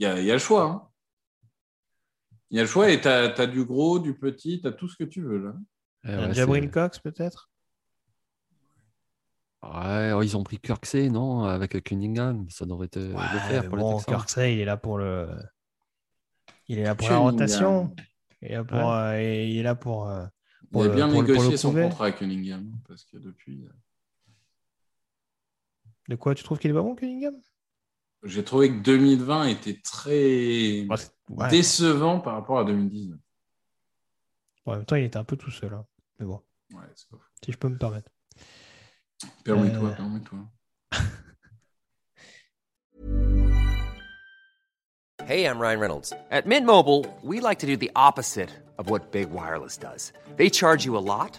[0.00, 0.64] Il y, a, il y a le choix.
[0.64, 0.89] hein.
[2.50, 4.88] Il y a le choix et tu as, du gros, du petit, tu as tout
[4.88, 5.54] ce que tu veux là.
[6.04, 7.48] Eh Un ouais, Jabril Cox, peut-être?
[9.62, 13.18] Ouais, oh, ils ont pris Kirksey, non Avec Cunningham, ça devrait te, le Ouais,
[13.48, 14.04] faire mais pour bon, les.
[14.04, 15.28] Kirksey, il est là pour le.
[16.68, 17.94] Il est là pour la rotation.
[18.42, 18.90] Il est là pour.
[18.92, 20.08] euh, et il est là pour.
[20.08, 20.26] euh,
[20.72, 23.18] Il a le- bien pour le- pour le négocié son contrat avec Cunningham parce que
[23.18, 23.72] depuis, euh,
[26.08, 27.34] De quoi tu trouves qu'il est pas bon, Cunningham?
[28.22, 30.96] J'ai trouvé que 2020 était très Bah,
[31.30, 31.48] ouais.
[31.50, 33.18] décevant par rapport à 2019.
[34.66, 35.72] En même temps, il était un peu tout seul.
[35.74, 35.84] hein.
[36.18, 36.42] Mais bon,
[36.72, 36.80] Ouais,
[37.10, 38.10] pas si je peux me permettre.
[39.44, 40.38] Permets-toi, Euh, permets-toi.
[45.26, 46.12] Hey, I'm Ryan Reynolds.
[46.30, 50.12] At Mint Mobile, we like to do the opposite of what Big Wireless does.
[50.36, 51.38] They charge you a lot,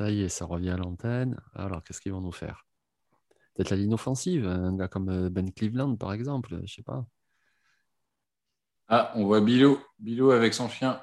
[0.00, 1.36] Ça y est, ça revient à l'antenne.
[1.54, 2.64] Alors, qu'est-ce qu'ils vont nous faire?
[3.54, 7.04] Peut-être la ligne offensive, un gars comme euh, Ben Cleveland, par exemple, je sais pas.
[8.88, 9.78] Ah, on voit Bilou.
[9.98, 11.02] Bilou avec son chien.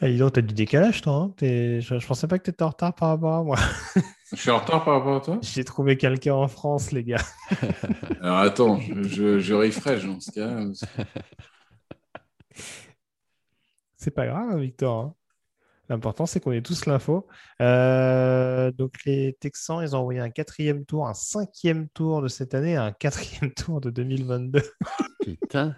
[0.00, 1.14] Ah, dis donc, t'as du décalage, toi.
[1.14, 3.56] hein T'es- je, je pensais pas que t'étais en retard par rapport à moi.
[4.32, 5.38] Je suis en retard par rapport à toi?
[5.42, 7.24] J'ai trouvé quelqu'un en France, les gars.
[8.20, 10.58] Alors attends, je, je, je refresh dans ce cas.
[13.96, 15.00] C'est pas grave, Victor.
[15.00, 15.14] hein.
[15.92, 17.26] L'important, c'est qu'on ait tous l'info.
[17.60, 22.54] Euh, donc, les Texans, ils ont envoyé un quatrième tour, un cinquième tour de cette
[22.54, 24.62] année, un quatrième tour de 2022.
[25.22, 25.76] Putain.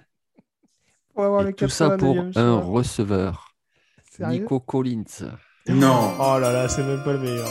[1.15, 2.61] Pour avoir Et le tout ça pour 89e un choix.
[2.61, 3.57] receveur.
[4.09, 5.03] Sérieux Nico Collins.
[5.66, 6.12] Non.
[6.20, 7.49] Oh là là, c'est même pas le meilleur.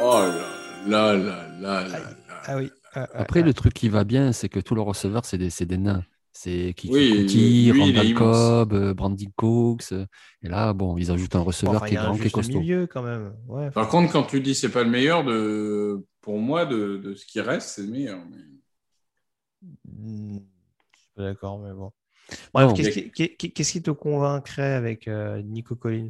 [0.00, 0.56] Oh là
[0.86, 2.10] là là là là là.
[2.46, 2.70] Ah oui.
[2.94, 3.42] ah, ah, Après, ah.
[3.42, 6.02] le truc qui va bien, c'est que tous les receveurs, c'est des, c'est des nains.
[6.42, 8.14] C'est Kiki Oui, Kuti, lui, Randall.
[8.14, 9.92] Cobb, euh, Brandon Cooks.
[9.92, 10.06] euh,
[10.42, 12.60] Et là, bon, ils ajoutent un receveur enfin, qui est grand, qui est costaud.
[12.60, 13.34] milieu quand même.
[13.46, 16.02] Ouais, Par contre, quand tu dis c'est pas le meilleur, de...
[16.22, 18.20] pour moi, de, de ce qui reste, c'est le meilleur.
[18.30, 20.38] mais- Hmm,
[20.94, 21.92] Je suis pas d'accord, mais bon.
[22.54, 26.08] Bref, qu'est-ce mais- qui, te convaincrait avec euh, Nico Collins?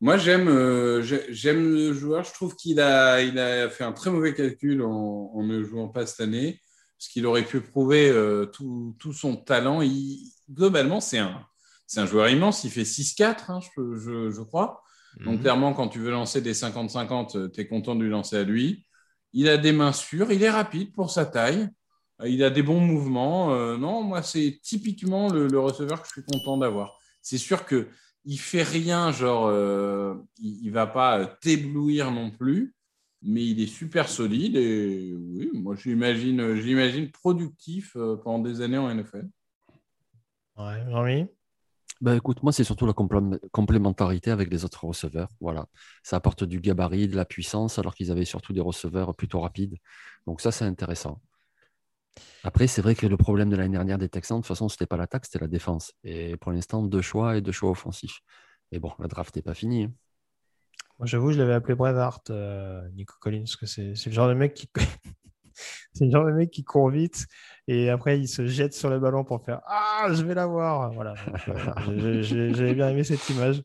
[0.00, 2.24] Moi, j'aime euh, j'ai- j'aime le joueur.
[2.24, 5.86] Je trouve qu'il a, il a fait un très mauvais calcul en, en ne jouant
[5.88, 6.60] pas cette année,
[6.98, 9.82] parce qu'il aurait pu prouver euh, tout, tout son talent.
[9.82, 11.46] Il- globalement, c'est un,
[11.86, 12.64] c'est un joueur immense.
[12.64, 14.82] Il fait 6-4, hein, je, je- je crois.
[15.24, 15.42] Donc, Mhm.
[15.42, 18.86] clairement, quand tu veux lancer des 50-50, tu es content de lui lancer à lui.
[19.32, 21.68] Il a des mains sûres, il est rapide pour sa taille,
[22.22, 23.52] euh, il a des bons mouvements.
[23.54, 26.98] Euh, non, moi, c'est typiquement le, le receveur que je suis content d'avoir.
[27.22, 27.88] C'est sûr que
[28.24, 32.74] il fait rien, genre, euh, il, il va pas t'éblouir non plus,
[33.22, 38.78] mais il est super solide et oui, moi, j'imagine, j'imagine productif euh, pendant des années
[38.78, 39.28] en NFL.
[40.56, 41.26] Ouais, Jean-Mi?
[42.00, 45.28] Bah, écoute, moi, c'est surtout la complé- complémentarité avec les autres receveurs.
[45.40, 45.66] Voilà.
[46.04, 49.76] Ça apporte du gabarit, de la puissance, alors qu'ils avaient surtout des receveurs plutôt rapides.
[50.26, 51.20] Donc, ça, c'est intéressant.
[52.44, 54.74] Après, c'est vrai que le problème de l'année dernière des Texans, de toute façon, ce
[54.74, 55.92] n'était pas l'attaque, c'était la défense.
[56.04, 58.20] Et pour l'instant, deux choix et deux choix offensifs.
[58.70, 59.84] Et bon, la draft n'est pas finie.
[59.84, 59.92] hein.
[60.98, 64.34] Moi, j'avoue, je l'avais appelé Braveheart, euh, Nico Collins, parce que c'est le genre de
[64.34, 64.68] mec qui.
[65.92, 67.26] c'est le genre de mec qui court vite
[67.66, 70.92] et après il se jette sur le ballon pour faire Ah, je vais l'avoir.
[70.92, 71.14] Voilà.
[71.88, 73.62] Euh, J'avais bien aimé cette image.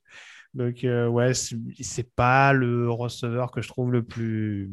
[0.53, 4.71] Donc, euh, ouais, c'est pas le receveur que je trouve le plus.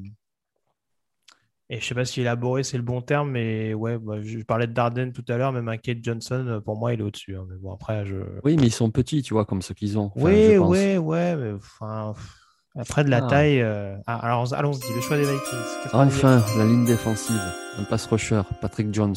[1.72, 4.66] Et je sais pas si élaboré c'est le bon terme, mais ouais, bah, je parlais
[4.66, 7.36] de Darden tout à l'heure, même un Kate Johnson, euh, pour moi, il est au-dessus.
[7.36, 7.46] hein.
[7.48, 8.16] Mais bon, après, je.
[8.44, 10.10] Oui, mais ils sont petits, tu vois, comme ceux qu'ils ont.
[10.16, 10.68] Enfin, Oui, pense.
[10.70, 12.39] ouais, ouais, mais enfin, pff,
[12.76, 13.28] après de la Ah.
[13.28, 13.60] taille.
[13.62, 15.82] euh, ah, alors, allons-y, le choix des Vikings.
[15.84, 16.06] 90e.
[16.06, 17.40] Enfin, la ligne défensive,
[17.78, 19.16] un pass rusher, Patrick Jones,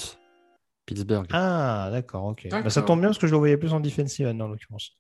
[0.85, 1.27] Pittsburgh.
[1.31, 2.47] Ah, d'accord, ok.
[2.51, 4.97] Bah, ça tombe bien parce que je le voyais plus en defensive en l'occurrence.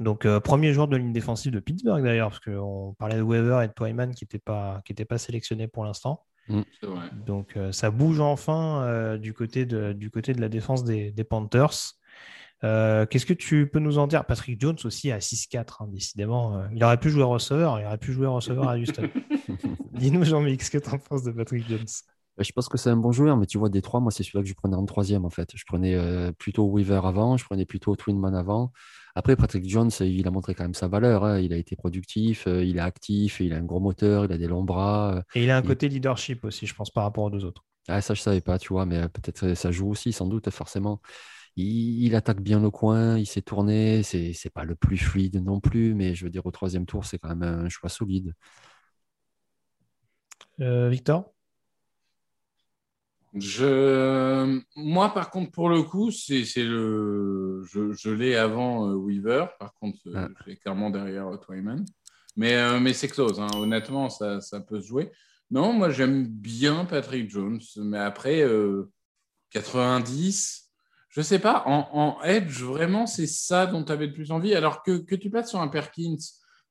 [0.00, 3.62] Donc, euh, premier joueur de ligne défensive de Pittsburgh d'ailleurs, parce qu'on parlait de Weaver
[3.64, 6.24] et de Twyman qui n'étaient pas, qui pas sélectionnés pour l'instant.
[6.48, 7.08] C'est vrai.
[7.26, 11.10] Donc, euh, ça bouge enfin euh, du, côté de, du côté de la défense des,
[11.10, 11.94] des Panthers.
[12.62, 14.24] Euh, Qu'est-ce que tu peux nous en dire?
[14.24, 16.56] Patrick Jones aussi à 6-4, hein, décidément.
[16.58, 19.08] euh, il aurait pu jouer receveur, il aurait pu jouer receveur à Houston.
[19.92, 21.84] Dis-nous, Jean-Mick, ce que tu en penses de Patrick Jones
[22.36, 24.22] Bah, Je pense que c'est un bon joueur, mais tu vois, des trois, moi, c'est
[24.22, 25.50] celui-là que je prenais en troisième, en fait.
[25.54, 28.72] Je prenais euh, plutôt Weaver avant, je prenais plutôt Twinman avant.
[29.14, 31.24] Après, Patrick Jones, il a montré quand même sa valeur.
[31.24, 31.38] hein.
[31.38, 34.38] Il a été productif, euh, il est actif, il a un gros moteur, il a
[34.38, 35.16] des longs bras.
[35.18, 35.22] euh.
[35.36, 37.62] Et il a un Il- côté leadership aussi, je pense, par rapport aux deux autres.
[37.86, 41.00] Ah, ça, je savais pas, tu vois, mais peut-être ça joue aussi, sans doute, forcément.
[41.56, 44.02] Il, il attaque bien le coin, il s'est tourné.
[44.02, 47.04] C'est c'est pas le plus fluide non plus, mais je veux dire, au troisième tour,
[47.04, 48.32] c'est quand même un choix solide.
[50.60, 51.32] Euh, Victor?
[53.36, 54.60] Je...
[54.76, 57.62] Moi, par contre, pour le coup, c'est c'est le...
[57.64, 59.46] je, je l'ai avant euh, Weaver.
[59.58, 60.28] Par contre, euh, Ah.
[60.44, 61.84] je l'ai clairement derrière euh, Twyman.
[62.36, 63.40] Mais, euh, mais c'est close.
[63.40, 63.48] hein.
[63.56, 65.10] Honnêtement, ça, ça peut se jouer.
[65.50, 67.60] Non, moi, j'aime bien Patrick Jones.
[67.78, 68.90] Mais après, euh,
[69.50, 70.63] 90,
[71.14, 71.62] je sais pas.
[71.66, 74.54] En, edge, vraiment, c'est ça dont tu avais le plus envie.
[74.54, 76.16] Alors que, tu passes sur un Perkins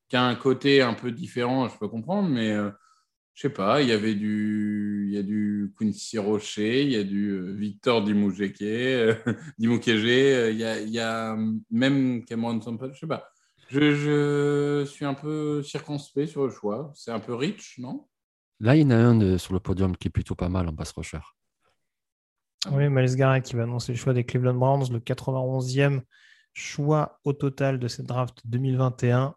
[0.09, 2.29] qui a un côté un peu différent, je peux comprendre.
[2.29, 2.51] Mais...
[2.51, 2.69] euh,
[3.33, 7.03] je sais pas, il y avait du, y a du Quincy Rocher, il y a
[7.03, 8.05] du euh, Victor euh,
[9.57, 11.37] Dimukeke, euh, il y a, a
[11.71, 13.27] même Cameron Sample, je sais pas.
[13.69, 16.91] Je, suis un peu circonspect sur le choix.
[16.93, 18.05] C'est un peu rich, non?
[18.59, 20.75] Là, il y en a un sur le podium qui est plutôt pas mal en
[20.75, 21.19] pass rusher.
[22.71, 26.01] Oui, Miles Garrett qui va annoncer le choix des Cleveland Browns, le 91e
[26.53, 29.35] choix au total de cette draft 2021.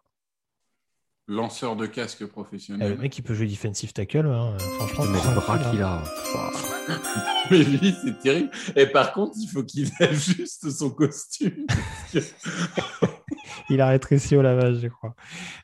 [1.29, 2.91] Lanceur de casque Eh, professionnel.
[2.93, 4.27] le mec, il peut jouer defensive tackle.
[4.27, 4.55] hein.
[4.57, 5.71] Franchement, Putain, mais le bras hein.
[5.71, 6.03] qu'il a.
[7.51, 8.49] Mais lui, c'est terrible.
[8.77, 11.65] Et par contre, il faut qu'il ajuste son costume.
[13.69, 15.15] Il a rétréci au lavage, je crois.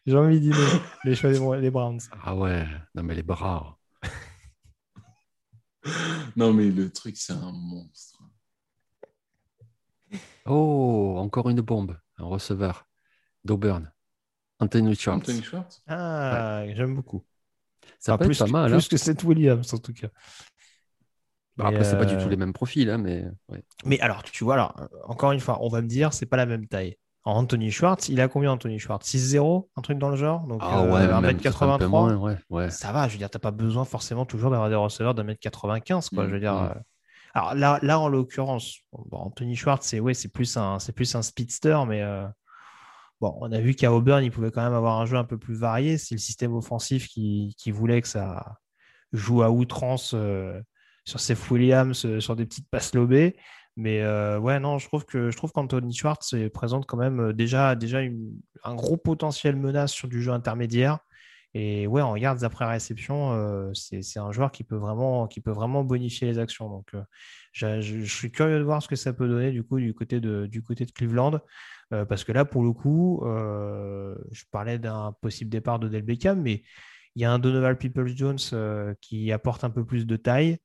[0.05, 1.99] J'ai envie de dire les choix des Browns.
[2.23, 2.65] Ah ouais,
[2.95, 3.77] non mais les bras.
[6.35, 8.19] Non, mais le truc, c'est un monstre.
[10.45, 12.87] Oh, encore une bombe, un receveur
[13.45, 13.91] d'Auburn.
[14.59, 15.29] Anthony Schwartz.
[15.29, 15.81] Anthony Schwartz?
[15.87, 17.25] Ah, j'aime beaucoup.
[17.99, 18.71] Ça Enfin, peut plus, être pas mal.
[18.71, 18.87] plus hein.
[18.89, 20.09] que Seth Williams, en tout cas.
[21.57, 23.63] Mais, après, c'est pas du euh, tout les mêmes profils, hein, mais ouais.
[23.85, 26.37] Mais alors, tu vois, alors, euh, encore une fois, on va me dire, c'est pas
[26.37, 26.97] la même taille.
[27.25, 29.07] Anthony Schwartz, il a combien Anthony Schwartz?
[29.07, 30.41] 6-0 Un truc dans le genre?
[30.47, 32.69] Donc, Ah euh, ouais, même peut-être un peu 1m83 moins, ouais, ouais.
[32.69, 35.39] Ça va, je veux dire, t'as pas besoin forcément toujours d'avoir des receveurs d'un mètre
[35.39, 36.25] 95, quoi.
[36.25, 36.53] Mm, je veux dire.
[36.53, 36.65] mm.
[36.65, 36.79] euh,
[37.33, 41.15] Alors là, là en l'occurrence, bon, Anthony Schwartz, c'est ouais, c'est plus un, c'est plus
[41.15, 42.25] un speedster, mais euh,
[43.21, 45.37] bon, on a vu qu'à Auburn, il pouvait quand même avoir un jeu un peu
[45.37, 45.97] plus varié.
[45.97, 48.57] C'est le système offensif qui, qui voulait que ça
[49.13, 50.13] joue à outrance
[51.05, 53.37] sur Seth Williams, sur des petites passes lobées.
[53.75, 57.33] Mais euh, ouais, non, je trouve que je trouve qu'Anthony Schwartz présente quand même euh,
[57.33, 58.01] déjà, déjà
[58.63, 60.99] un gros potentiel menace sur du jeu intermédiaire.
[61.55, 65.51] Et ouais, en yards après réception, euh, c'est un joueur qui peut vraiment, qui peut
[65.51, 66.67] vraiment bonifier les actions.
[66.69, 66.93] Donc,
[67.51, 70.47] je, suis curieux de voir ce que ça peut donner du coup du côté de,
[70.47, 71.39] du côté de Cleveland.
[72.09, 76.63] Parce que là, pour le coup, je parlais d'un possible départ de Del Beckham, mais
[77.15, 80.57] il y a un Donovan Peoples-Jones euh, qui apporte un peu plus de taille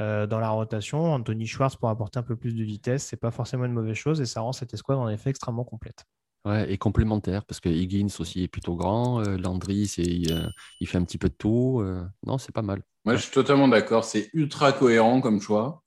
[0.00, 1.12] euh, dans la rotation.
[1.14, 4.20] Anthony Schwartz pour apporter un peu plus de vitesse, c'est pas forcément une mauvaise chose
[4.20, 6.04] et ça rend cette escouade en effet extrêmement complète.
[6.44, 10.46] Ouais, et complémentaire, parce que Higgins aussi est plutôt grand, euh, Landry, c'est, il, euh,
[10.80, 11.80] il fait un petit peu de tout.
[11.82, 12.82] euh, non, c'est pas mal.
[13.04, 14.04] Moi, je suis totalement d'accord.
[14.04, 15.82] C'est ultra cohérent comme choix.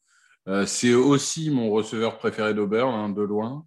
[0.49, 3.65] Euh, c'est aussi mon receveur préféré d'Auburn, hein, de loin.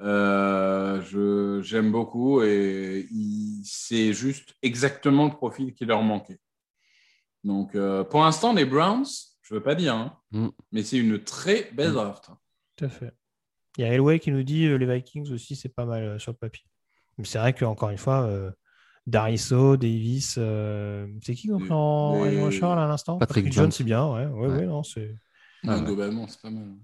[0.00, 6.40] Euh, je- J'aime beaucoup et il- c'est juste exactement le profil qui leur manquait.
[7.44, 9.04] Donc, euh, pour l'instant, les Browns,
[9.44, 10.48] je ne veux pas dire, hein, Mm.
[10.72, 11.94] mais c'est une très belle Mm.
[11.94, 12.30] draft.
[12.76, 13.12] Tout à fait.
[13.78, 16.18] Il y a Elway qui nous dit euh, les Vikings aussi, c'est pas mal euh,
[16.18, 16.64] sur le papier.
[17.18, 18.50] Mais c'est vrai qu'encore une fois, euh,
[19.06, 23.18] Dariso, Davis, euh, c'est qui en Les- edge rusher, là, à l'instant?
[23.18, 23.70] Patrick Jones, Jones.
[23.72, 24.56] c'est bien, ouais, ouais, Ouais.
[24.58, 25.14] ouais, non, c'est.
[25.66, 25.82] Ah, ouais.
[25.84, 26.74] Globalement, c'est pas mal.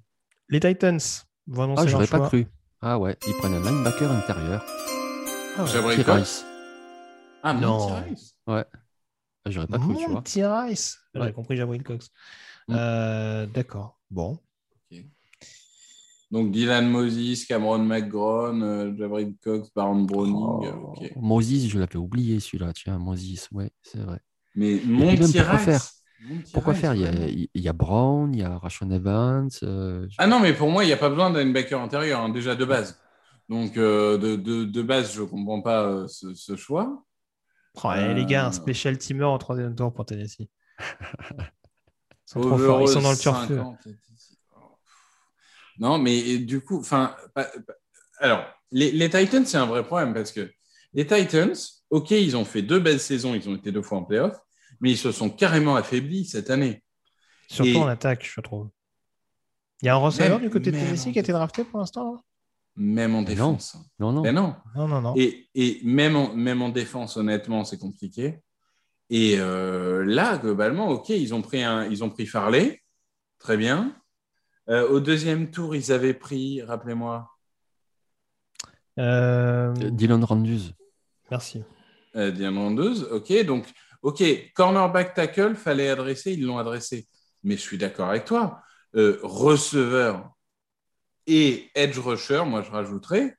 [0.48, 0.98] Les Titans
[1.46, 2.28] vont annoncer Ah, j'aurais pas choix.
[2.28, 2.46] cru.
[2.82, 4.64] Ah ouais, ils prennent un linebacker intérieur.
[5.56, 5.94] Ah, ouais.
[5.96, 6.44] Rice.
[7.42, 8.02] Ah, Non.
[8.02, 8.36] Rice?
[8.46, 8.64] Ouais.
[9.44, 10.14] Ah, J'aurais pas cru, tu vois.
[10.14, 10.98] Monty Rice.
[11.14, 11.32] Ouais.
[11.32, 12.10] compris Jabril Cox.
[12.68, 12.74] Mm.
[12.76, 13.98] Euh, D'accord.
[14.10, 14.38] Bon.
[16.30, 20.36] Donc, Dylan Moses, Cameron McGrone, euh, Jabari Cox, Baron Browning.
[20.36, 21.10] Oh, ok.
[21.16, 24.20] Moses, je l'avais oublié celui-là, tiens, Moses, ouais, c'est vrai.
[24.54, 25.64] Mais Monty même, pourquoi Rice.
[25.64, 25.82] faire
[26.52, 26.94] Pourquoi Rice, faire?
[26.94, 27.26] Il y, a, vraiment.
[27.54, 29.48] il y a Brown, il y a Rashon Evans.
[29.64, 32.28] euh, Ah non, mais pour moi, il n'y a pas besoin d'un linebacker intérieur, hein,
[32.28, 32.96] déjà de base.
[33.48, 37.04] Donc, euh, de, de, de base, je ne comprends pas euh, ce, ce choix.
[37.82, 38.52] Oh, les gars, un Euh.
[38.52, 40.48] special teamer au troisième tour pour Tennessee.
[41.38, 42.82] Ils sont trop Overall, forts.
[42.82, 43.48] Ils sont dans le turf.
[43.48, 43.78] 50.
[45.78, 47.16] Non, mais du coup, enfin,
[48.18, 50.52] alors, les, les Titans, c'est un vrai problème parce que
[50.92, 51.54] les Titans,
[51.90, 54.36] ok, ils ont fait deux belles saisons, ils ont été deux fois en playoff,
[54.80, 56.82] mais ils se sont carrément affaiblis cette année.
[57.48, 58.68] Surtout Et- en attaque, je trouve.
[59.82, 61.78] Il y a un receveur du côté de Tennessee en qui a été drafté pour
[61.80, 62.22] l'instant
[62.76, 63.24] Même en non.
[63.26, 63.76] défense.
[63.98, 64.22] Non, non.
[64.32, 64.54] Non.
[64.74, 65.14] Non, non, non.
[65.16, 68.40] Et, et même, en, même en défense, honnêtement, c'est compliqué.
[69.10, 72.80] Et euh, là, globalement, ok, ils ont pris, un, ils ont pris Farley,
[73.38, 73.94] très bien.
[74.68, 77.28] Euh, au deuxième tour, ils avaient pris, rappelez-moi,
[78.98, 80.72] Euh, Dylan Randus.
[81.30, 81.62] Merci.
[82.16, 83.04] euh, Diane Randeuse.
[83.10, 83.66] Ok, donc,
[84.02, 84.22] ok,
[84.54, 87.08] cornerback tackle, fallait adresser, ils l'ont adressé.
[87.42, 88.60] Mais je suis d'accord avec toi.
[88.96, 90.30] Euh, receveur
[91.32, 93.36] et edge rusher, moi je rajouterais,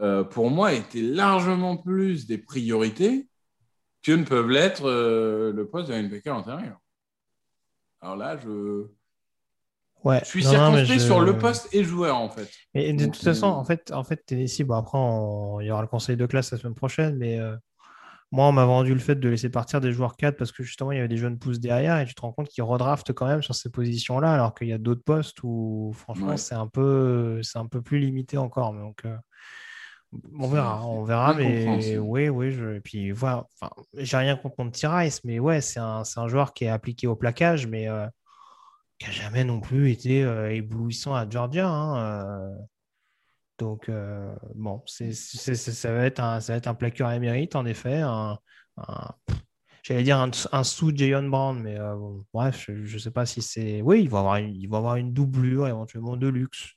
[0.00, 3.28] euh, pour moi, étaient largement plus des priorités
[4.02, 6.78] que ne peuvent l'être euh, le poste de linebacker intérieur.
[8.00, 8.86] Alors là, je,
[10.02, 10.20] Ouais.
[10.20, 12.50] je suis Non, non, mais circonspect je- sur le poste et joueur, en fait.
[12.72, 15.66] Et de Donc, toute façon, euh, en fait, en fait, Tennessee, bon, après, on- il
[15.66, 17.54] y aura le conseil de classe la semaine prochaine, mais euh,
[18.32, 20.92] moi, on m'a vendu le fait de laisser partir des joueurs 4 parce que justement,
[20.92, 23.26] il y avait des jeunes pousses derrière et tu te rends compte qu'ils redraftent quand
[23.26, 26.36] même sur ces positions-là, alors qu'il y a d'autres postes où, franchement, Ouais.
[26.36, 28.72] c'est un peu, un peu plus limité encore.
[28.72, 29.16] Donc, euh,
[30.38, 34.56] on verra, on verra, mais oui, oui, je, et puis voilà, enfin, j'ai rien contre
[34.58, 38.06] Monty Rice, mais ouais, c'est un, un joueur qui est appliqué au plaquage, mais euh,
[38.98, 41.68] qui n'a jamais non plus été euh, éblouissant à Georgia.
[41.68, 42.50] hein.
[43.60, 47.12] Donc, euh, bon, c'est, c'est- c'est- ça, va être un, ça va être un plaqueur
[47.12, 48.00] émérite, en effet.
[48.00, 48.38] Un,
[48.78, 49.08] un-
[49.82, 53.26] j'allais dire un, un sous Jayon Brown, mais euh, bon, bref, je ne sais pas
[53.26, 53.82] si c'est.
[53.82, 56.70] Oui, il va avoir une, il va avoir une doublure éventuellement de luxe.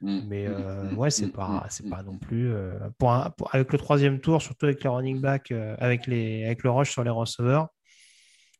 [0.00, 0.18] Mm.
[0.28, 1.90] Mais Mm, euh, mm, ouais, c'est mm, pas, mm, c'est mm.
[1.90, 2.52] pas non plus.
[2.98, 6.62] pour un- pour- avec le troisième tour, surtout avec les running back, avec, les, avec
[6.62, 7.68] le rush sur les receveurs,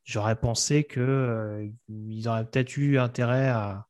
[0.04, 3.87] j'aurais pensé qu'ils auraient peut-être eu intérêt à,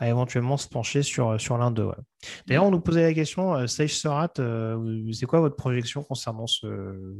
[0.00, 1.84] à éventuellement se pencher sur, sur l'un d'eux.
[1.84, 1.94] ouais.
[2.46, 6.46] D'ailleurs, on nous posait la question, euh, Sage Surratt, euh, c'est quoi votre projection concernant
[6.46, 6.66] ce,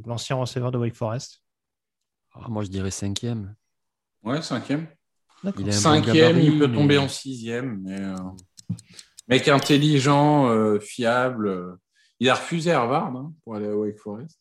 [0.07, 1.43] l'ancien receveur de Wake Forest?
[2.35, 3.55] Ah, moi, je dirais cinquième.
[4.25, 4.87] Ouais, cinquième.
[5.45, 5.61] D'accord.
[5.61, 7.81] Il est un bon Cinquième, gabarit, il peut mais- tomber en sixième.
[7.83, 8.15] Mais, euh,
[9.29, 11.49] Mec intelligent, euh, fiable.
[11.49, 11.75] euh,
[12.19, 14.39] Il a refusé Harvard hein, pour aller à Wake Forest.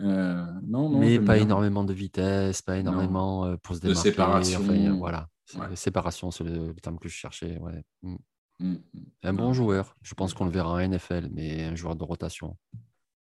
[0.00, 1.44] Euh, non, non, mais pas bien.
[1.44, 4.10] énormément de vitesse, pas énormément euh, pour se De démarquer.
[4.10, 4.60] séparation.
[4.60, 5.28] enfin, voilà,
[5.58, 5.76] Ouais.
[5.76, 7.56] séparation, c'est le, le terme que je cherchais.
[7.58, 7.82] Ouais.
[8.02, 8.16] Mm.
[8.60, 8.80] Mm, mm.
[9.24, 9.96] Un bon joueur.
[10.02, 12.56] Je pense qu'on le verra en NFL, mais un joueur de rotation.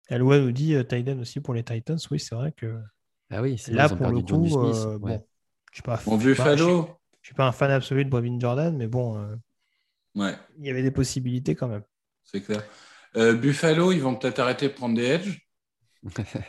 [0.09, 1.99] Eloi nous dit euh, Tiden aussi pour les Titans.
[2.11, 2.81] Oui, c'est vrai que
[3.31, 4.55] Ah oui, là, ils ont pour le coup, Smith.
[4.57, 5.19] euh, ouais.
[5.19, 5.27] bon,
[5.71, 6.99] je suis pas, Bon, je suis pas- je suis- Buffalo.
[7.21, 9.37] je suis pas un fan absolu de Brevin Jordan, mais bon, euh,
[10.15, 11.85] Ouais, il y avait des possibilités quand même.
[12.25, 12.63] c'est clair.
[13.17, 15.47] Euh, Buffalo, ils vont peut-être arrêter de prendre des edges.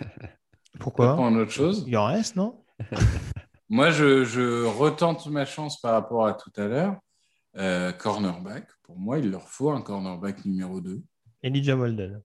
[0.80, 1.16] Pourquoi?
[1.16, 1.84] Prendre autre chose.
[1.88, 2.64] Il en reste, non?
[3.70, 6.98] Moi, je, je retente ma chance par rapport à tout à l'heure.
[7.58, 11.02] Euh, cornerback, pour moi, il leur faut un cornerback numéro 2.
[11.44, 12.22] Elijah Molden.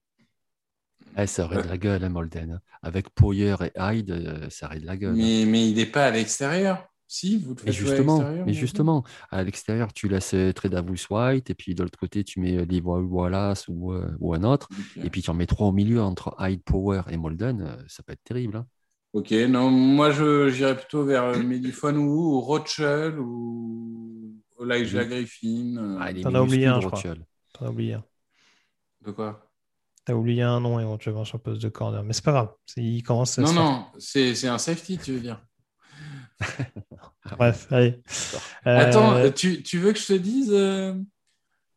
[1.16, 2.60] Eh, ça aurait de la gueule, hein, Molden.
[2.82, 5.14] Avec Poyer et Hyde, euh, ça aurait de la gueule.
[5.14, 6.86] Mais, mais il n'est pas à l'extérieur.
[7.06, 8.46] Si, vous le faites à justement, l'extérieur.
[8.46, 12.40] mais justement, à l'extérieur, tu laisses euh, Tredavious White, et puis de l'autre côté, tu
[12.40, 15.72] mets Leroy Wallace ou, euh, ou un autre, et puis tu en mets trois au
[15.72, 18.56] milieu entre Hyde, Power et Molden, ça peut être terrible.
[18.56, 18.66] hein.
[19.14, 25.08] Ok, non, moi je j'irais plutôt vers euh, Medifone ou, ou Rothschild ou Elijah Mhm.
[25.08, 25.76] Griffin.
[25.78, 27.00] euh, Ah, T'en as oublié un, je crois.
[27.52, 28.04] T'en as oublié un.
[29.06, 29.48] De quoi?
[30.04, 32.02] T'as oublié un nom éventuellement sur le poste de corner.
[32.02, 32.52] Mais c'est pas grave.
[32.76, 35.40] Il commence à Non, se- non, c'est c'est un safety, tu veux dire.
[37.38, 38.02] Bref, allez.
[38.66, 40.94] Euh, Attends, tu, tu veux que je te dise, euh,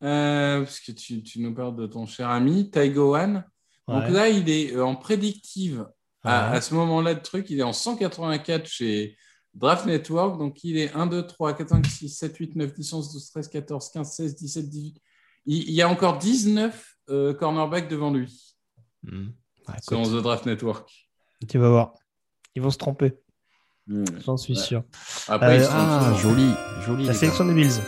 [0.04, 3.44] euh, parce que tu, tu nous parles de ton cher ami, Taigoan.
[3.88, 4.12] Donc ouais.
[4.12, 5.88] là, il est en prédictive.
[6.28, 9.18] À, ce moment-là de truc, il est en 184 chez
[9.54, 10.38] Draft Network.
[10.38, 13.30] Donc il est 1, 2, 3, 4, 5, 6, 7, 8, 9, 10, 11, 12,
[13.32, 15.02] 13, 14, 15, 16, 17, 18.
[15.46, 18.44] Il, il y a encore 19 euh, cornerbacks devant lui,
[19.04, 19.28] Hmm.
[19.68, 21.10] Ouais, selon écoute, The Draft Network.
[21.48, 21.94] tu vas voir.
[22.56, 23.14] Ils vont se tromper,
[23.88, 24.04] Ouais.
[24.26, 24.62] j'en suis Ouais.
[24.62, 24.84] sûr.
[25.30, 26.50] Après, Euh, ils sont Ah, joli,
[26.86, 27.06] joli.
[27.06, 27.80] La sélection des Bills.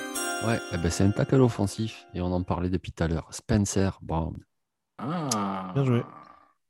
[0.45, 3.27] Ouais, eh ben, c'est un tackle offensif, et on en parlait depuis tout à l'heure.
[3.31, 4.37] Spencer Brown,
[4.97, 5.71] Ah.
[5.73, 6.01] Bien joué.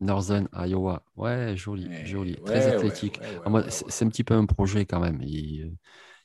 [0.02, 1.04] Northern Iowa.
[1.16, 3.20] Ouais, joli, Ouais, joli, très ouais, athlétique.
[3.20, 5.22] ouais, Ah, ouais, c'est un petit peu un projet quand même.
[5.24, 5.76] Il,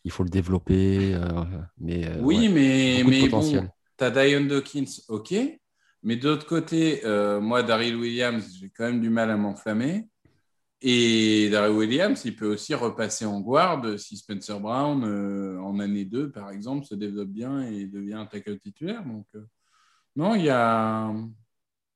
[0.05, 1.45] il faut le développer, euh,
[1.79, 3.67] mais euh, Oui, mais, mais bon,
[3.99, 5.35] tu as Dion Dawkins, ok.
[6.03, 10.09] Mais de l'autre côté, euh, moi, Daryl Williams, j'ai quand même du mal à m'enflammer.
[10.83, 16.05] Et Daryl Williams, il peut aussi repasser en guard si Spencer Brown, euh, en année
[16.07, 19.05] 2, par exemple, se développe bien et devient un tackle titulaire.
[19.05, 19.27] Donc,
[20.17, 21.13] non, il y a.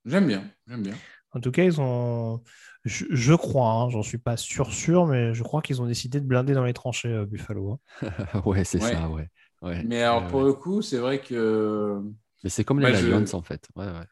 [0.07, 1.03] J'aime bien, j'aime bien.
[1.39, 2.43] En tout cas, ils ont.
[2.85, 6.21] Je, je crois, hein, j'en suis pas sûr, sûr, mais je crois qu'ils ont décidé
[6.21, 7.81] de blinder dans les tranchées, euh, Buffalo.
[8.03, 8.11] hein.
[8.47, 8.93] ouais, c'est Ouais.
[8.93, 9.29] ça, ouais.
[9.63, 9.83] ouais.
[9.85, 10.47] Mais alors, Ouais, pour ouais.
[10.47, 12.01] le coup, c'est vrai que.
[12.45, 13.69] Mais c'est comme les je- Lions, en fait.
[13.77, 14.07] Ouais, ouais.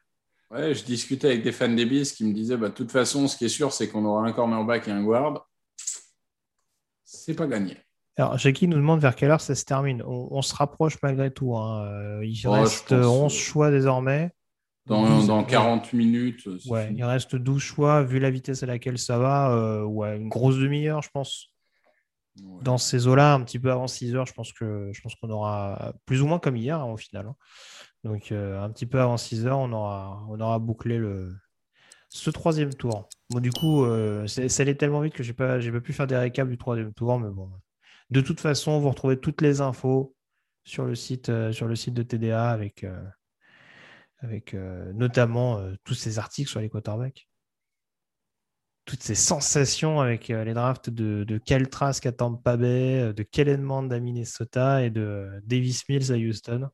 [0.51, 3.27] Ouais, je discutais avec des fans des Bills qui me disaient bah, de toute façon,
[3.29, 5.49] ce qui est sûr, c'est qu'on aura un cornerback et un guard.
[7.05, 7.77] C'est pas gagné.
[8.17, 10.03] Alors, Jackie nous demande vers quelle heure ça se termine.
[10.07, 11.57] On, on se rapproche malgré tout.
[11.57, 11.85] hein.
[11.87, 14.31] Euh, il je reste pense, 11 euh, choix désormais.
[14.87, 15.47] Dans, 12, dans ouais.
[15.47, 16.49] 40 minutes.
[16.61, 17.01] c'est Ouais, fini.
[17.01, 18.03] il reste 12 choix.
[18.05, 21.49] Vu la vitesse à laquelle ça va, euh, ouais, une grosse demi-heure, je pense.
[22.43, 22.63] Ouais.
[22.63, 25.31] Dans ces eaux-là, un petit peu avant 6 heures, je pense que je pense qu'on
[25.31, 27.27] aura plus ou moins comme hier hein, au final.
[27.27, 27.35] hein.
[28.05, 31.35] Donc euh, un petit peu avant 6 heures, on aura, on aura bouclé le,
[32.11, 33.09] ce troisième tour.
[33.31, 36.07] Bon, du coup, euh, ça allait tellement vite que j'ai pas, j'ai pas pu faire
[36.07, 37.51] des récaps du troisième tour, mais bon.
[38.11, 40.15] De toute façon, vous retrouvez toutes les infos
[40.63, 43.03] sur le site, euh, sur le site de TDA avec, euh,
[44.19, 47.29] avec euh, notamment euh, tous ces articles sur les quarterbacks.
[48.85, 53.23] Toutes ces sensations avec euh, les drafts de, de Kyle Trask à Tampa Bay, de
[53.23, 56.69] Kellen Mond à Minnesota et de Davis Mills à Houston.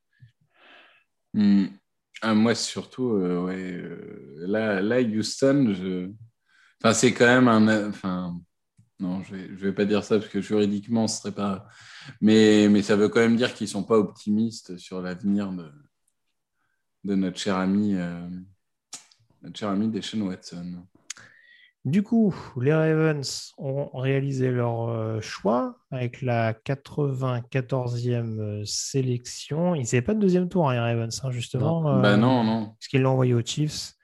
[1.34, 1.66] Hmm.
[2.20, 3.82] Ah, moi, surtout, ouais,
[4.36, 5.74] là, là, Houston,
[6.78, 7.88] enfin, c'est quand même un.
[7.88, 8.38] Enfin,
[9.00, 11.66] non, je je vais pas dire ça parce que juridiquement, ce serait pas.
[12.20, 15.68] Mais, mais ça veut quand même dire qu'ils sont pas optimistes sur l'avenir de,
[17.04, 18.28] de notre cher ami, euh,
[19.42, 20.84] notre cher ami Deshaun Watson.
[21.84, 29.74] Du coup, les Ravens ont réalisé leur euh, choix avec la 94e euh, sélection.
[29.74, 31.82] Ils n'avaient pas de deuxième tour, hein, les Ravens, hein, justement.
[31.82, 31.98] Non.
[31.98, 32.66] euh, Bah non, non.
[32.78, 33.94] Parce qu'ils l'ont envoyé aux Chiefs.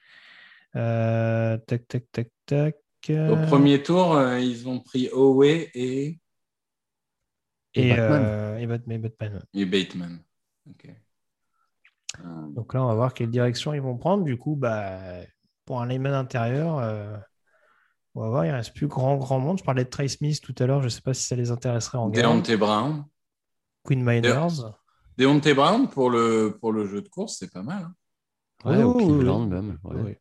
[0.74, 2.76] Euh, tac, tac, tac, tac.
[3.08, 6.20] Au euh, premier tour, euh, ils ont pris Owe et, Et,
[7.74, 8.22] Et Batman.
[8.24, 9.00] euh, et Batman.
[9.00, 9.42] Batman.
[9.54, 10.18] et Bateman.
[12.14, 12.54] Ok.
[12.54, 14.24] Donc là, on va voir quelle direction ils vont prendre.
[14.24, 14.98] Du coup, bah,
[15.64, 17.16] pour un layman intérieur, euh,
[18.14, 19.58] on va voir, il ne reste plus grand, grand monde.
[19.58, 21.50] Je parlais de Trey Smith tout à l'heure, je ne sais pas si ça les
[21.50, 22.08] intéresserait en.
[22.08, 23.04] Deontay Brown.
[23.84, 24.62] Queen Miners.
[25.16, 27.82] Deontay Brown pour le, pour le jeu de course, c'est pas mal.
[27.84, 27.94] hein.
[28.64, 29.48] Ouais, Oh, au Cleveland oui.
[29.48, 29.78] même.
[29.84, 29.96] ouais.
[30.02, 30.14] Oui.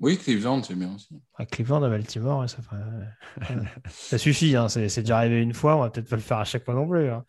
[0.00, 1.20] Oui, Cleveland, c'est bien aussi.
[1.36, 2.58] À Cleveland, à Baltimore, ça,
[3.88, 4.56] ça suffit.
[4.56, 5.76] hein, C'est c'est déjà arrivé une fois.
[5.76, 7.08] On va peut-être pas le faire à chaque fois non plus.
[7.10, 7.24] hein.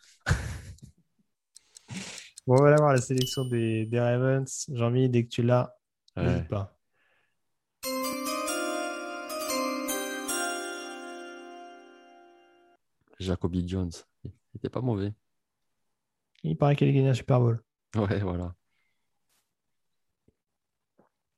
[2.47, 4.69] Bon, on va aller voir la sélection des, des Ravens.
[4.73, 5.76] Jean-Mi, dès que tu l'as,
[6.17, 6.23] Ouais.
[6.23, 6.72] n'hésite pas.
[13.19, 13.91] Jacoby Jones.
[14.23, 15.13] Il était pas mauvais.
[16.43, 17.63] Il paraît qu'il a gagné un Super Bowl.
[17.95, 18.53] Ouais, voilà.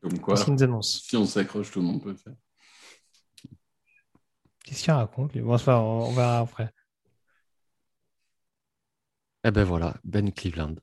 [0.01, 1.03] Comme quoi, annonce?
[1.03, 2.35] si on s'accroche, tout le monde peut le faire.
[4.63, 5.41] Qu'est-ce qu'il raconte lui?
[5.41, 6.73] Bon, enfin, on on verra après.
[9.47, 10.75] Eh ben voilà, Ben Cleveland.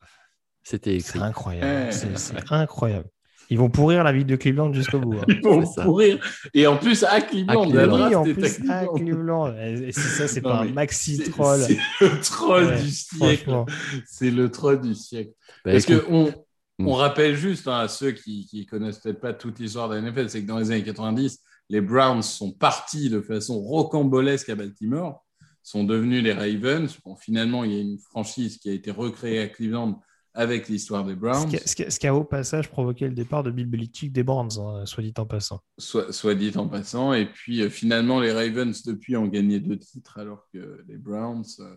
[0.62, 1.18] C'était C'est écrit.
[1.20, 1.88] incroyable.
[1.88, 1.92] Eh.
[1.92, 3.08] C'est c'est incroyable.
[3.50, 5.18] Ils vont pourrir la ville de Cleveland jusqu'au bout.
[5.18, 5.24] hein.
[5.28, 5.82] Ils vont C'est ça.
[5.84, 6.18] pourrir.
[6.54, 8.08] Et en plus, à Cleveland, À la Cleveland.
[8.08, 9.54] Oui, en plus, à Cleveland.
[9.58, 11.60] Et ça, c'est Non, pas un maxi troll.
[11.60, 13.64] C'est le troll Ouais, du siècle.
[14.06, 15.32] C'est le troll du siècle.
[15.64, 16.32] Ben, Parce écoute, que on,
[16.76, 16.88] Mm.
[16.88, 20.00] on rappelle juste hein, à ceux qui, qui connaissent peut-être pas toute l'histoire de la
[20.00, 21.38] NFL, c'est que dans les années 90,
[21.70, 25.23] les Browns sont partis de façon rocambolesque à Baltimore,
[25.64, 26.96] sont devenus les Ravens.
[27.04, 30.00] Bon, finalement, il y a une franchise qui a été recréée à Cleveland
[30.34, 32.68] avec l'histoire des Ce Browns, qui, a- ce qui a- ce qui a au passage
[32.68, 35.60] provoqué le départ de Bill Belichick des Browns, hein, soit dit en passant.
[35.78, 37.12] soit, soit dit en passant.
[37.14, 41.44] Et puis euh, finalement, les Ravens, depuis, ont gagné deux titres alors que les Browns
[41.60, 41.76] euh,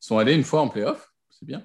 [0.00, 1.12] sont allés une fois en playoff.
[1.28, 1.64] C'est bien.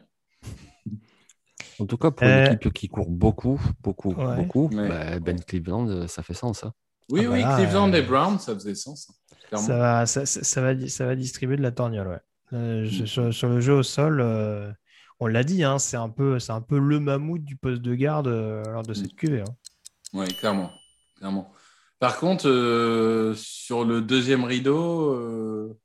[1.79, 4.35] en tout cas, pour Euh, une équipe qui court beaucoup, beaucoup, Ouais.
[4.37, 4.89] beaucoup, Ouais.
[4.89, 6.63] ben, Ben Cleveland, euh, ça fait sens.
[6.63, 6.73] hein.
[7.09, 9.11] Oui, Ah bah oui, là, Cleveland euh, et Browns, ça faisait sens.
[9.55, 12.19] Ça va, ça, ça- ça va, di- ça va distribuer de la torgnole, ouais.
[12.53, 13.05] Euh, Mm.
[13.05, 14.71] sur, sur le jeu au sol, euh,
[15.19, 17.93] on l'a dit, hein, c'est un, peu- c'est un peu le mammouth du poste de
[17.95, 19.41] garde euh, lors de cette QV.
[19.41, 19.55] hein.
[20.13, 20.71] Oui, clairement.
[21.17, 21.51] clairement.
[21.99, 22.43] Par contre,
[23.35, 25.77] sur le deuxième rideau,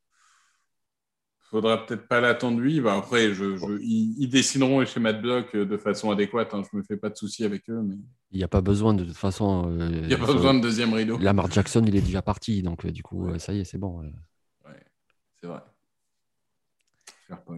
[1.53, 2.81] faudra peut-être pas l'attendre lui.
[2.81, 6.53] Bah, après, je, je- ils, ils dessineront les schémas de bloc euh, de façon adéquate.
[6.55, 6.63] hein.
[6.71, 7.97] Je me fais pas de soucis avec eux, mais
[8.33, 9.69] Il n'y a pas besoin de toute façon.
[9.69, 11.19] euh, il n'y a pas besoin de deuxième rideau.
[11.19, 14.03] Lamar Jackson, il est déjà parti, donc euh, du coup, ça y est, c'est bon.
[14.03, 14.09] euh.
[14.65, 14.83] Ouais,
[15.41, 15.61] c'est vrai.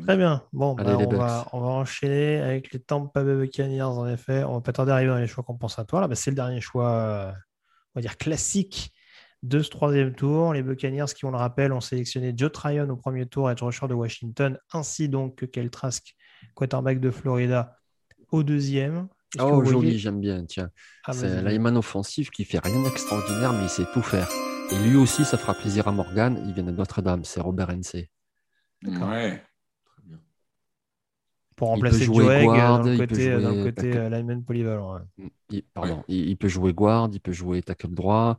[0.02, 0.42] Très bien.
[0.52, 4.44] Bon, Allez, bah, on, va, on va enchaîner avec les Tampa Bay Buccaneers, en effet.
[4.44, 6.02] On va pas tarder à arriver dans les choix compensatoires.
[6.02, 7.32] Là, bah, c'est le dernier choix, euh,
[7.94, 8.92] on va dire, classique
[9.44, 10.52] de ce troisième tour.
[10.54, 13.86] Les Buccaneers, qui, on le rappelle, ont sélectionné Joe Tryon au premier tour, edge rusher
[13.88, 16.14] de Washington, ainsi donc que Kel Trask,
[16.54, 17.76] quarterback de Florida,
[18.32, 19.08] au deuxième.
[19.38, 20.44] Oh, vous joli, voyez- j'aime bien.
[20.46, 20.70] Tiens,
[21.04, 24.28] Ah, c'est un lineman offensif qui fait rien d'extraordinaire, mais il sait tout faire.
[24.72, 26.42] Et lui aussi, ça fera plaisir à Morgan.
[26.46, 28.08] Il vient de Notre-Dame, c'est Robert NC.
[28.82, 29.08] D'accord.
[29.10, 29.42] Ouais.
[29.84, 30.18] Très bien.
[31.56, 33.98] Pour remplacer Joe Egg, guard, dans le il peut côté, dans le jouer côté tackle.
[33.98, 34.94] euh, lineman polyvalent.
[35.18, 35.30] ouais.
[35.50, 38.38] Il, pardon, il, il peut jouer guard, il peut jouer tackle droit.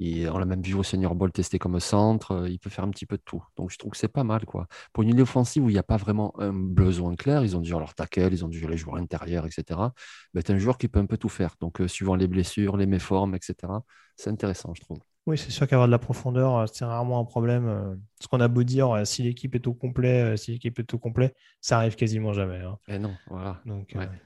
[0.00, 2.32] Et on l'a même vu au Senior Bowl testé comme centre.
[2.32, 3.42] euh, Il peut faire un petit peu de tout.
[3.56, 4.44] Donc je trouve que c'est pas mal.
[4.44, 4.66] quoi.
[4.92, 7.60] Pour une ligne offensive où il n'y a pas vraiment un besoin clair, ils ont
[7.60, 9.92] déjà leur tackle, ils ont déjà les joueurs intérieurs, etc.
[10.34, 11.54] Mais c'est un joueur qui peut un peu tout faire.
[11.60, 13.84] Donc euh, suivant les blessures, les méformes, etc.
[14.16, 14.98] C'est intéressant, je trouve.
[15.26, 17.98] Oui, c'est sûr qu'avoir de la profondeur, euh, c'est rarement un problème.
[18.20, 21.34] Ce qu'on a beau dire, si l'équipe est au complet, si l'équipe est au complet,
[21.62, 22.58] ça arrive quasiment jamais.
[22.60, 22.78] hein.
[22.88, 23.60] Et non, voilà.
[23.64, 24.04] Donc, Ouais.
[24.04, 24.16] euh,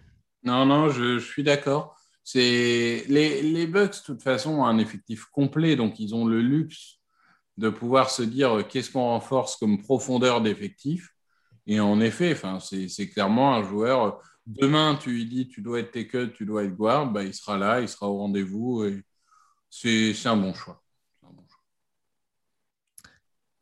[0.45, 1.97] Non, non, je, je suis d'accord.
[2.31, 6.99] C'est les, Bucks, de toute façon, ont un effectif complet, donc ils ont le luxe
[7.57, 11.15] de pouvoir se dire euh, qu'est-ce qu'on renforce comme profondeur d'effectif?
[11.67, 14.05] Et en effet, c'est clairement un joueur.
[14.05, 14.11] euh,
[14.45, 17.57] Demain, tu lui dis tu dois être tackle, tu dois être guard, bah, il sera
[17.57, 18.85] là, il sera au rendez-vous.
[18.85, 19.03] Et
[19.71, 20.83] c'est un bon choix.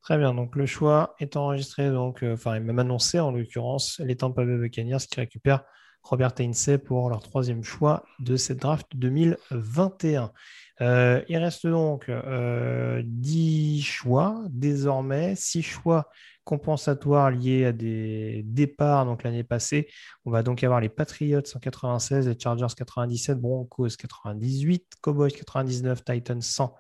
[0.03, 0.35] Très bien.
[0.35, 4.45] Donc, le choix est enregistré, donc, euh, enfin, m'a même annoncé en l'occurrence les Tampa
[4.45, 5.63] Bay Buccaneers qui récupèrent
[6.09, 10.33] Robert Hainsey pour leur troisième choix de cette draft 2021.
[10.81, 16.11] Euh, il reste donc euh, 10 choix désormais, 6 choix
[16.45, 19.89] compensatoires liés à des départs donc l'année passée.
[20.25, 26.05] On va donc avoir les Patriots en 96, les Chargers 97, Broncos 98, Cowboys 99,
[26.05, 26.77] Titans 100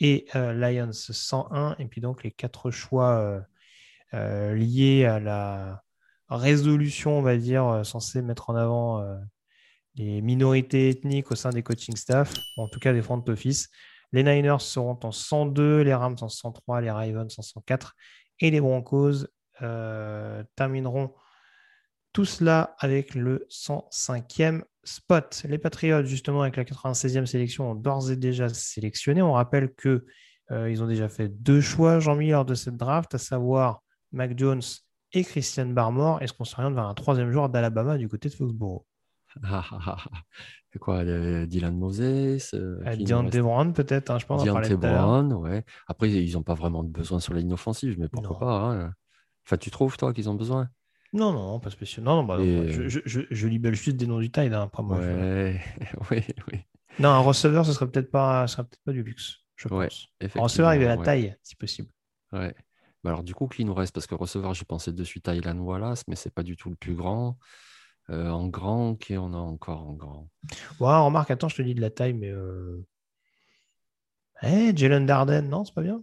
[0.00, 1.76] et euh, Lions 101.
[1.78, 3.40] Et puis donc les quatre choix euh,
[4.14, 5.82] euh, liés à la
[6.30, 9.16] résolution, on va dire, euh, censée mettre en avant euh,
[9.96, 13.68] les minorités ethniques au sein des coaching staff, en tout cas des front office.
[14.12, 17.94] Les Niners seront en 102, les Rams en 103, les Ravens en 104
[18.40, 19.26] et les Broncos
[19.62, 21.12] euh, termineront
[22.12, 25.42] tout cela avec le 105e spot.
[25.48, 29.22] Les Patriots, justement, avec la 96e sélection, ont d'ores et déjà sélectionné.
[29.22, 30.06] On rappelle que
[30.50, 34.62] euh, ont déjà fait deux choix, Jean-Mi, lors de cette draft, à savoir Mac Jones
[35.12, 36.22] et Christian Barmore.
[36.22, 38.84] Est-ce qu'on s'oriente vers un troisième joueur d'Alabama du côté de Foxborough?
[39.44, 40.18] Ah, ah, ah, ah.
[40.80, 42.00] Quoi euh, Dylan Moses
[42.54, 43.02] euh, Euh, reste
[43.40, 44.44] Brown, peut-être, hein, je pense.
[44.44, 44.78] l'heure.
[44.78, 45.64] Brown, ouais.
[45.86, 48.38] Après, ils n'ont pas vraiment de besoin sur la ligne offensive, mais pourquoi Non.
[48.40, 48.52] pas
[48.86, 48.94] hein.
[49.46, 50.68] Enfin, tu trouves, toi, qu'ils ont besoin?
[51.12, 52.04] Non, non, pas spécial.
[52.04, 54.52] Non, non, bah, Et- je, je, je, je libelle juste des noms du tide.
[54.52, 55.60] Hein, après, moi, Ouais,
[56.10, 56.22] oui,
[56.52, 56.60] oui.
[56.98, 59.88] Non, un receveur, ce serait peut-être pas, ce serait peut-être pas du luxe, je Ouais,
[59.88, 60.08] pense.
[60.36, 61.04] Un receveur, il à la ouais.
[61.04, 61.88] taille, si possible.
[62.32, 62.54] Ouais.
[63.02, 65.34] Bah alors, du coup, qui nous reste Parce que recevoir, je pensais de suite à
[65.34, 67.38] Ilan Wallace, mais c'est pas du tout le plus grand.
[68.10, 70.28] Euh, en grand, qui on a encore en grand
[70.80, 72.30] Ouais, remarque, attends, je te dis de la taille, mais.
[72.30, 72.84] Euh...
[74.42, 76.02] Eh, Jalen Darden, non, c'est pas bien?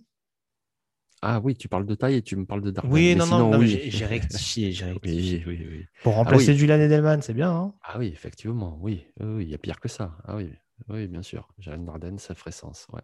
[1.22, 2.92] Ah oui, tu parles de taille et tu me parles de Darden.
[2.92, 3.68] Oui, mais non, sinon, non, non, oui.
[3.68, 5.44] j'ai j'ai rectifié, j'ai rectifié.
[5.48, 5.86] oui, oui, oui.
[6.04, 6.58] Pour Ah remplacer oui.
[6.60, 10.16] Julian Edelman, c'est bien, hein Ah oui, effectivement, oui, il y a pire que ça.
[10.26, 10.52] Ah oui,
[10.90, 11.48] oui, bien sûr.
[11.58, 12.86] Jalen Darden, ça ferait sens.
[12.94, 13.02] Ouais.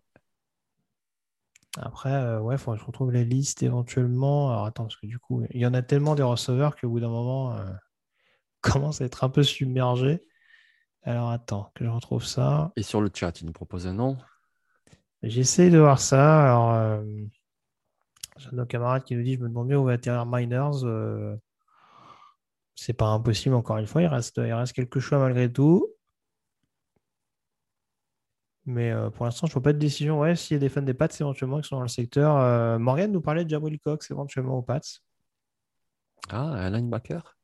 [1.77, 4.51] Après, euh, ouais, faudrait que je retrouve la liste éventuellement.
[4.51, 6.99] Alors attends, parce que du coup, il y en a tellement des receveurs qu'au bout
[6.99, 7.65] d'un moment, euh,
[8.61, 10.23] commence à être un peu submergé.
[11.01, 12.71] Alors attends, que je retrouve ça.
[12.75, 14.17] Et sur le chat, il nous propose un nom.
[15.23, 16.43] J'essaie de voir ça.
[16.43, 17.03] Alors, euh,
[18.37, 20.25] j'ai un de nos camarades qui nous dit Je me demande bien où va atterrir
[20.25, 20.83] Miners.
[20.83, 21.35] Euh,
[22.75, 24.01] c'est pas impossible, encore une fois.
[24.01, 25.87] Il reste, il reste quelques choix malgré tout.
[28.65, 30.19] Mais euh, pour l'instant, je ne vois pas de décision.
[30.19, 32.37] Ouais, s'il y a des fans des Pats éventuellement qui sont dans le secteur.
[32.37, 34.79] Euh, Morgan nous parlait de Jabril Cox éventuellement aux Pats.
[36.29, 37.35] Ah, un linebacker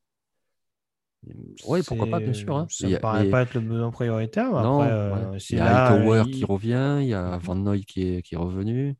[1.68, 2.56] Oui, pourquoi pas, bien sûr.
[2.56, 2.68] hein.
[2.70, 4.46] Ça ne paraît mais- pas être le besoin prioritaire.
[4.54, 5.38] Mais Non, après, euh, ouais.
[5.50, 8.36] il y a Hightower il- qui revient, il y a Van Noy qui est, qui
[8.36, 8.96] est revenu.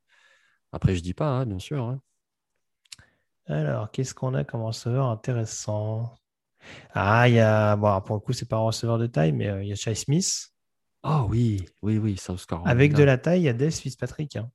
[0.74, 1.84] Après, je dis pas, hein, bien sûr.
[1.86, 2.02] hein.
[3.48, 6.14] Alors, qu'est-ce qu'on a comme receveur intéressant?
[6.94, 7.76] Ah, il y a.
[7.78, 9.76] Bon, pour le coup, c'est pas un receveur de taille, mais euh, il y a
[9.76, 10.49] Chai Smith.
[11.04, 12.70] Ah oui, oui, oui, South Carolina.
[12.72, 14.36] Avec de la taille, il y a Des Fitzpatrick.
[14.36, 14.50] hein.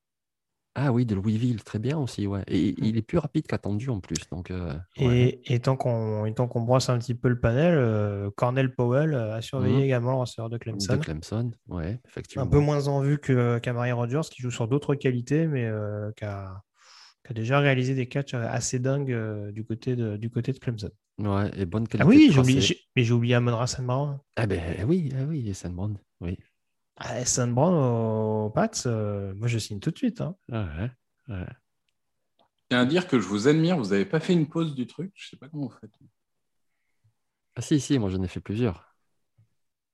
[0.77, 2.43] Ah oui, de Louisville, très bien aussi, ouais.
[2.47, 4.17] Et il est plus rapide qu'attendu en plus.
[4.29, 5.39] Donc, euh, ouais.
[5.45, 9.41] Et, et tant qu'on brosse un petit peu le panel, euh, Cornel Powell euh, a
[9.41, 9.83] surveillé Mhm.
[9.83, 10.93] également le receveur de Clemson.
[10.97, 12.43] De Clemson, ouais, effectivement.
[12.43, 16.11] Un peu moins en vue que qu'Amari Rodgers, qui joue sur d'autres qualités, mais euh,
[16.17, 16.61] qui a,
[17.25, 20.59] qui a déjà réalisé des catchs assez dingues euh, du, côté de, du côté de
[20.59, 20.91] Clemson.
[21.17, 22.03] Ouais, et bonne qualité.
[22.03, 22.73] Ah oui, de j'ai oublié, tracé.
[22.75, 23.65] j'ai- mais j'ai oublié Amon Ra.
[23.79, 24.19] Brown.
[24.35, 26.37] Ah ben oui, ah oui, Sam Brown, oui.
[26.97, 27.15] Ah.
[27.47, 30.21] Brown aux Pats, euh, moi je signe tout de suite.
[30.21, 30.35] hein.
[30.51, 31.45] Ah ouais, ouais.
[32.37, 34.87] Je tiens à dire que je vous admire, vous n'avez pas fait une pause du
[34.87, 35.91] truc, je sais pas comment vous faites.
[37.55, 38.94] Ah si, si, moi j'en ai fait plusieurs.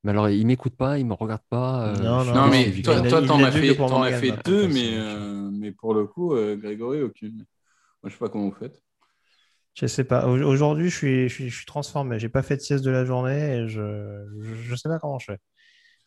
[0.03, 1.87] Mais alors, il m'écoute pas, il me regarde pas.
[1.87, 2.95] euh, Non, mais Victor.
[3.01, 6.33] toi, toi, t'en as fait, t'en as fait deux, mais, euh, mais pour le coup,
[6.35, 7.37] euh, Grégory, aucune.
[8.03, 8.81] Moi, je sais pas comment vous faites.
[9.75, 10.27] Je sais pas.
[10.27, 12.19] Au- Aujourd'hui, je suis, je suis, je suis transformé.
[12.19, 15.19] J'ai pas fait de sieste de la journée et je, je, je sais pas comment
[15.19, 15.37] je fais.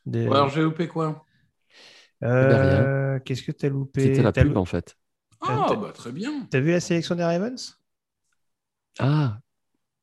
[0.06, 1.24] Des- Bon, alors, j'ai loupé quoi?
[2.22, 4.02] Euh, Qu'est-ce que t'as loupé?
[4.02, 4.96] C'était la pub en fait.
[5.40, 6.48] Ah, bah très bien.
[6.50, 7.78] T'as vu la sélection des Ravens?
[8.98, 9.40] Ah,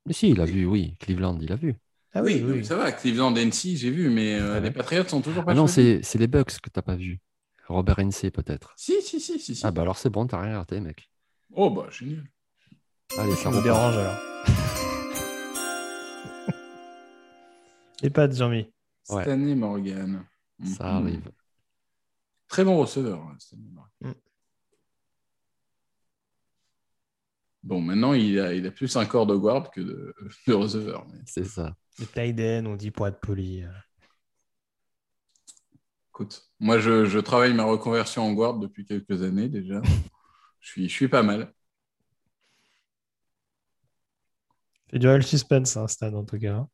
[0.06, 0.98] mais si, il a vu, oui.
[1.00, 1.76] Cleveland, il a vu.
[2.14, 2.92] Ah oui, oui, oui, ça va.
[2.92, 4.62] Cleveland NC, j'ai vu, mais euh, Ouais.
[4.62, 7.20] les Patriots sont toujours pas Ah non, c'est c'est les Bucks que t'as pas vu.
[7.68, 8.74] Robert NC peut-être.
[8.76, 9.56] Si, si, si, si.
[9.56, 9.66] si.
[9.66, 11.10] Ah bah alors c'est bon, t'as rien raté, mec.
[11.54, 12.24] Oh, bah génial.
[13.18, 14.18] Allez, Ça me dérange alors.
[18.04, 18.68] Et pas de Jean-Mi.
[19.10, 19.24] Ouais.
[19.24, 20.26] Stanley Morgan.
[20.64, 21.06] Ça Mhm.
[21.06, 21.32] arrive.
[22.48, 23.92] Très bon receveur, hein, Stanley Morgan.
[24.02, 24.31] Mm.
[27.64, 30.16] Bon, maintenant, il a, il a plus un corps de guard que de,
[30.48, 31.06] de receveur.
[31.12, 31.76] mais C'est ça.
[31.98, 33.64] Le Tiden, on dit pour être poli.
[36.10, 39.82] écoute, moi, je, je travaille ma reconversion en guard depuis quelques années déjà.
[40.62, 41.54] je, suis, je suis pas mal.
[44.92, 46.68] Fait durer le suspense, hein, Stan, en tout cas.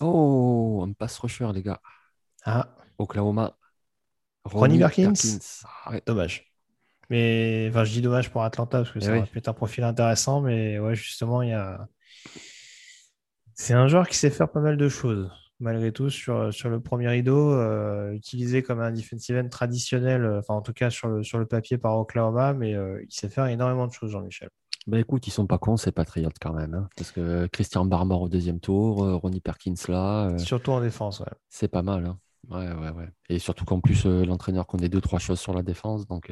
[0.00, 1.80] Oh, un pass rusher, les gars.
[2.44, 3.58] Ah, Oklahoma.
[4.44, 6.02] Ronnie Perkins Ouais.
[6.06, 6.53] dommage.
[7.10, 9.18] Mais enfin, je dis dommage pour Atlanta parce que Eh ça oui.
[9.18, 11.86] aurait pu être un profil intéressant, mais ouais, justement, il y a.
[13.54, 16.80] C'est un joueur qui sait faire pas mal de choses, malgré tout, sur, sur le
[16.80, 21.08] premier rideau, euh, utilisé comme un defensive end traditionnel, euh, enfin, en tout cas, sur
[21.08, 24.48] le, sur le papier par Oklahoma, mais euh, il sait faire énormément de choses, Jean-Michel.
[24.86, 26.74] Bah écoute, ils sont pas cons, ces Patriots quand même.
[26.74, 31.20] hein, parce que Christian Barmore au deuxième tour, Ronnie Perkins là, euh, Surtout en défense,
[31.20, 31.26] ouais.
[31.48, 32.04] c'est pas mal.
[32.04, 32.18] hein.
[32.50, 33.08] Ouais, ouais, ouais.
[33.30, 36.06] Et surtout qu'en plus, l'entraîneur connaît deux, trois choses sur la défense.
[36.06, 36.30] Donc,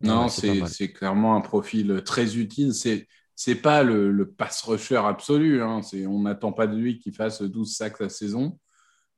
[0.00, 2.74] Non, ouais, c'est clairement un profil très utile.
[2.74, 3.06] C'est
[3.38, 5.62] c'est pas le, le pass rusher absolu.
[5.62, 5.82] Hein.
[5.82, 8.58] C'est- On n'attend pas de lui qu'il fasse 12 sacs la saison,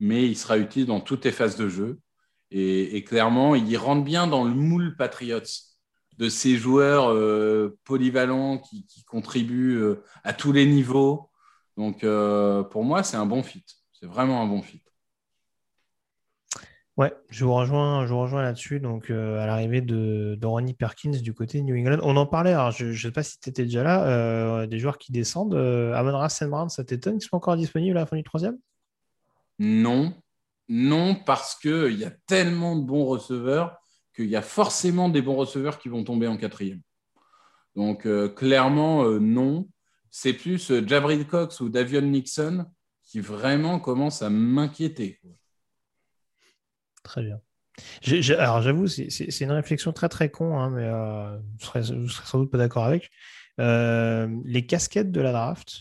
[0.00, 2.00] mais il sera utile dans toutes les phases de jeu.
[2.52, 5.40] Et, et clairement, il rentre bien dans le moule Patriots
[6.18, 11.30] de ces joueurs euh, polyvalents qui, qui contribuent euh, à tous les niveaux.
[11.76, 13.64] Donc, euh, pour moi, c'est un bon fit.
[13.92, 14.82] C'est vraiment un bon fit.
[16.98, 18.80] Ouais, je vous rejoins, rejoins là-dessus.
[18.80, 22.50] Donc, euh, à l'arrivée de, Ronnie Perkins du côté New England, on en parlait.
[22.50, 24.04] Alors, je ne sais pas si tu étais déjà là.
[24.08, 25.54] euh, des joueurs qui descendent.
[25.54, 26.48] Euh, Amon-Ra St.
[26.48, 28.58] Brown, ça t'étonne qu'ils soient encore disponibles à la fin du troisième?
[29.60, 30.12] Non,
[30.68, 33.76] non, parce qu'il y a tellement de bons receveurs
[34.16, 36.80] qu'il y a forcément des bons receveurs qui vont tomber en quatrième.
[37.76, 39.68] Donc, euh, clairement, non.
[40.10, 42.66] C'est plus Jabril Cox ou Davion Nixon
[43.04, 45.20] qui vraiment commencent à m'inquiéter.
[47.02, 47.40] Très bien.
[48.38, 52.26] Alors, j'avoue, c'est une réflexion très très con, hein, mais euh, je serais, je serais
[52.26, 53.10] sans doute pas d'accord avec.
[53.60, 55.80] Euh, les casquettes de la draft,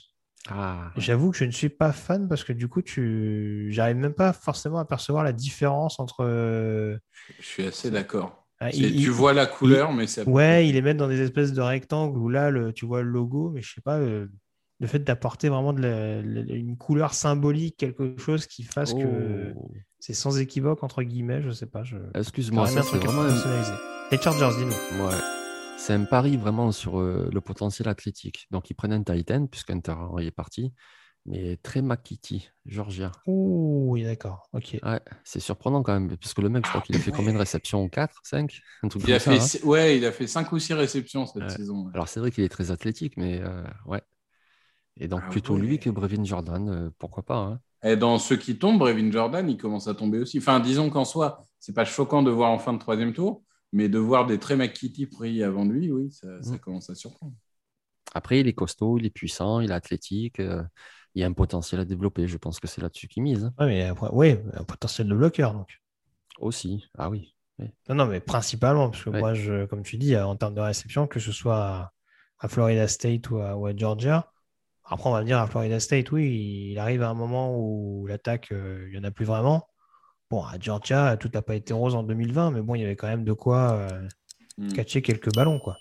[0.50, 4.14] Ah, j'avoue que je ne suis pas fan parce que du coup, tu, j'arrive même
[4.14, 6.24] pas forcément à percevoir la différence entre.
[6.24, 6.98] euh,
[7.40, 8.48] Je suis assez d'accord.
[8.60, 10.28] Ah, il- tu il- vois la couleur, il- mais c'est.
[10.28, 13.10] Ouais, ils les mettent dans des espèces de rectangles où là, le- tu vois le
[13.10, 14.28] logo, mais je sais pas, euh,
[14.80, 19.54] le fait d'apporter vraiment de la- la- une couleur symbolique, quelque chose qui fasse que
[19.56, 19.72] oh.
[20.00, 21.84] C'est sans équivoque, entre guillemets, je sais pas.
[21.84, 21.98] Je...
[22.16, 23.72] Excuse-moi, un c'est truc vraiment un- personnalisé.
[24.12, 25.06] Les Chargers, dis-nous.
[25.06, 25.14] Ouais.
[25.78, 28.48] C'est un pari vraiment sur euh, le potentiel athlétique.
[28.52, 30.74] Donc, ils prennent un Titan, puisqu'Hunter Henry est parti,
[31.26, 33.12] mais très McKitty, Georgia.
[33.28, 34.48] Ouh, oui, d'accord.
[34.54, 34.78] Ok.
[34.84, 37.34] Ouais, c'est surprenant quand même, parce que le mec, je crois qu'il a fait combien
[37.34, 37.88] de réceptions?
[37.90, 39.68] 4, 5 Un truc Il a, fait, hein.
[39.68, 41.50] ouais, il a fait 5 ou 6 réceptions cette Ouais.
[41.50, 41.84] saison.
[41.86, 41.92] ouais.
[41.94, 44.02] Alors, c'est vrai qu'il est très athlétique, mais euh, ouais.
[45.00, 45.62] Et donc, Ah plutôt ouais.
[45.62, 47.62] lui que Brevin Jordan, euh, pourquoi pas hein.
[47.84, 50.40] Et dans ceux qui tombent, Brevin Jordan, il commence à tomber aussi.
[50.40, 53.88] Enfin, disons qu'en soi, c'est pas choquant de voir en fin de troisième tour, mais
[53.90, 56.60] de voir des Trey McKitty pris avant lui, oui, ça, ça Mm.
[56.60, 57.34] commence à surprendre.
[58.14, 60.64] Après, il est costaud, il est puissant, il est athlétique, euh,
[61.16, 62.28] il y a un potentiel à développer.
[62.28, 63.46] Je pense que c'est là-dessus qu'il mise.
[63.46, 63.54] hein.
[63.60, 65.80] Ouais, mais ouais, un potentiel de bloqueur, donc.
[66.40, 67.36] Aussi, ah oui.
[67.60, 67.68] oui.
[67.90, 69.20] Non, non, mais principalement, parce que Ouais.
[69.20, 71.94] moi, je, comme tu dis, en termes de réception, que ce soit à,
[72.40, 74.32] à Florida State ou à, ou à Georgia,
[74.90, 78.06] après, on va me dire à Florida State, oui, il arrive à un moment où
[78.08, 79.68] l'attaque, euh, il n'y en a plus vraiment.
[80.30, 82.96] Bon, à Georgia, tout n'a pas été rose en 2020, mais bon, il y avait
[82.96, 84.08] quand même de quoi euh,
[84.60, 84.74] Mm.
[84.74, 85.78] catcher quelques ballons, quoi.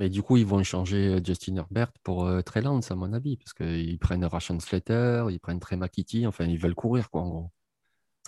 [0.00, 3.12] Mais du coup, ils vont échanger euh, Justin Herbert pour euh, Trey Lance, à mon
[3.12, 7.20] avis, parce qu'ils prennent Rashan Slater, ils prennent Trey McKitty, enfin, ils veulent courir, quoi,
[7.22, 7.50] en gros.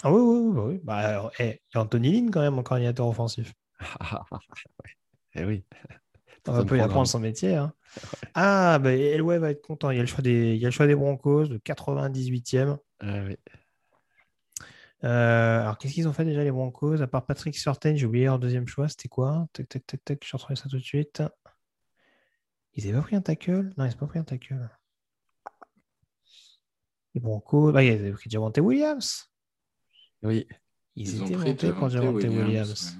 [0.04, 0.62] Ah oui, oui, oui.
[0.74, 0.80] oui.
[0.84, 3.52] Bah, alors, eh, Anthony Lynn, quand même, en coordinateur offensif.
[4.30, 4.90] Ouais.
[5.34, 5.64] Eh oui.
[6.44, 7.54] Tout On un va peu y apprendre son métier.
[7.56, 7.72] hein.
[8.34, 9.90] Ah, bah, Elway va être content.
[9.90, 12.78] Il y a le choix des, il y a le choix des Broncos, le 98e.
[13.00, 13.36] Ah oui.
[15.04, 17.00] Euh, alors, qu'est-ce qu'ils ont fait déjà, les Broncos?
[17.02, 18.88] À part Patrick Surtain, j'ai oublié leur deuxième choix.
[18.88, 19.46] C'était quoi?
[19.52, 20.24] Tac, tac, tac, tac.
[20.24, 21.22] Je retrouve ça tout de suite.
[22.74, 23.72] Ils n'avaient pas pris un tackle?
[23.76, 24.70] Non, ils n'ont pas pris un tackle.
[27.14, 27.72] Les Broncos.
[27.72, 29.30] Bah, ils avaient pris Javante Williams.
[30.22, 30.46] Oui.
[30.94, 32.46] Ils, Ils étaient pris montés pour Javante Williams.
[32.46, 32.96] Williams.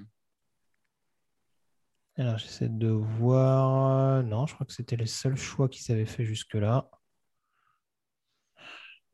[2.16, 4.22] Alors, j'essaie de voir.
[4.22, 6.88] Non, je crois que c'était les seuls choix qu'ils avaient fait jusque-là.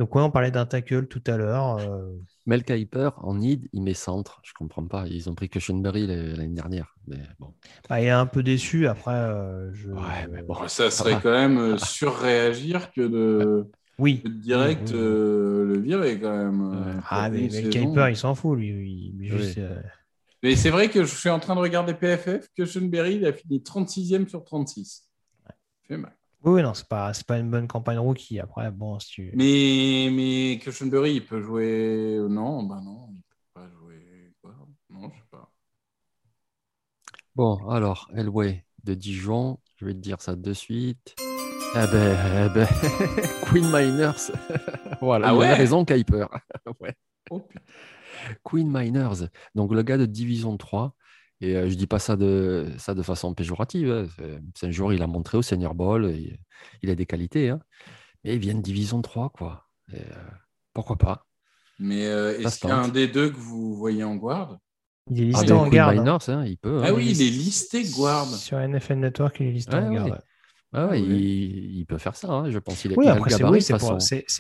[0.01, 1.79] Donc, ouais, on parlait d'un tackle tout à l'heure.
[1.79, 2.13] euh,
[2.47, 4.41] Mel Kiper, en need, il met centre.
[4.45, 5.07] Je comprends pas.
[5.09, 6.95] Ils ont pris Cushenberry l'année dernière.
[7.09, 7.53] Mais bon.
[7.89, 8.87] bah, il est un peu déçu.
[8.87, 9.91] Après, euh, je...
[9.91, 10.55] Ouais, mais bon.
[10.69, 13.67] Ça serait quand même euh, surréagir que de,
[13.99, 14.23] Oui.
[14.25, 15.05] de direct Oui, oui, oui.
[15.05, 17.01] euh, le virer quand même.
[17.11, 17.71] Ah, mais, le saison.
[17.71, 18.69] Kuiper, il s'en fout, lui.
[18.69, 19.39] Il, lui, Oui.
[19.39, 19.81] juste, euh,
[20.43, 23.33] Mais c'est vrai que je suis en train de regarder PFF, que Schoenberry, il a
[23.33, 25.09] fini 36e sur 36.
[25.87, 26.15] Fait mal.
[26.45, 28.39] Oui, non, c'est pas, c'est pas une bonne campagne rookie.
[28.39, 29.33] Après, bon, si tu.
[29.33, 32.19] Mais, mais Cushenberry, il peut jouer.
[32.29, 34.33] Non, bah non, il peut pas jouer.
[34.43, 34.55] Quoi
[34.91, 35.51] non, je sais pas.
[37.35, 41.15] Bon, alors, Elway de Dijon, je vais te dire ça de suite.
[41.75, 42.17] Eh ben,
[42.47, 42.67] eh ben,
[43.43, 44.31] Queen Miners.
[45.01, 45.55] voilà, Ah il ouais?
[45.55, 46.27] raison, Kuiper.
[46.81, 46.95] ouais.
[47.31, 47.63] Oh putain.
[48.45, 50.95] Queen Miners, donc le gars de Division 3.
[51.41, 53.91] Et euh, je dis pas ça de, ça de façon péjorative.
[53.93, 54.07] hein.
[54.57, 56.41] C'est un joueur, il a montré au Senior Bowl, et
[56.83, 57.51] il a des qualités.
[57.51, 57.61] hein.
[58.25, 59.67] Mais il vient de Division 3, quoi.
[59.93, 60.31] Et, euh,
[60.75, 61.27] pourquoi pas
[61.79, 64.59] Mais euh, est-ce qu'il y a un des deux que vous voyez en guard?
[65.11, 65.99] Il est Ah, listé ben, en Queen garde.
[65.99, 66.03] hein.
[66.03, 66.81] Miners, hein, il peut.
[66.83, 66.93] Ah hein.
[66.97, 68.27] oui, il est listé guard.
[68.27, 70.13] Sur NFL Network, il est listé Ouais, en ouais.
[70.73, 71.07] Ah ouais, oui.
[71.09, 72.85] il, il peut faire ça, hein, je pense.
[72.85, 73.97] Il, est- Oui, après, c'est oui, pour,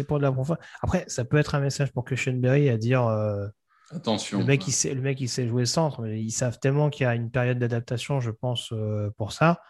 [0.09, 0.62] pour de la profondeur.
[0.82, 3.46] Après, ça peut être un message pour Cushenberry à dire euh,
[3.90, 4.39] Attention.
[4.39, 7.05] le, mec, il sait, le mec, il sait jouer centre, mais ils savent tellement qu'il
[7.05, 9.60] y a une période d'adaptation, je pense, euh, pour ça.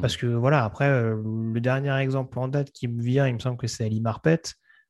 [0.00, 0.18] Parce Mm.
[0.18, 1.16] que voilà, après, euh,
[1.52, 4.42] le dernier exemple en date qui me vient, il me semble que c'est Ali Marpet,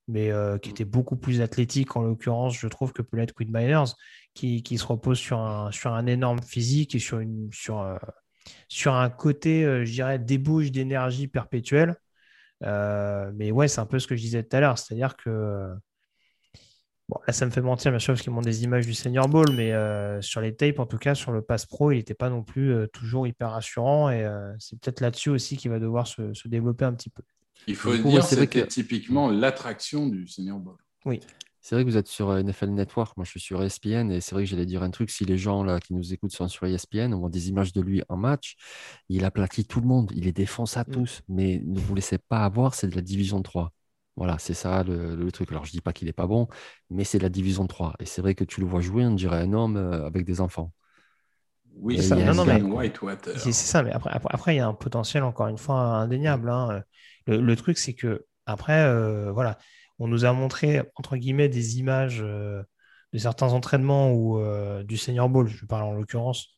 [0.09, 3.50] mais euh, qui était beaucoup plus athlétique en l'occurrence, je trouve, que peut l'être Quinn
[3.52, 3.94] Miners,
[4.34, 7.98] qui, qui se repose sur un, sur un énorme physique et sur, une, sur,
[8.68, 11.96] sur un côté, je dirais, débauche d'énergie perpétuelle.
[12.60, 15.68] Mais ouais, c'est un peu ce que je disais tout à l'heure, c'est-à-dire que.
[17.12, 19.28] Bon, là, ça me fait mentir, bien sûr, parce qu'ils montrent des images du Senior
[19.28, 22.14] Ball, mais euh, sur les tapes, en tout cas, sur le pass pro, il n'était
[22.14, 24.09] pas non plus euh, toujours hyper rassurant.
[24.09, 27.22] Et euh, c'est peut-être là-dessus aussi qu'il va devoir se, se développer un petit peu.
[27.66, 30.76] Il faut coup, dire ouais, c'est vrai c'était que- typiquement l'attraction du Senior Bowl.
[31.05, 31.20] Oui.
[31.60, 34.34] C'est vrai que vous êtes sur NFL Network, moi je suis sur ESPN et c'est
[34.34, 36.66] vrai que j'allais dire un truc, si les gens là qui nous écoutent sont sur
[36.66, 38.56] ESPN, on voit des images de lui en match,
[39.09, 40.90] il aplatit tout le monde, il les défonce à Mm.
[40.93, 43.72] tous, mais ne vous laissez pas avoir, c'est de la division 3.
[44.16, 45.51] Voilà, c'est ça le, le truc.
[45.51, 46.48] Alors je dis pas qu'il est pas bon,
[46.90, 47.94] mais c'est de la division 3.
[48.01, 50.40] Et c'est vrai que tu le vois jouer, on dirait un homme euh, avec des
[50.40, 50.72] enfants.
[51.76, 52.62] Oui, Et ça, non, un mais-.
[52.62, 53.32] Whitewater.
[53.39, 55.76] C'est c'est ça, mais après, après, après, il y a un potentiel, encore une fois,
[55.80, 56.51] indéniable.
[56.51, 56.82] hein.
[57.26, 59.59] Le, le truc, c'est que, après, euh, voilà,
[59.98, 62.62] on nous a montré, entre guillemets, des images euh,
[63.12, 66.48] de certains entraînements ou euh, du Senior Bowl, je parle en l'occurrence,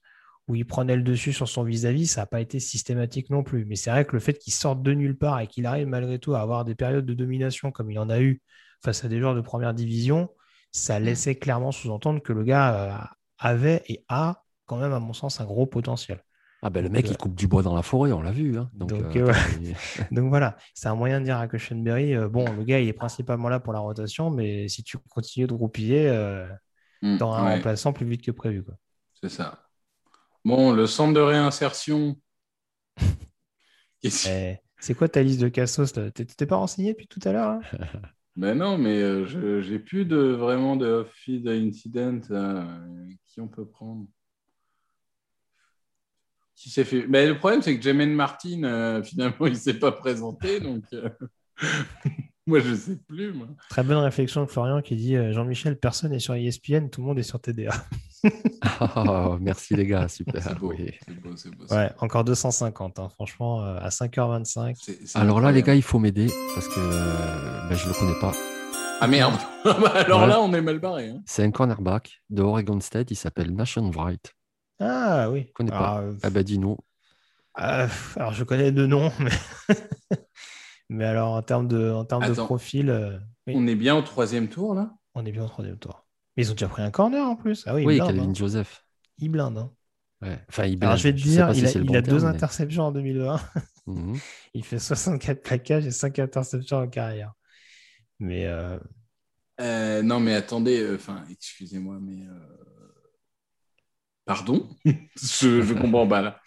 [0.48, 3.64] où il prenait le dessus sur son vis-à-vis, ça n'a pas été systématique non plus.
[3.64, 6.18] Mais c'est vrai que le fait qu'il sorte de nulle part et qu'il arrive malgré
[6.18, 8.42] tout à avoir des périodes de domination comme il en a eu
[8.82, 10.28] face à des joueurs de première division,
[10.72, 13.06] ça laissait clairement sous-entendre que le gars euh,
[13.38, 16.22] avait et a quand même, à mon sens, un gros potentiel.
[16.62, 18.56] Ah ben le mec, euh, il coupe du bois dans la forêt, on l'a vu.
[18.58, 18.70] hein.
[18.74, 19.32] Donc, Donc, euh, euh,
[20.10, 22.94] Donc voilà, c'est un moyen de dire à Cushenberry, euh, bon, le gars, il est
[22.94, 26.46] principalement là pour la rotation, mais si tu continues de roupiller, euh,
[27.02, 28.62] Mm, t'auras un remplaçant plus vite que prévu.
[28.64, 28.74] Quoi.
[29.20, 29.63] c'est ça.
[30.44, 32.16] Bon, le centre de réinsertion.
[34.02, 37.60] Eh, c'est quoi ta liste de cassos T'es pas renseigné depuis tout à l'heure hein
[38.36, 42.64] Ben non, mais euh, je j'ai plus de vraiment de off-field incident euh,
[43.26, 44.06] qui on peut prendre.
[46.56, 47.06] Fait.
[47.06, 51.08] Ben, le problème, c'est que Jermaine Martin, euh, finalement, il s'est pas présenté, donc euh,
[52.46, 53.32] moi, je sais plus.
[53.32, 53.46] Moi.
[53.70, 57.18] Très bonne réflexion de Florian qui dit Jean-Michel, personne n'est sur ESPN, tout le monde
[57.20, 57.72] est sur TDA.
[58.62, 60.42] Ah, merci les gars, super.
[60.42, 60.90] C'est beau, oui.
[61.06, 61.64] c'est beau, c'est beau.
[61.68, 64.76] c'est Ouais, encore 250, hein, franchement, euh, à 5h25.
[64.80, 67.94] C'est- c'est Alors là, les gars, il faut m'aider parce que euh, ben, je le
[67.94, 68.32] connais pas.
[69.00, 69.34] Ah merde
[69.64, 70.26] Alors Ouais.
[70.28, 71.08] là, on est mal barré.
[71.10, 71.20] hein.
[71.26, 74.32] C'est un cornerback de Oregon State, il s'appelle Nation Wright.
[74.80, 75.46] Ah oui.
[75.48, 76.00] Je connais Alors, pas.
[76.02, 76.76] euh, Ah ben dis-nous.
[77.60, 79.30] euh, alors, je connais deux noms, mais,
[80.88, 84.02] mais alors en termes de, en termes de profil, euh, oui, On est bien au
[84.02, 84.94] troisième tour, là?
[85.14, 86.03] On est bien au troisième tour.
[86.36, 87.64] Mais ils ont déjà pris un corner en plus.
[87.66, 88.08] Ah oui, il Oui, blinde.
[88.08, 88.34] Calvin hein.
[88.34, 88.84] Joseph.
[89.18, 89.58] Il blinde.
[89.58, 89.72] hein.
[90.22, 90.38] Ouais.
[90.48, 90.98] Enfin, il Alors blinde.
[90.98, 92.28] je vais te dire, il si a, c'est le il bon a deux terme, mais-
[92.28, 93.40] interceptions en 2020.
[93.86, 94.18] Mhm.
[94.54, 97.34] Il fait 64 plaquages et 5 interceptions en carrière.
[98.18, 98.78] Mais euh,
[99.60, 102.26] Euh, non, mais attendez, euh, enfin, excusez-moi, mais.
[102.26, 102.38] euh,
[104.24, 104.68] Pardon?
[104.84, 106.40] Je je comprends pas là.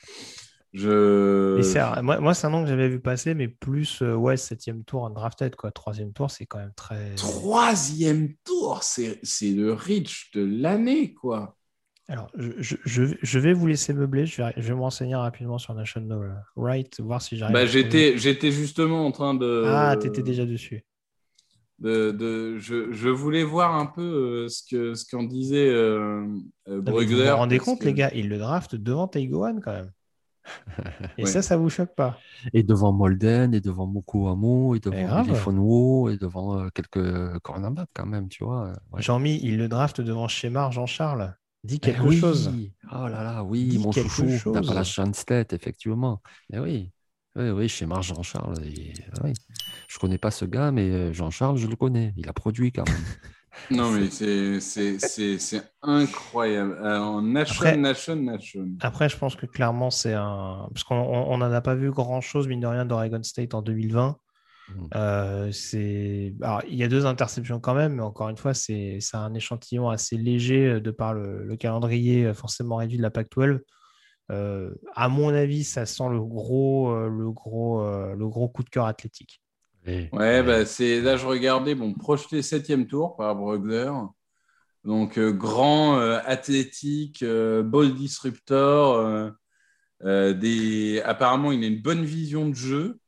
[0.78, 2.02] Je.
[2.02, 5.04] moi, moi, c'est un nom que j'avais vu passer, mais plus euh, ouais, septième tour
[5.04, 5.72] en drafted, quoi.
[5.72, 7.16] Troisième tour, c'est quand même très.
[7.16, 11.58] Troisième tour, c'est le reach de l'année, quoi.
[12.10, 14.26] Alors, je, je, je- vais vous laisser meubler.
[14.26, 17.56] Je vais, je vais me renseigner rapidement sur National Right, voir si j'arrive.
[17.56, 19.64] Bah, j'étais, j'étais justement en train de.
[19.66, 20.86] Ah, t'étais déjà dessus.
[21.80, 24.02] de, de- je, je voulais voir un peu
[24.46, 26.26] euh, ce que ce qu'en disait euh,
[26.68, 29.74] euh, mais vous vous rendez compte, que- les gars, il le draft devant Taïgoan quand
[29.74, 29.92] même.
[31.18, 31.30] Et Ouais.
[31.30, 32.20] ça, ça vous choque pas?
[32.54, 35.26] Et devant Molden, et devant Moko Amo, et devant grave.
[35.28, 38.74] Billy Fonwo, et devant euh, quelques cornerbacks quand même, tu vois.
[38.92, 39.02] Ouais.
[39.02, 41.36] Jean-Mi, il le draft devant Shemar Jean-Charles.
[41.64, 42.18] Dis Eh quelque oui.
[42.20, 42.52] chose.
[42.92, 44.54] Oh là là, oui, Dis mon chouchou, chose.
[44.54, 46.22] d'Appalachian State, effectivement.
[46.54, 46.92] Eh oui,
[47.36, 48.64] oui, oui, chez Marc Jean-Charles.
[48.66, 48.94] et-
[49.24, 49.34] oui.
[49.90, 52.14] Je connais pas ce gars, mais euh, Jean-Charles, je le connais.
[52.18, 52.96] Il a produit quand même.
[53.72, 56.78] Non, mais c'est, c'est, c'est, c'est incroyable.
[56.82, 58.68] Euh, en nation, Après- nation, nation.
[58.82, 60.70] Après, je pense que clairement, c'est un.
[60.74, 64.18] Parce qu'on n'en a pas vu grand-chose, mine de rien, d'Oregon State en 2020.
[64.70, 64.90] Mhm.
[64.96, 66.34] Euh, c'est...
[66.42, 69.34] Alors, il y a deux interceptions quand même, mais encore une fois, c'est, c'est un
[69.34, 73.60] échantillon assez léger euh, de par le, le calendrier euh, forcément réduit de la Pac-12.
[74.30, 78.64] Euh, à mon avis, ça sent le gros, euh, le gros, euh, le gros coup
[78.64, 79.42] de cœur athlétique.
[79.88, 83.92] Et- Ouais, bah, c'est, là, je regardais, bon, projeté septième tour par Brugler.
[84.84, 88.96] Donc, euh, grand, euh, athlétique, euh, ball disruptor.
[88.98, 89.30] euh,
[90.04, 91.02] euh, des...
[91.04, 93.00] Apparemment, il a une bonne vision de jeu.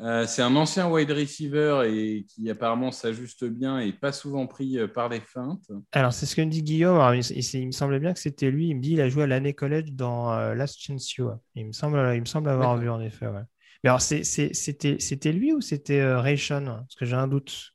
[0.00, 4.78] Euh, c'est un ancien wide receiver et qui apparemment s'ajuste bien et pas souvent pris
[4.78, 5.70] euh, par les feintes.
[5.90, 6.94] Alors, c'est ce que me dit Guillaume.
[6.96, 8.68] Alors, il, il- il me semblait bien que c'était lui.
[8.68, 11.30] Il me dit il a joué à l'année college dans euh, Last Chance You.
[11.56, 13.26] Il me semble, il me semble avoir vu en effet.
[13.26, 13.42] ouais.
[13.84, 17.72] Mais alors, c'était lui ou c'était euh, Ray Sean Parce que j'ai un doute.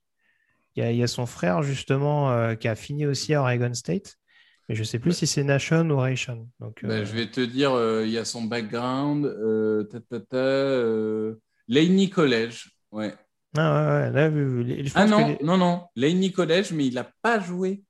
[0.75, 3.41] Il y, a, il y a son frère, justement, euh, qui a fini aussi à
[3.41, 4.17] Oregon State.
[4.67, 6.47] Mais je ne sais plus si c'est Nashon ou Ray Sean.
[6.59, 7.71] Donc, Bah, euh, je vais te dire,
[8.03, 9.27] il y a son background.
[9.91, 11.35] Ta, ta, ta,
[11.67, 12.69] Laney College.
[12.91, 13.13] Ouais.
[13.55, 15.84] Ah ouais, ouais, là, vu- vu- les- je Ah pense que non, non, non.
[15.95, 17.84] Laney College, mais il n'a pas joué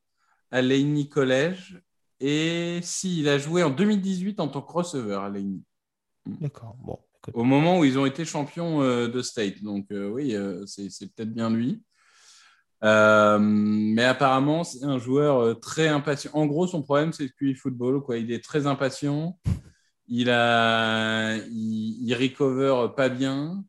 [0.52, 1.82] à Laney College.
[2.20, 5.60] Et si, il a joué en 2018 en tant que receveur à Laney.
[6.26, 6.76] D'accord.
[6.80, 7.00] Bon.
[7.34, 9.64] Au moment où ils ont été champions euh, de state.
[9.64, 11.82] Donc euh, oui, euh, c'est peut-être bien lui.
[12.84, 16.32] Euh, mais apparemment, c'est un joueur très impatient.
[16.34, 18.02] En gros, son problème, c'est le QI football.
[18.02, 18.18] Quoi.
[18.18, 19.40] Il est très impatient.
[20.08, 23.64] Il, a, il, il recover pas bien.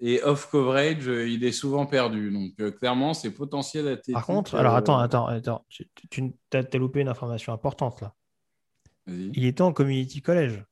[0.00, 2.30] et off coverage, il est souvent perdu.
[2.30, 4.14] Donc euh, clairement, c'est potentiel athlétique.
[4.14, 5.64] Par contre, alors attends, attends, attends.
[5.68, 8.14] Tu, tu as, loupé une information importante là.
[9.08, 10.62] Il était en community college.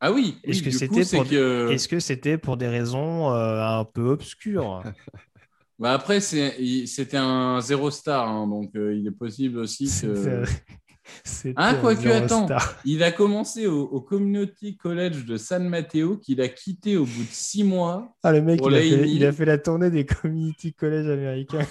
[0.00, 2.00] Ah oui, Est-ce oui, que c'était pour, que- que
[2.56, 4.82] des raisons euh, un peu obscures?
[5.78, 10.42] Bah après, c'était un zéro star, hein, donc euh, il est possible aussi que.
[11.54, 12.46] Ah, un quoique, zéro attends.
[12.46, 12.80] star.
[12.86, 17.22] Il a commencé au, au Community College de San Mateo, qu'il a quitté au bout
[17.24, 18.16] de six mois.
[18.22, 21.66] Ah, le mec, il a, fait, il a fait la tournée des community college américains.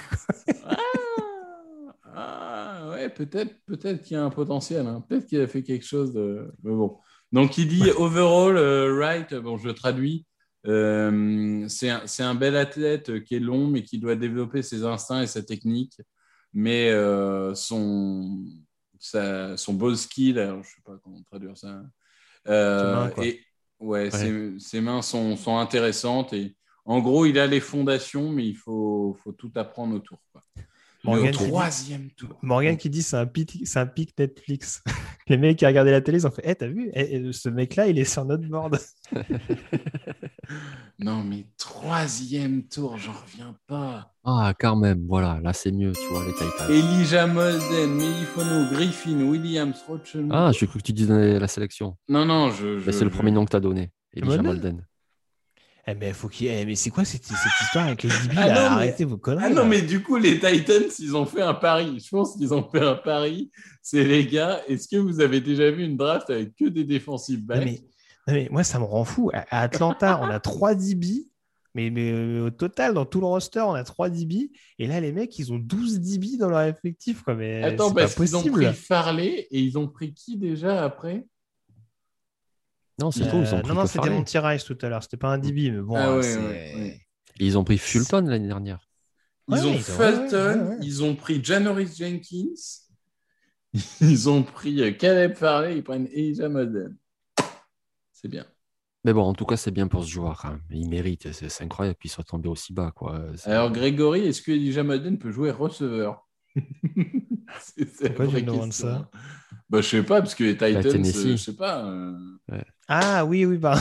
[2.13, 4.85] Ah, ouais, peut-être peut qu'il y a un potentiel.
[4.87, 5.03] hein.
[5.09, 6.53] Peut-être qu'il a fait quelque chose de.
[6.63, 6.97] Mais bon.
[7.35, 10.25] Donc, il dit overall, euh, right, bon, je traduis.
[10.67, 11.89] euh, c'est
[12.23, 15.99] un, bel athlète qui est long, mais qui doit développer ses instincts et sa technique.
[16.53, 18.45] Mais euh, son,
[18.99, 21.83] sa- son ball skill, alors, je ne sais pas comment traduire ça.
[22.47, 23.41] euh, et,
[23.81, 24.11] ouais, Ouais.
[24.11, 26.31] Ses, ses mains sont, sont intéressantes.
[26.31, 26.55] Et
[26.85, 30.19] en gros, il a les fondations, mais il faut, faut tout apprendre autour.
[30.31, 30.41] Quoi.
[31.05, 32.29] Morgan Le qui dit- troisième tour.
[32.41, 34.83] Morgan qui dit c'est un pic, c'est un pic Netflix.
[35.27, 36.91] Les mecs qui regardaient la télé, ils ont fait Eh, t'as vu?
[36.93, 38.77] Eh, eh, Ce mec-là, il est sur notre board.
[40.99, 44.13] Non, mais troisième tour, j'en reviens pas.
[44.23, 46.69] Ah, quand même, voilà, là c'est mieux, tu vois, les Titans.
[46.69, 50.27] Elijah Molden, Melifono, Griffin, Williams, Rochel.
[50.31, 51.97] Ah, j'ai cru que tu disais la sélection.
[52.07, 52.79] Non, non, je.
[52.91, 54.85] c'est le premier nom que tu as donné, Elijah Molden Molden.
[55.87, 56.47] Eh, mais, faut qu'il...
[56.47, 58.53] eh, mais c'est quoi cette, cette histoire avec les Ah là?
[58.53, 59.43] non, mais- Arrêtez vos conneries.
[59.45, 59.65] Ah non, là.
[59.65, 61.99] mais du coup, les Titans, ils ont fait un pari.
[62.03, 63.51] Je pense qu'ils ont fait un pari.
[63.83, 67.39] C'est les gars, est-ce que vous avez déjà vu une draft avec que des défensifs
[67.39, 67.81] Non, backs mais,
[68.27, 69.29] mais moi, ça me rend fou.
[69.33, 71.27] À, Atlanta, on a 3 DB.
[71.75, 74.49] Mais, mais au total, dans tout le roster, on a 3 DB.
[74.79, 77.21] Et là, les mecs, ils ont 12 DB dans leur effectif.
[77.21, 77.35] Quoi.
[77.35, 81.25] Mais Attends, parce qu'ils ont pris Farley et ils ont pris qui déjà après?
[82.99, 84.09] Non, c'est Euh, tout, ils ont pris non, non, c'était.
[84.09, 85.03] Monty Rice tout à l'heure.
[85.03, 85.95] C'était pas un DB, mais bon.
[85.97, 87.01] Ah euh, ouais, c'est- ouais, ouais.
[87.39, 88.79] Et Ils ont pris Fulton l'année dernière.
[89.49, 90.77] Ils Ouais, ont Fulton, ouais, ouais, ouais.
[90.81, 92.53] ils ont pris Janoris Jenkins,
[94.01, 96.95] ils ont pris euh, Caleb Farley, ils prennent Elijah Molden.
[98.13, 98.45] C'est bien.
[99.03, 100.43] Mais bon, en tout cas, c'est bien pour ce joueur.
[100.45, 100.61] même.
[100.71, 102.91] Il mérite, c'est incroyable qu'il soit tombé aussi bas.
[102.95, 103.21] Quoi.
[103.43, 106.27] Alors, Grégory, est-ce que Elijah Molden peut jouer receveur?
[107.59, 109.09] C'est Pourquoi tu me demandes ça?
[109.69, 111.25] Bah, Je sais pas, parce que les Titans, Tennessee.
[111.25, 111.85] euh, je sais pas.
[111.85, 112.13] euh,
[112.87, 113.79] Ah oui, oui, bah.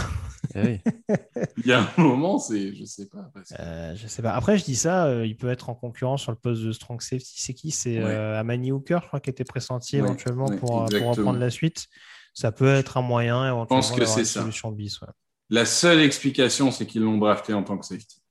[0.55, 0.81] Eh oui.
[1.59, 3.31] Il y a un moment, c'est, je sais pas.
[3.35, 4.33] parce que- Euh, je sais pas.
[4.35, 7.01] Après, je dis ça, euh, il peut être en concurrence sur le poste de strong
[7.01, 7.35] safety.
[7.41, 7.71] C'est qui?
[7.71, 8.11] C'est Ouais.
[8.11, 11.11] euh, Amani Hooker, je crois, qui était pressenti Ouais, éventuellement ouais, pour, euh, pour exactement.
[11.13, 11.87] reprendre la suite.
[12.35, 14.41] Ça peut être un moyen éventuellement pense que d'avoir c'est une ça.
[14.41, 15.01] solution bis.
[15.01, 15.09] ouais.
[15.51, 18.23] La seule explication, c'est qu'ils l'ont drafté en tant que safety.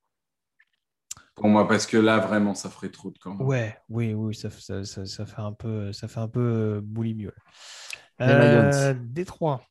[1.35, 3.35] Pour moi, parce que là, vraiment, ça ferait trop de camp.
[3.41, 6.39] Ouais, oui, oui, ça, ça, ça, ça fait un peu, ça fait un peu
[6.77, 7.25] euh, boulimie.
[7.25, 7.31] ouais.
[8.19, 8.93] Les Euh.
[8.99, 9.63] Détroit.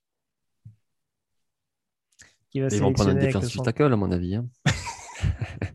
[2.51, 4.35] Qui va Ils vont prendre un centre- tackle, à mon avis.
[4.35, 4.47] hein.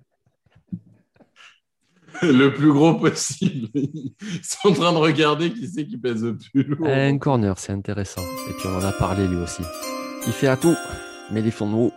[2.22, 3.70] le plus gros possible.
[3.74, 6.88] Ils sont en train de regarder qui c'est qui pèse le plus lourd.
[6.88, 8.22] Un corner, c'est intéressant.
[8.50, 9.62] Et puis on en a parlé lui aussi.
[10.26, 10.76] Il fait à tout,
[11.32, 11.94] mais les fonds de haut.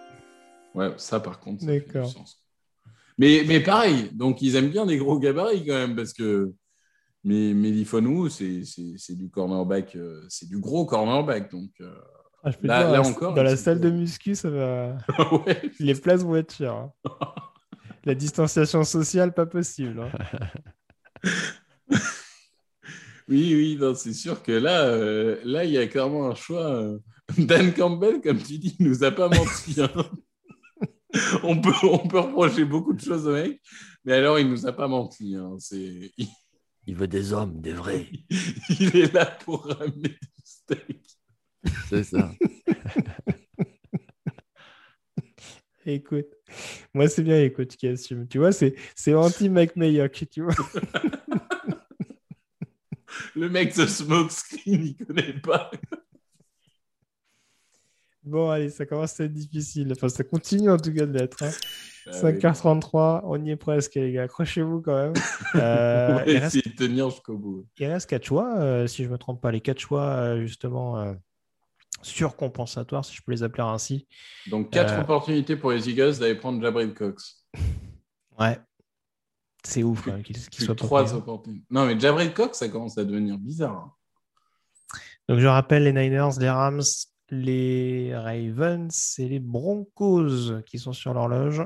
[0.74, 2.42] Ouais, ça par contre, ça fait du sens.
[3.20, 6.52] Mais, mais pareil, donc ils aiment bien des gros gabarits quand même, parce que
[7.22, 11.50] mais Melifonou, c'est c'est- c'est du cornerback, euh, c'est du gros cornerback.
[11.50, 11.92] Donc, euh,
[12.42, 14.48] Ah, je peux te Là- dire, là dans- encore, dans la salle de muscu, ça
[14.48, 14.96] va.
[15.46, 15.60] ouais.
[15.80, 16.72] Les places vont être chères.
[16.74, 16.92] hein.
[18.06, 20.00] La distanciation sociale, pas possible.
[20.00, 21.98] hein.
[23.28, 26.82] Oui, oui, c'est sûr que là, euh, là, il y a clairement un choix.
[27.38, 29.76] Dan Campbell, comme tu dis, nous a pas menti.
[29.82, 29.90] hein.
[31.42, 33.60] on, peut, on peut reprocher beaucoup de choses au mec,
[34.04, 35.34] mais alors il nous a pas menti.
[35.34, 35.56] hein.
[35.58, 36.28] C'est, il,
[36.86, 38.06] Il veut des hommes, des vrais.
[38.80, 41.00] il est là pour ramener du steak.
[41.88, 42.32] C'est ça.
[45.86, 46.26] Écoute,
[46.94, 48.26] moi, c'est bien les coachs qui assument.
[48.28, 50.54] Tu vois, c'est c'est anti-Mike Mayock, tu vois.
[53.34, 55.70] Le mec de smoke screen, il connaît pas.
[58.22, 59.90] Bon, allez, ça commence à être difficile.
[59.92, 61.42] Enfin, ça continue en tout cas de l'être.
[61.42, 61.50] hein.
[62.06, 64.22] Ah 5h33, on y est presque, les gars.
[64.22, 65.12] Accrochez-vous quand même.
[65.54, 67.66] On Euh, va il, reste, essayer de tenir jusqu'au bout.
[67.78, 69.52] il reste 4 choix, euh, si je ne me trompe pas.
[69.52, 71.12] Les 4 choix, euh, justement, euh,
[72.02, 74.06] surcompensatoires, si je peux les appeler ainsi.
[74.48, 75.02] Donc, quatre Euh.
[75.02, 77.44] opportunités pour les Eagles d'aller prendre Jabril Cox.
[78.38, 78.58] Ouais.
[79.62, 81.16] C'est ouf même qu'il Plus soit que pas trois pris, hein.
[81.18, 81.66] opportunités.
[81.68, 83.76] Non, mais Jabril Cox, ça commence à devenir bizarre.
[83.76, 83.92] hein.
[85.28, 86.80] Donc, je rappelle les Niners, les Rams,
[87.30, 91.62] les Ravens et les Broncos qui sont sur l'horloge.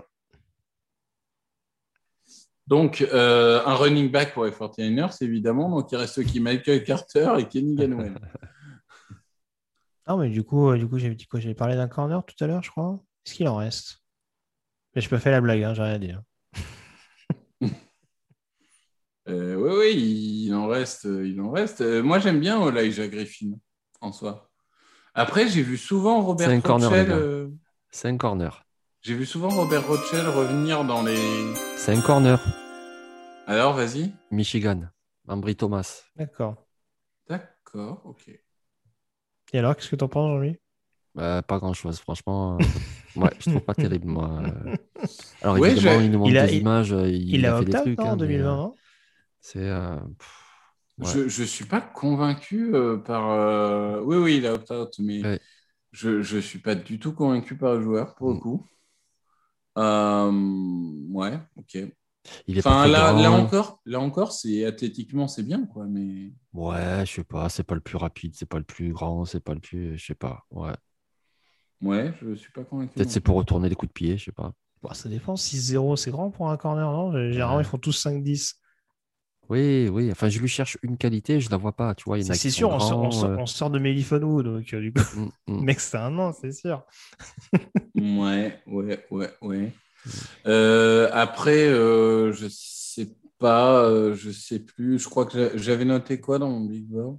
[2.66, 5.68] Donc, euh, un running back pour les 49ers, évidemment.
[5.68, 8.18] Donc, il reste qui Michael Carter et Kenny Ganwell.
[10.06, 11.40] Ah, mais du coup, euh, du coup j'avais dit quoi?
[11.40, 13.02] J'avais parlé d'un corner tout à l'heure, je crois.
[13.26, 14.02] Est-ce qu'il en reste?
[14.94, 16.22] Mais je peux faire la blague, hein, j'ai rien à dire.
[19.26, 21.04] Euh, oui, oui, il en reste.
[21.04, 21.80] Il en reste.
[21.80, 23.52] Moi, j'aime bien Elijah Griffin
[24.02, 24.50] en soi.
[25.14, 27.08] Après, j'ai vu souvent Robert corner, Rothschild.
[27.08, 27.16] gars.
[27.16, 27.48] euh,
[27.90, 28.64] C'est un corner.
[29.02, 31.54] J'ai vu souvent Robert Rothschild revenir dans les.
[31.76, 32.40] C'est un corner.
[33.46, 34.12] Alors, vas-y.
[34.30, 34.88] Michigan.
[35.28, 36.04] Ambry Thomas.
[36.16, 36.56] D'accord.
[37.28, 38.28] D'accord, ok.
[39.52, 40.58] Et alors, qu'est-ce que t'en penses, Jean-Louis?
[41.14, 42.58] Bah, pas grand-chose, franchement.
[42.58, 44.30] euh, ouais, je trouve pas terrible, moi.
[44.42, 44.74] euh.
[45.42, 46.92] Alors, Ouais, évidemment, il nous Il a- des images.
[46.92, 48.00] euh, Il, Il, a, a fait des trucs.
[48.00, 48.74] hein, en mais, 2020 euh, non?
[49.40, 49.70] C'est.
[50.98, 51.20] Ouais.
[51.28, 53.30] Je ne suis pas convaincu euh, par.
[53.30, 55.40] euh, Oui, oui, il a opt-out, mais Ouais.
[55.92, 58.40] je ne suis pas du tout convaincu par le joueur, pour le Mm.
[58.40, 58.66] coup.
[59.78, 60.30] Euh,
[61.10, 61.78] Ouais, ok.
[62.46, 66.32] Il est pas Enfin, très là, encore, là encore c'est athlétiquement, c'est bien, quoi, mais.
[66.54, 67.48] Ouais, je sais pas.
[67.50, 69.98] C'est pas le plus rapide, c'est pas le plus grand, c'est pas le plus.
[69.98, 70.46] Je sais pas.
[70.50, 70.72] Ouais.
[71.80, 72.94] Ouais, je ne suis pas convaincu.
[72.96, 74.52] Peut-être c'est pour retourner les coups de pied, je sais pas.
[74.82, 75.36] Bon, Ça dépend.
[75.36, 77.12] 6-0, c'est grand pour un corner, non?
[77.30, 78.60] Généralement, ils font tous 5-10.
[79.48, 80.10] Oui, oui.
[80.10, 81.94] Enfin, je lui cherche une qualité, je la vois pas.
[81.94, 83.12] Tu vois, il y en a C'est qui c'est sont sûr, on sort, on grands,
[83.12, 85.64] sort- euh, on sort de Mélifonou, donc euh, du coup, mm, le mm.
[85.66, 86.84] mec, c'est un an, c'est sûr.
[87.94, 89.72] Ouais, ouais, ouais, ouais.
[90.46, 94.98] Euh, après, euh, je sais pas, euh, je sais plus.
[95.00, 97.18] Je crois que j'a- j'avais noté quoi dans mon Big Board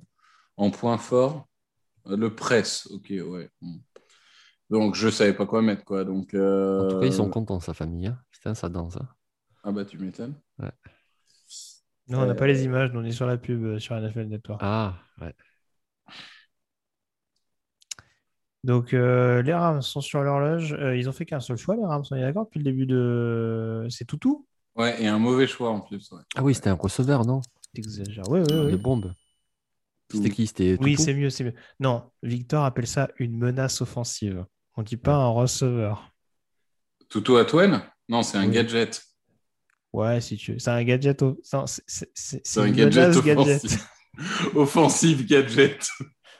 [0.58, 1.48] En point fort?
[2.08, 3.50] Euh, Le press, ok, ouais.
[4.70, 6.04] Donc, je savais pas quoi mettre, quoi.
[6.04, 6.34] Donc,
[6.78, 8.08] En tout cas, ils sont contents, sa famille.
[8.08, 8.18] hein.
[8.32, 8.96] Putain, ça danse.
[8.96, 9.10] hein.
[9.64, 10.40] Ah bah, tu m'étonnes.
[12.08, 13.96] Non, on n'a Euh, pas les images, nous, on est sur la pub euh, sur
[13.96, 14.62] NFL Network.
[14.64, 15.34] Ah, ouais.
[18.64, 20.74] Donc, euh, les Rams sont sur l'horloge.
[20.74, 22.86] Euh, ils ont fait qu'un seul choix, les Rams, on est d'accord depuis le début
[22.86, 23.86] de.
[23.90, 26.12] C'est Toutou Ouais, et un mauvais choix en plus.
[26.12, 26.22] Ouais.
[26.36, 27.42] Ah oui, c'était un receveur, non?
[27.74, 28.30] T'exagères.
[28.30, 28.76] Oui, oui, De oui.
[28.76, 29.14] bombe.
[30.12, 30.48] C'était qui?
[30.48, 31.54] C'était Oui, c'est mieux, c'est mieux.
[31.80, 34.46] Non, Victor appelle ça une menace offensive.
[34.78, 36.12] On dit pas un receveur.
[37.10, 38.54] Toutou Atwen Non, c'est un Oui.
[38.54, 39.02] gadget.
[39.96, 40.60] Ouais, si tu veux.
[40.60, 41.22] C'est un gadget.
[41.22, 43.38] au- c'est un- gadget menace gadget.
[43.64, 43.88] offensif.
[44.56, 45.88] Offensive gadget.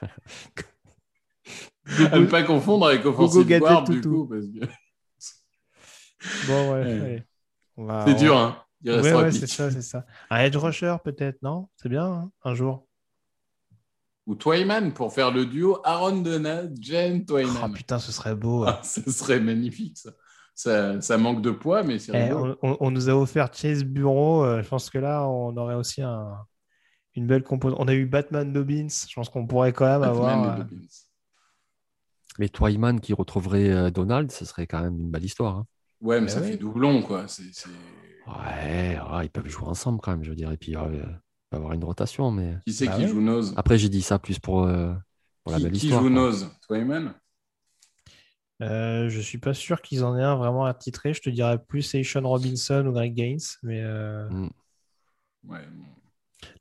[2.12, 4.26] à ne pas confondre avec offensive gadget guard, du toutou.
[4.26, 4.34] coup.
[4.34, 4.72] parce que-
[6.48, 7.24] Bon, ouais.
[7.76, 7.82] C'est
[8.14, 8.62] on- dur, hein.
[8.82, 9.40] Il Ouais, restera ouais, pique.
[9.40, 10.06] c'est ça, c'est ça.
[10.30, 11.68] Un edge rusher, peut-être, non?
[11.76, 12.86] C'est bien, hein, un jour.
[14.26, 17.72] Ou Twyman pour faire le duo Aaron Donald, Jen Oh Twyman.
[17.72, 18.64] putain, ce serait beau.
[18.64, 20.10] Ah, ce serait magnifique, ça.
[20.56, 21.00] Ça.
[21.00, 24.42] ça manque de poids, mais c'est Eh, on, on- on nous a offert Chase Bureau.
[24.44, 26.38] euh, je pense que là, on aurait aussi un-
[27.14, 27.80] une belle composition.
[27.82, 28.88] On a eu Batman Dobbins.
[29.08, 30.44] Je pense qu'on pourrait quand même Batman avoir.
[30.58, 30.86] et euh, Dobbins.
[32.38, 35.56] Mais Twyman qui retrouverait euh, Donald, ce serait quand même une belle histoire.
[35.58, 35.66] hein.
[36.02, 37.24] Ouais, mais Bah ça fait doublon, quoi.
[38.26, 40.50] Ouais, ils peuvent jouer ensemble quand même, je veux dire.
[40.52, 41.00] Et puis, euh, il
[41.50, 42.30] peut y avoir une rotation.
[42.30, 43.08] Mais Qui c'est Bah qui ouais.
[43.08, 43.54] joue Nose?
[43.56, 44.92] Après, j'ai dit ça plus pour, euh,
[45.44, 46.02] pour la Qui, belle qui histoire.
[46.02, 46.16] joue quoi.
[46.16, 46.50] Nose?
[46.68, 47.14] Twyman
[48.62, 51.12] euh, je suis pas sûr qu'ils en aient un vraiment attitré.
[51.14, 53.38] Je te dirais plus Sean Robinson ou Greg Gaines.
[53.62, 54.50] Mais euh, Mm.
[55.48, 55.60] Ouais.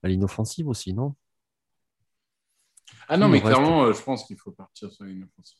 [0.03, 1.15] La ligne offensive aussi, non?
[3.07, 5.59] Ah non, Il mais reste- clairement, euh, je pense qu'il faut partir sur offensive.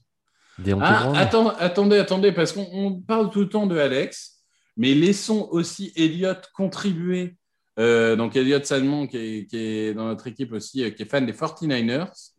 [0.57, 0.62] Ah,
[1.03, 4.41] Brown attends, attendez, attendez, parce qu'on on parle tout le temps de Alex,
[4.78, 7.36] mais laissons aussi Elliot contribuer.
[7.78, 11.26] Euh, donc, Elliot Salmon, qui est, qui est dans notre équipe aussi, qui est fan
[11.26, 12.35] des 49ers.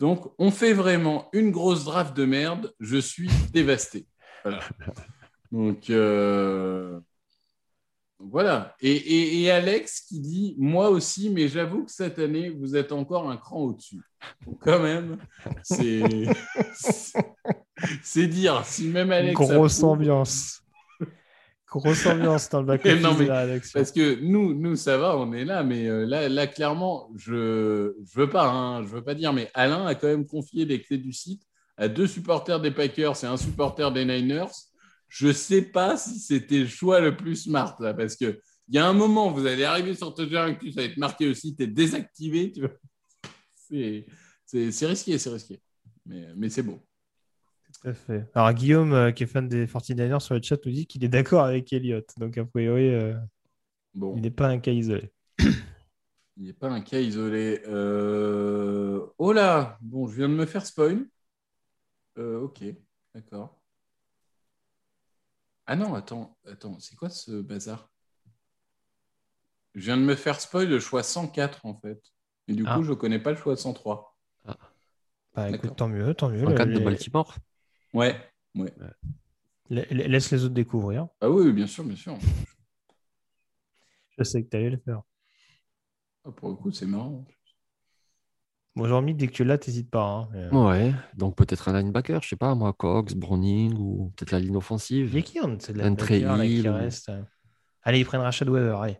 [0.00, 2.72] Donc, on fait vraiment une grosse draft de merde.
[2.80, 4.06] Je suis dévasté.
[4.42, 4.60] Voilà.
[5.52, 6.98] Donc, euh,
[8.18, 8.74] voilà.
[8.80, 12.92] Et, et- et Alex qui dit Moi aussi, mais j'avoue que cette année, vous êtes
[12.92, 14.02] encore un cran au-dessus.
[14.60, 15.18] Quand même,
[15.62, 16.02] c'est.
[18.02, 19.34] C'est dire, si même Alex.
[19.34, 20.62] grosse approuve- ambiance.
[21.70, 23.26] Grosse ambiance dans le back office non, mais.
[23.72, 27.94] Parce que nous, nous, ça va, on est là, mais euh, là, là, clairement, je
[28.04, 30.82] je veux pas, hein, je veux pas dire, mais Alain a quand même confié les
[30.82, 31.42] clés du site
[31.76, 34.52] à deux supporters des Packers et un supporter des Niners.
[35.08, 38.78] Je sais pas si c'était le choix le plus smart là, parce que il y
[38.78, 41.64] a un moment, vous allez arriver sur Toucher Inclus, ça va être marqué aussi, tu
[41.64, 42.70] es désactivé, tu vois.
[44.46, 45.60] C'est risqué, c'est risqué,
[46.06, 46.80] mais, mais c'est beau.
[47.82, 48.26] Tout à fait.
[48.34, 51.08] Alors, Guillaume, euh, qui est fan des 49ers sur le chat, nous dit qu'il est
[51.08, 52.06] d'accord avec Elliott.
[52.18, 53.14] Donc, a priori, euh,
[53.94, 54.14] Bon.
[54.16, 55.10] il n'est pas un cas isolé.
[56.36, 57.60] Il n'est pas un cas isolé.
[57.66, 61.04] Euh, Oh là Bon, je viens de me faire spoil.
[62.16, 62.64] Euh, ok,
[63.14, 63.60] d'accord.
[65.66, 67.90] Ah non, attends, attends, c'est quoi ce bazar?
[69.74, 72.00] Je viens de me faire spoil le choix 104 en fait.
[72.48, 72.76] Et du Ah.
[72.76, 74.16] coup, je ne connais pas le choix 103.
[74.46, 74.56] Bah,
[75.34, 75.54] D'accord.
[75.54, 76.46] écoute, tant mieux, tant mieux.
[76.46, 77.36] En cadre de Les- Baltimore
[77.92, 78.16] Ouais,
[78.54, 78.72] ouais.
[79.68, 81.08] la- la- Laisse les autres découvrir.
[81.20, 82.16] Ah oui, oui, bien sûr, bien sûr.
[84.18, 85.02] Je sais que tu allais le faire.
[86.24, 87.24] Ah, pour le coup, c'est marrant.
[88.76, 90.04] Bon, Jean-Mi, dès que tu l'as, t'hésites pas.
[90.04, 94.30] hein, euh, Ouais, donc peut-être un linebacker, je sais pas, moi, Cox, Browning ou peut-être
[94.30, 95.08] la ligne offensive.
[95.10, 97.10] Il y a qui en de la Un qui Trey Hill ou- reste
[97.82, 98.76] Allez, ils prennent Rashad Weaver.
[98.80, 98.98] Allez.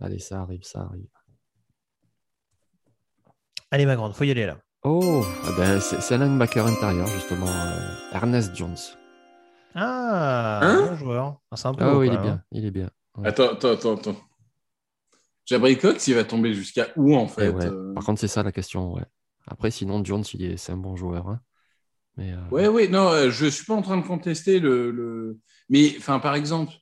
[0.00, 1.08] Allez, ça arrive, ça arrive.
[3.70, 4.58] Allez, ma grande, faut y aller là.
[4.82, 8.76] Oh, ah ben, c'est c'est un linebacker intérieur, justement, euh, Ernest Jones.
[9.74, 11.40] Ah, Hein bon joueur.
[11.50, 12.42] Ah, c'est un peu Ah oui, quand il est bien, hein.
[12.52, 12.90] il est bien.
[13.16, 13.28] Ouais.
[13.28, 14.16] Attends, attends, attends, attends.
[15.46, 17.66] Jabri Cox, il va tomber jusqu'à où en Eh fait ouais.
[17.66, 19.04] euh Par contre, c'est ça la question, ouais.
[19.46, 21.28] Après, sinon, Jones, il est, c'est un bon joueur.
[21.28, 21.40] hein.
[22.16, 24.90] Mais, euh, Ouais, ouais, non, euh, je suis pas en train de contester le.
[24.90, 25.38] le...
[25.68, 26.78] Mais, enfin, par exemple, euh,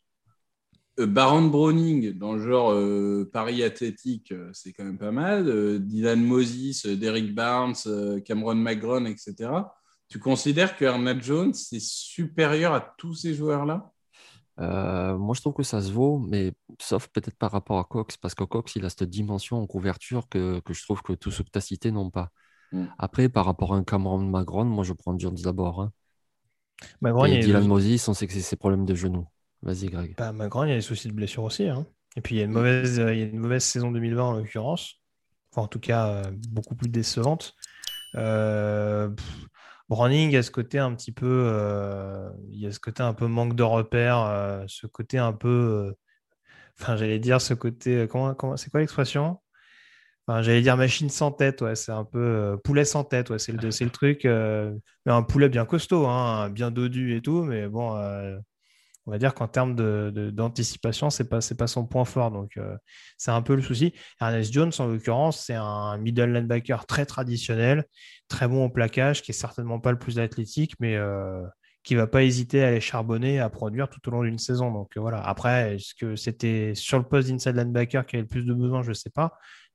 [1.06, 5.48] Baron Browning, dans le genre euh, Paris Athlétique, euh, c'est quand même pas mal.
[5.48, 9.50] Euh, Dylan Moses, euh, Derrick Barnes, euh, Cameron McGrone, etc.
[10.08, 13.90] Tu considères que Ernest Jones est supérieur à tous ces joueurs-là?
[14.60, 18.16] Euh, moi, je trouve que ça se vaut, mais sauf peut-être par rapport à Cox,
[18.16, 21.30] parce que Cox, il a cette dimension en couverture que, que je trouve que tous
[21.30, 22.30] ceux que tu as cités n'ont pas.
[22.72, 22.86] Mm.
[22.98, 25.82] Après, par rapport à un Cameron McGrone, moi, je prends Jones d'abord.
[25.82, 25.92] hein.
[27.26, 29.26] Et Dylan Moses, on sait que c'est ses problèmes de genoux.
[29.62, 30.14] Vas-y, Greg.
[30.16, 31.68] Bah, McGrone, il y a des soucis de blessure aussi.
[31.68, 31.86] hein.
[32.16, 34.22] Et puis, il y a une mauvaise, euh, il y a une mauvaise saison 2020
[34.24, 34.94] en l'occurrence.
[35.52, 37.54] Enfin, en tout cas, euh, beaucoup plus décevante.
[38.16, 39.46] Euh, pff,
[39.88, 43.02] Browning, il y a ce côté un petit peu, euh, il y a ce côté
[43.02, 45.92] un peu manque de repères, euh, ce côté un peu, euh,
[46.80, 49.40] enfin, j'allais dire ce côté, comment, comment, c'est quoi l'expression?
[50.26, 53.38] Enfin, j'allais dire machine sans tête, ouais, c'est un peu euh, poulet sans tête, ouais,
[53.38, 54.24] c'est le, c'est le truc.
[54.26, 54.74] euh,
[55.06, 58.38] mais un poulet bien costaud, hein, bien dodu et tout, mais bon, euh,
[59.08, 62.30] on va dire qu'en termes de, de- d'anticipation, c'est pas, pas son point fort.
[62.30, 62.76] Donc, euh,
[63.16, 63.94] c'est un peu le souci.
[64.20, 67.84] Ernest Jones, en l'occurrence, c'est un middle linebacker très traditionnel,
[68.28, 71.42] très bon au plaquage, qui est certainement pas le plus athlétique, mais euh,
[71.84, 74.70] qui va pas hésiter à aller charbonner, à produire tout au long d'une saison.
[74.70, 75.22] Donc, euh, voilà.
[75.26, 78.82] Après, est-ce que c'était sur le poste d'inside linebacker qui avait le plus de besoin
[78.82, 79.32] Je sais pas.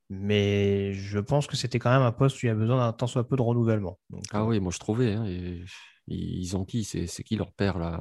[0.09, 2.93] Mais je pense que c'était quand même un poste où il y a besoin d'un
[2.93, 3.97] tant soit peu de renouvellement.
[4.11, 5.13] Donc, Ah oui, moi, je trouvais.
[5.13, 5.63] hein, et-
[6.07, 6.83] ils ont qui?
[6.83, 7.97] C'est c'est qui leur père, là?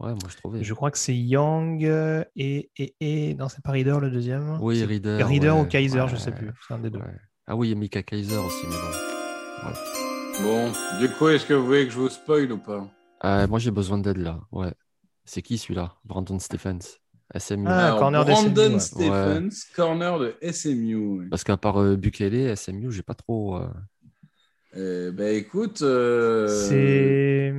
[0.00, 0.62] Ouais, moi, je trouvais.
[0.62, 3.34] Je crois que c'est Young euh, et, et, et...
[3.34, 4.58] Non, c'est pas Reader le deuxième?
[4.60, 5.24] Oui, Reader.
[5.24, 6.50] Reader ouais, ou Kaiser, je ouais, sais plus.
[6.66, 7.00] C'est un des deux.
[7.46, 10.42] Ah oui, il y a Mika Kaiser aussi, mais bon.
[10.42, 12.86] Bon, du coup, est-ce que vous voulez que je vous spoil ou pas?
[13.20, 14.40] Ah, moi, j'ai besoin d'aide là.
[14.52, 14.72] Ouais.
[15.24, 15.96] C'est qui celui-là?
[16.04, 16.98] Brandon Stephens.
[17.36, 17.66] SMU.
[17.66, 18.80] Ah, Alors, corner de Brandon SMU, ouais.
[18.80, 20.96] Stephens, corner de SMU.
[20.96, 21.26] ouais.
[21.28, 23.56] Parce qu'à part euh, Bukele, SMU, j'ai pas trop.
[23.56, 23.68] euh,
[24.76, 25.82] Euh, bah écoute.
[25.82, 27.52] euh, C'est.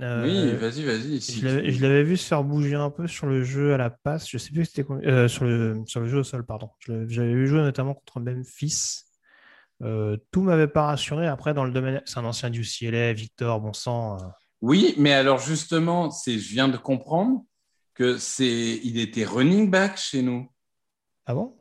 [0.00, 1.20] Euh, Oui, vas-y, vas-y.
[1.20, 1.46] si Je
[1.82, 4.28] l'avais- vu se faire bouger un peu sur le jeu à la passe.
[4.28, 6.70] Je sais plus c'était con- euh, sur le sur le jeu au sol, pardon.
[6.86, 9.02] J'avais vu jouer notamment contre Memphis.
[9.82, 11.26] Euh, tout m'avait pas rassuré.
[11.26, 14.16] Après, dans le domaine, c'est un ancien du UCLA, Victor, bon sang.
[14.16, 14.26] euh,
[14.60, 17.44] Oui, mais alors justement, c'est, je viens de comprendre
[17.94, 20.48] que c'est, il était running back chez nous.
[21.26, 21.56] Ah bon?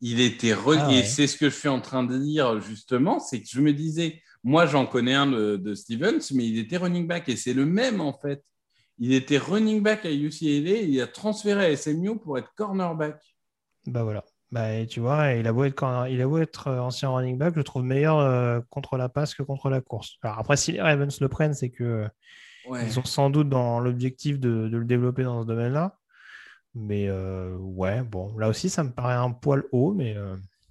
[0.00, 3.20] Il était re- Ah et c'est ce que je suis en train de dire justement,
[3.20, 6.76] c'est que je me disais, moi j'en connais un de, de Stevens, mais il était
[6.76, 8.42] running back et c'est le même en fait.
[8.98, 13.20] Il était running back à UCLA, et il a transféré à SMU pour être cornerback.
[13.86, 14.24] Bah voilà.
[14.52, 17.38] Bah, tu vois, il a beau être, corner- il a beau être euh, ancien running
[17.38, 20.18] back, je le trouve meilleur euh, contre la passe que contre la course.
[20.22, 22.08] Alors après, si les Ravens le prennent, c'est que euh,
[22.68, 22.86] Ouais.
[22.86, 25.98] ils ont sans doute dans l'objectif de, de le développer dans ce domaine-là.
[26.74, 30.14] Mais euh, ouais, bon, là aussi, ça me paraît un poil haut, mais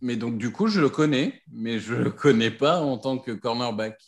[0.01, 3.31] Mais donc du coup, je le connais, mais je le connais pas en tant que
[3.31, 3.99] cornerback.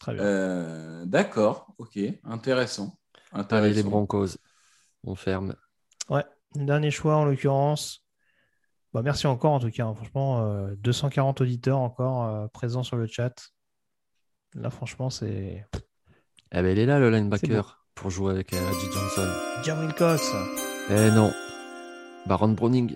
[0.00, 0.22] très bien.
[0.22, 2.98] Euh, d'accord, ok, intéressant.
[3.32, 3.74] Allez, intéressant.
[3.76, 4.28] les Broncos.
[5.04, 5.54] On ferme.
[6.08, 6.24] Ouais,
[6.54, 8.04] dernier choix en l'occurrence.
[8.94, 9.84] Bah, merci encore en tout cas.
[9.86, 9.94] hein.
[9.94, 13.50] Franchement, euh, 240 auditeurs encore euh, présents sur le chat.
[14.54, 15.66] Là, franchement, c'est
[16.52, 19.28] Eh ben, il est là, le linebacker, pour jouer avec euh, Haji Johnson.
[19.62, 20.32] Jamil Cox.
[20.90, 21.32] Eh non.
[22.26, 22.94] Baron Browning,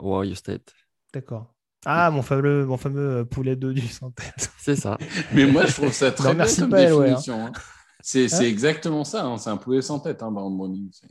[0.00, 0.72] Ohio State.
[1.12, 1.53] D'accord.
[1.86, 4.50] Ah, mon fameux, mon fameux euh, poulet d'eau du sans tête.
[4.58, 4.98] C'est ça.
[5.32, 7.04] Mais moi, je trouve ça Non, très bien comme pas, hein.
[7.04, 7.46] définition.
[7.46, 7.52] hein.
[8.00, 9.24] C'est c'est Hein exactement ça.
[9.24, 9.38] hein.
[9.38, 10.90] C'est un poulet sans tête, hein, Baron Browning.
[10.92, 11.06] C'est-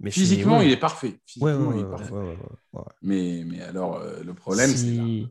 [0.00, 0.66] Mais c'est- Physiquement, ouais.
[0.66, 1.20] il est parfait.
[1.40, 2.12] Ouais, ouais, Physiquement, il ouais, est ouais, parfait.
[2.12, 2.82] ouais, ouais, ouais, ouais.
[3.02, 5.28] Mais, mais alors, euh, le problème, c'est si,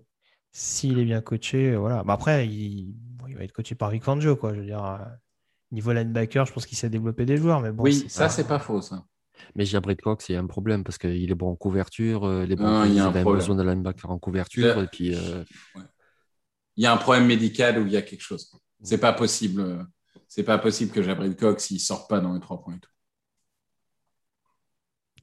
[0.52, 2.04] s'il est bien coaché, voilà.
[2.04, 2.94] Bah, après, il...
[3.18, 4.54] bon, il va être coaché par Vic Fangio, quoi.
[4.54, 4.98] Je veux dire, euh,
[5.72, 7.84] niveau linebacker, je pense qu'il sait développer des joueurs, mais bon.
[7.84, 9.06] oui, c'est ça, c'est pas faux, ça.
[9.56, 12.26] Mais Jabrit Cox, il y a un problème parce qu'il est bon en couverture.
[12.26, 13.36] euh, Les Non, Broncos, il y a un problème.
[13.36, 14.82] besoin de linebacker en couverture.
[14.82, 15.44] Et puis, euh,
[16.76, 18.52] Il y a un problème médical ou il y a quelque chose.
[18.84, 19.62] C'est pas possible.
[19.62, 19.84] euh,
[20.28, 22.90] C'est pas possible que Jabril Cox il sorte pas dans les trois points et tout.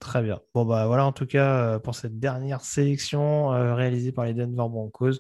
[0.01, 0.41] Très bien.
[0.53, 5.13] Bon, bah voilà, en tout cas, pour cette dernière sélection réalisée par les Denver Broncos.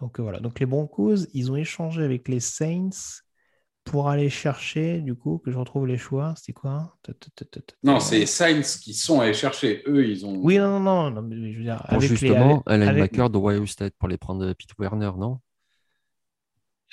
[0.00, 0.40] Donc voilà.
[0.40, 2.90] Donc les Broncos, ils ont échangé avec les Saints
[3.90, 6.96] pour aller chercher, du coup, que je retrouve les choix, c'est quoi?
[7.82, 9.82] Non, c'est Saints qui sont allés chercher.
[9.86, 10.36] Eux, ils ont.
[10.36, 11.76] Oui, non, non, non, mais je veux dire.
[11.76, 14.70] Pour avec les- justement, avec- un avec- linebacker de Ohio State pour les prendre Pete
[14.78, 15.40] Werner, non?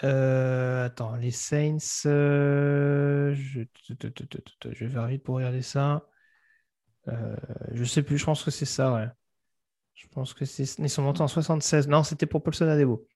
[0.04, 3.62] Euh, attends, les Saints, euh, je...
[3.90, 6.06] je vais faire vite pour regarder ça.
[7.08, 7.36] Euh,
[7.74, 9.08] je sais plus, je pense que c'est ça, ouais.
[9.96, 10.64] Je pense que c'est.
[10.80, 11.88] Ils sont montés en 76.
[11.88, 13.08] Non, c'était pour Paulson Adebo.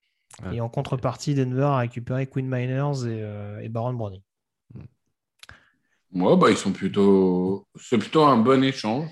[0.44, 0.56] Ouais.
[0.56, 4.22] Et en contrepartie, Denver a récupéré Quinn Miners et, euh, et Baron Browning.
[6.12, 7.66] Ouais, bah, ils sont plutôt.
[7.80, 9.08] C'est plutôt un bon échange.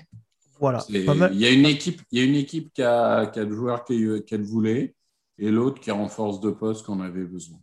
[0.59, 0.79] Voilà.
[0.81, 3.27] C'est- Pas mal- Il y a une équipe, il y a une équipe qui a,
[3.27, 4.95] qui a le joueur qu'elle voulait
[5.37, 7.57] et l'autre qui renforce de poste qu'on avait besoin.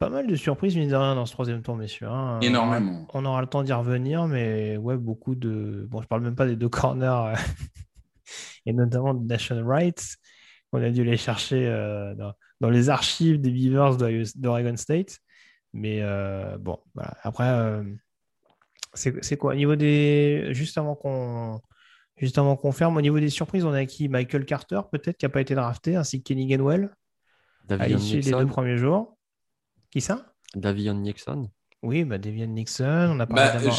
[0.00, 2.08] Pas mal de surprises, mine de rien, dans ce troisième tour, messieurs.
[2.08, 2.40] hein.
[2.40, 3.06] Énormément.
[3.14, 5.86] On aura le temps d'y revenir, mais ouais, beaucoup de.
[5.88, 7.34] Bon, je parle même pas des deux corners, euh,
[8.66, 10.16] et notamment de Nation Wright.
[10.72, 13.96] On a dû les chercher euh, dans, dans les archives des Beavers
[14.36, 15.18] d'Oregon State.
[15.72, 17.16] Mais euh, bon, voilà.
[17.22, 17.82] Après, euh,
[18.94, 19.52] c'est quoi?
[19.52, 20.48] Au niveau des.
[20.52, 21.60] Juste avant qu'on.
[22.16, 24.08] Juste avant qu'on ferme, au niveau des surprises, on a qui?
[24.08, 26.94] Michael Carter, peut-être, qui n'a pas été drafté, ainsi que Kenny Gainwell,
[27.68, 29.18] à Davion l'issue des deux Nixon premiers jours.
[29.90, 30.32] Qui ça?
[30.54, 31.50] Davion Nixon
[31.82, 33.70] Oui, bah, Devian Nixon, on a parlé Bah,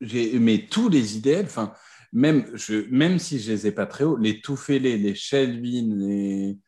[0.00, 1.72] j'ai- Mais tous les idéaux, enfin,
[2.12, 6.58] même, je, même si je les ai pas très hauts, les Toufélé, les Shelvin, les,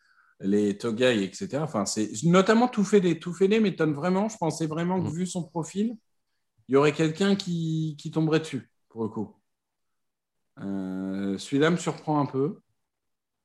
[0.43, 1.65] les Togai, etc.
[1.65, 3.19] Enfin, c'est notamment Toufélé.
[3.21, 4.29] Toufélé m'étonne vraiment.
[4.29, 5.13] Je pensais vraiment que Mm.
[5.13, 5.97] vu son profil,
[6.69, 9.37] il y aurait quelqu'un qui, qui tomberait dessus, pour le coup.
[10.61, 12.61] Euh, Celui-là me surprend un peu.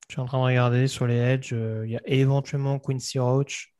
[0.08, 1.52] Je suis en train de regarder sur les edges.
[1.52, 3.72] euh, Il y a éventuellement Quincy Roach,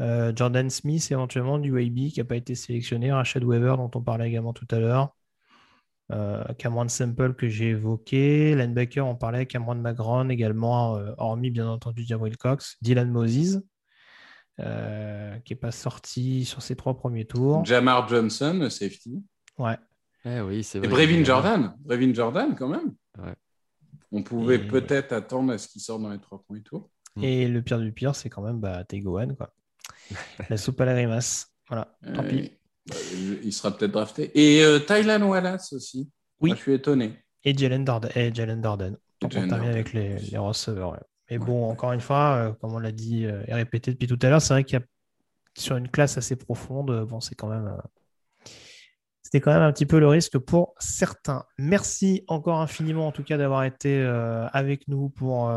[0.00, 4.02] euh, Jordan Smith, éventuellement du AB qui n'a pas été sélectionné, Rashad Weaver dont on
[4.02, 5.16] parlait également tout à l'heure,
[6.12, 11.68] euh, Cameron Sample que j'ai évoqué, linebacker on parlait, Cameron McGrone également, euh, hormis bien
[11.68, 13.60] entendu Jabril Cox, Dylan Moses
[14.60, 17.64] euh, qui n'est pas sorti sur ses trois premiers tours.
[17.64, 19.22] Jamar Johnson, safety.
[19.58, 19.76] Ouais.
[20.24, 20.88] Eh oui, c'est Et vrai.
[21.06, 21.74] Brevin Jordan.
[21.80, 22.94] Brevin Jordan, quand même.
[23.18, 23.34] Ouais.
[24.12, 26.90] On pouvait Et- peut-être attendre à ce qu'il sorte dans les trois premiers tours.
[27.20, 29.52] Et le pire du pire, c'est quand même bah, Tegoan, quoi.
[30.50, 31.48] La soupe à la grimace.
[31.68, 32.52] Voilà, tant Euh, pis.
[32.86, 32.96] Bah,
[33.42, 34.30] il sera peut-être drafté.
[34.34, 36.10] Et euh, Tylan Wallace aussi.
[36.40, 36.50] Oui.
[36.50, 37.18] Moi, je suis étonné.
[37.44, 38.10] Et Jalen Darden.
[38.14, 38.96] Et Jalen Darden.
[39.28, 40.92] Jalen termine avec les, les receveurs.
[40.92, 40.98] ouais.
[41.30, 44.18] Mais bon, encore une fois, euh, comme on l'a dit euh, et répété depuis tout
[44.20, 44.84] à l'heure, c'est vrai qu'il y a
[45.56, 47.74] sur une classe assez profonde, euh, bon, c'est quand même.
[49.22, 51.46] C'était quand même un petit peu le risque pour certains.
[51.56, 54.02] Merci encore infiniment, en tout cas, d'avoir été
[54.52, 55.50] avec nous pour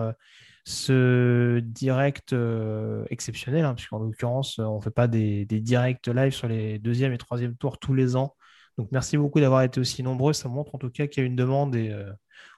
[0.66, 6.34] ce direct euh, exceptionnel, hein, puisqu'en l'occurrence, euh, on ne fait pas des, directs live
[6.34, 8.36] sur les deuxième et troisième tours tous les ans.
[8.80, 10.34] Donc, merci beaucoup d'avoir été aussi nombreux.
[10.34, 12.12] Ça montre en tout cas qu'il y a une demande et euh,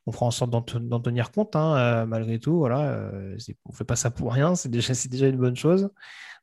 [0.06, 2.58] on fera en sorte d'en te- d'en tenir compte, hein, malgré tout.
[2.58, 5.90] Voilà, on ne fait pas ça pour rien, c'est déjà, déjà une bonne chose.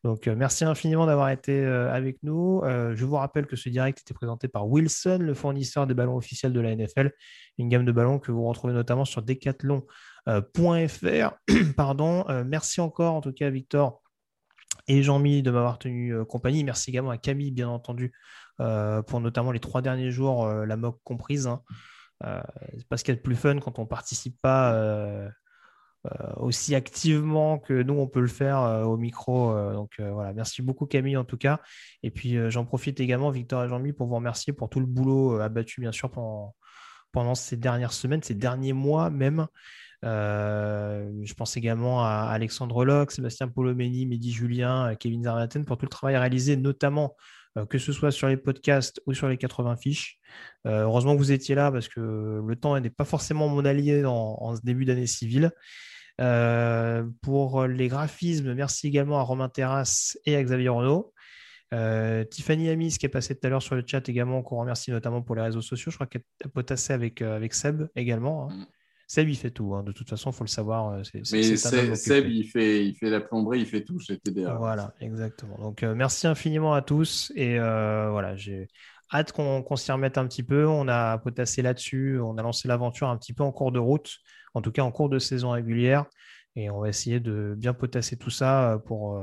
[0.04, 2.62] Donc, merci infiniment d'avoir été avec nous.
[2.62, 6.52] Je vous rappelle que ce direct était présenté par Wilson, le fournisseur des ballons officiels
[6.52, 7.10] de la NFL,
[7.56, 9.22] une gamme de ballons que vous retrouvez notamment sur
[10.26, 11.34] decathlon.fr.
[11.76, 12.24] Pardon.
[12.28, 14.02] Euh, merci encore, en tout cas, Victor
[14.88, 16.64] et Jean-Mi de m'avoir tenu euh, compagnie.
[16.64, 18.12] Merci également à Camille, bien entendu,
[18.60, 21.46] euh, pour notamment les trois derniers jours, euh, la moque comprise.
[21.46, 21.62] hein.
[22.24, 22.40] Euh,
[22.96, 25.28] c'est plus fun quand on participe pas euh,
[26.06, 29.50] euh, aussi activement que nous on peut le faire euh, au micro.
[29.52, 31.60] euh, donc euh, voilà, merci beaucoup Camille en tout cas.
[32.02, 34.86] Et puis euh, j'en profite également Victor et Jean-Mi pour vous remercier pour tout le
[34.86, 39.46] boulot euh, abattu bien sûr pendant ces dernières semaines, ces derniers mois même.
[40.04, 45.78] Euh, je pense également à Alexandre Locke, Sébastien Polomeni, Mehdi Julien, euh, Kevin Zarmaten pour
[45.78, 47.16] tout le travail réalisé, notamment
[47.56, 50.18] euh, que ce soit sur les podcasts ou sur les 80 fiches.
[50.66, 54.56] Heureusement que vous étiez là parce que le temps n'est pas forcément mon allié en,
[54.56, 55.52] ce début d'année civile.
[57.22, 61.12] Pour les graphismes, merci également à Romain Terrasse et à Xavier Renaud.
[61.72, 64.90] Euh, Tiffany Amis qui est passée tout à l'heure sur le chat également, qu'on remercie
[64.90, 65.90] notamment pour les réseaux sociaux.
[65.90, 68.50] Je crois qu'elle a potassé avec, avec Seb également.
[68.50, 68.66] hein.
[69.06, 69.74] Seb, il fait tout.
[69.74, 69.82] hein.
[69.82, 70.88] De toute façon, il faut le savoir.
[70.92, 71.02] euh,
[71.32, 74.54] Mais Seb, il, fait, il fait la plomberie, il fait tout chez TDA.
[74.54, 75.56] Voilà, exactement.
[75.58, 77.32] Donc, euh, merci infiniment à tous.
[77.36, 78.68] Et euh, voilà, j'ai
[79.12, 80.66] hâte qu'on s'y remette un petit peu.
[80.66, 82.18] On a potassé là-dessus.
[82.20, 84.10] On a lancé l'aventure un petit peu en cours de route,
[84.54, 86.06] en tout cas en cours de saison régulière.
[86.56, 89.22] Et on va essayer de bien potasser tout ça pour,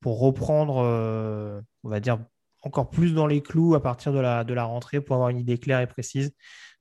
[0.00, 2.18] pour reprendre, euh, on va dire,
[2.62, 5.38] encore plus dans les clous à partir de la, de la rentrée pour avoir une
[5.38, 6.32] idée claire et précise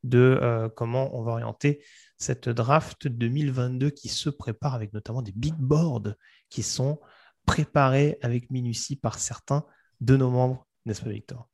[0.04, 1.82] de comment on va orienter
[2.20, 6.14] cette draft 2022 qui se prépare avec notamment des big boards
[6.50, 7.00] qui sont
[7.46, 9.66] préparés avec minutie par certains
[10.02, 11.48] de nos membres, n'est-ce pas Victor?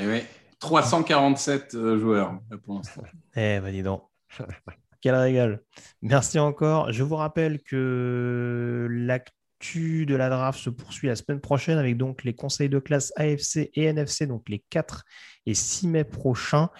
[0.00, 0.22] Eh oui,
[0.58, 3.02] 347 euh, joueurs pour l'instant.
[3.36, 4.02] Eh ben dis donc.
[5.00, 5.60] Quel régal.
[6.00, 6.90] Merci encore.
[6.90, 12.24] Je vous rappelle que l'actu de la draft se poursuit la semaine prochaine avec donc
[12.24, 15.04] les conseils de classe AFC et NFC, donc les 4
[15.44, 16.70] et 6 mai prochains.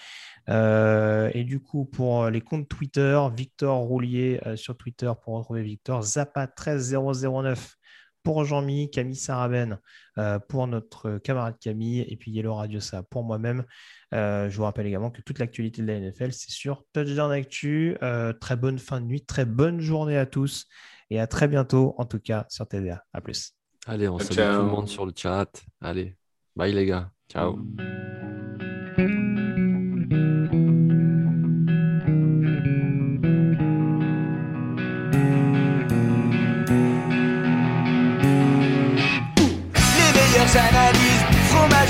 [0.48, 5.62] Euh, et du coup, pour les comptes Twitter, Victor Roulier euh, sur Twitter pour retrouver
[5.62, 7.74] Victor, Zappa13009
[8.22, 9.78] pour Jean-Mi, Camille Saraben
[10.16, 13.64] euh, pour notre camarade Camille, et puis Yellow Radiosa pour moi-même.
[14.12, 17.96] je vous rappelle également que toute l'actualité de la NFL, c'est sur Touchdown Actu.
[18.40, 20.66] très bonne fin de nuit, très bonne journée à tous,
[21.10, 23.04] et à très bientôt, en tout cas sur TDA.
[23.12, 23.54] À plus.
[23.86, 25.62] Allez, on salue tout le monde sur le chat.
[25.82, 26.16] Allez,
[26.56, 27.10] bye les gars.
[27.28, 27.58] Ciao.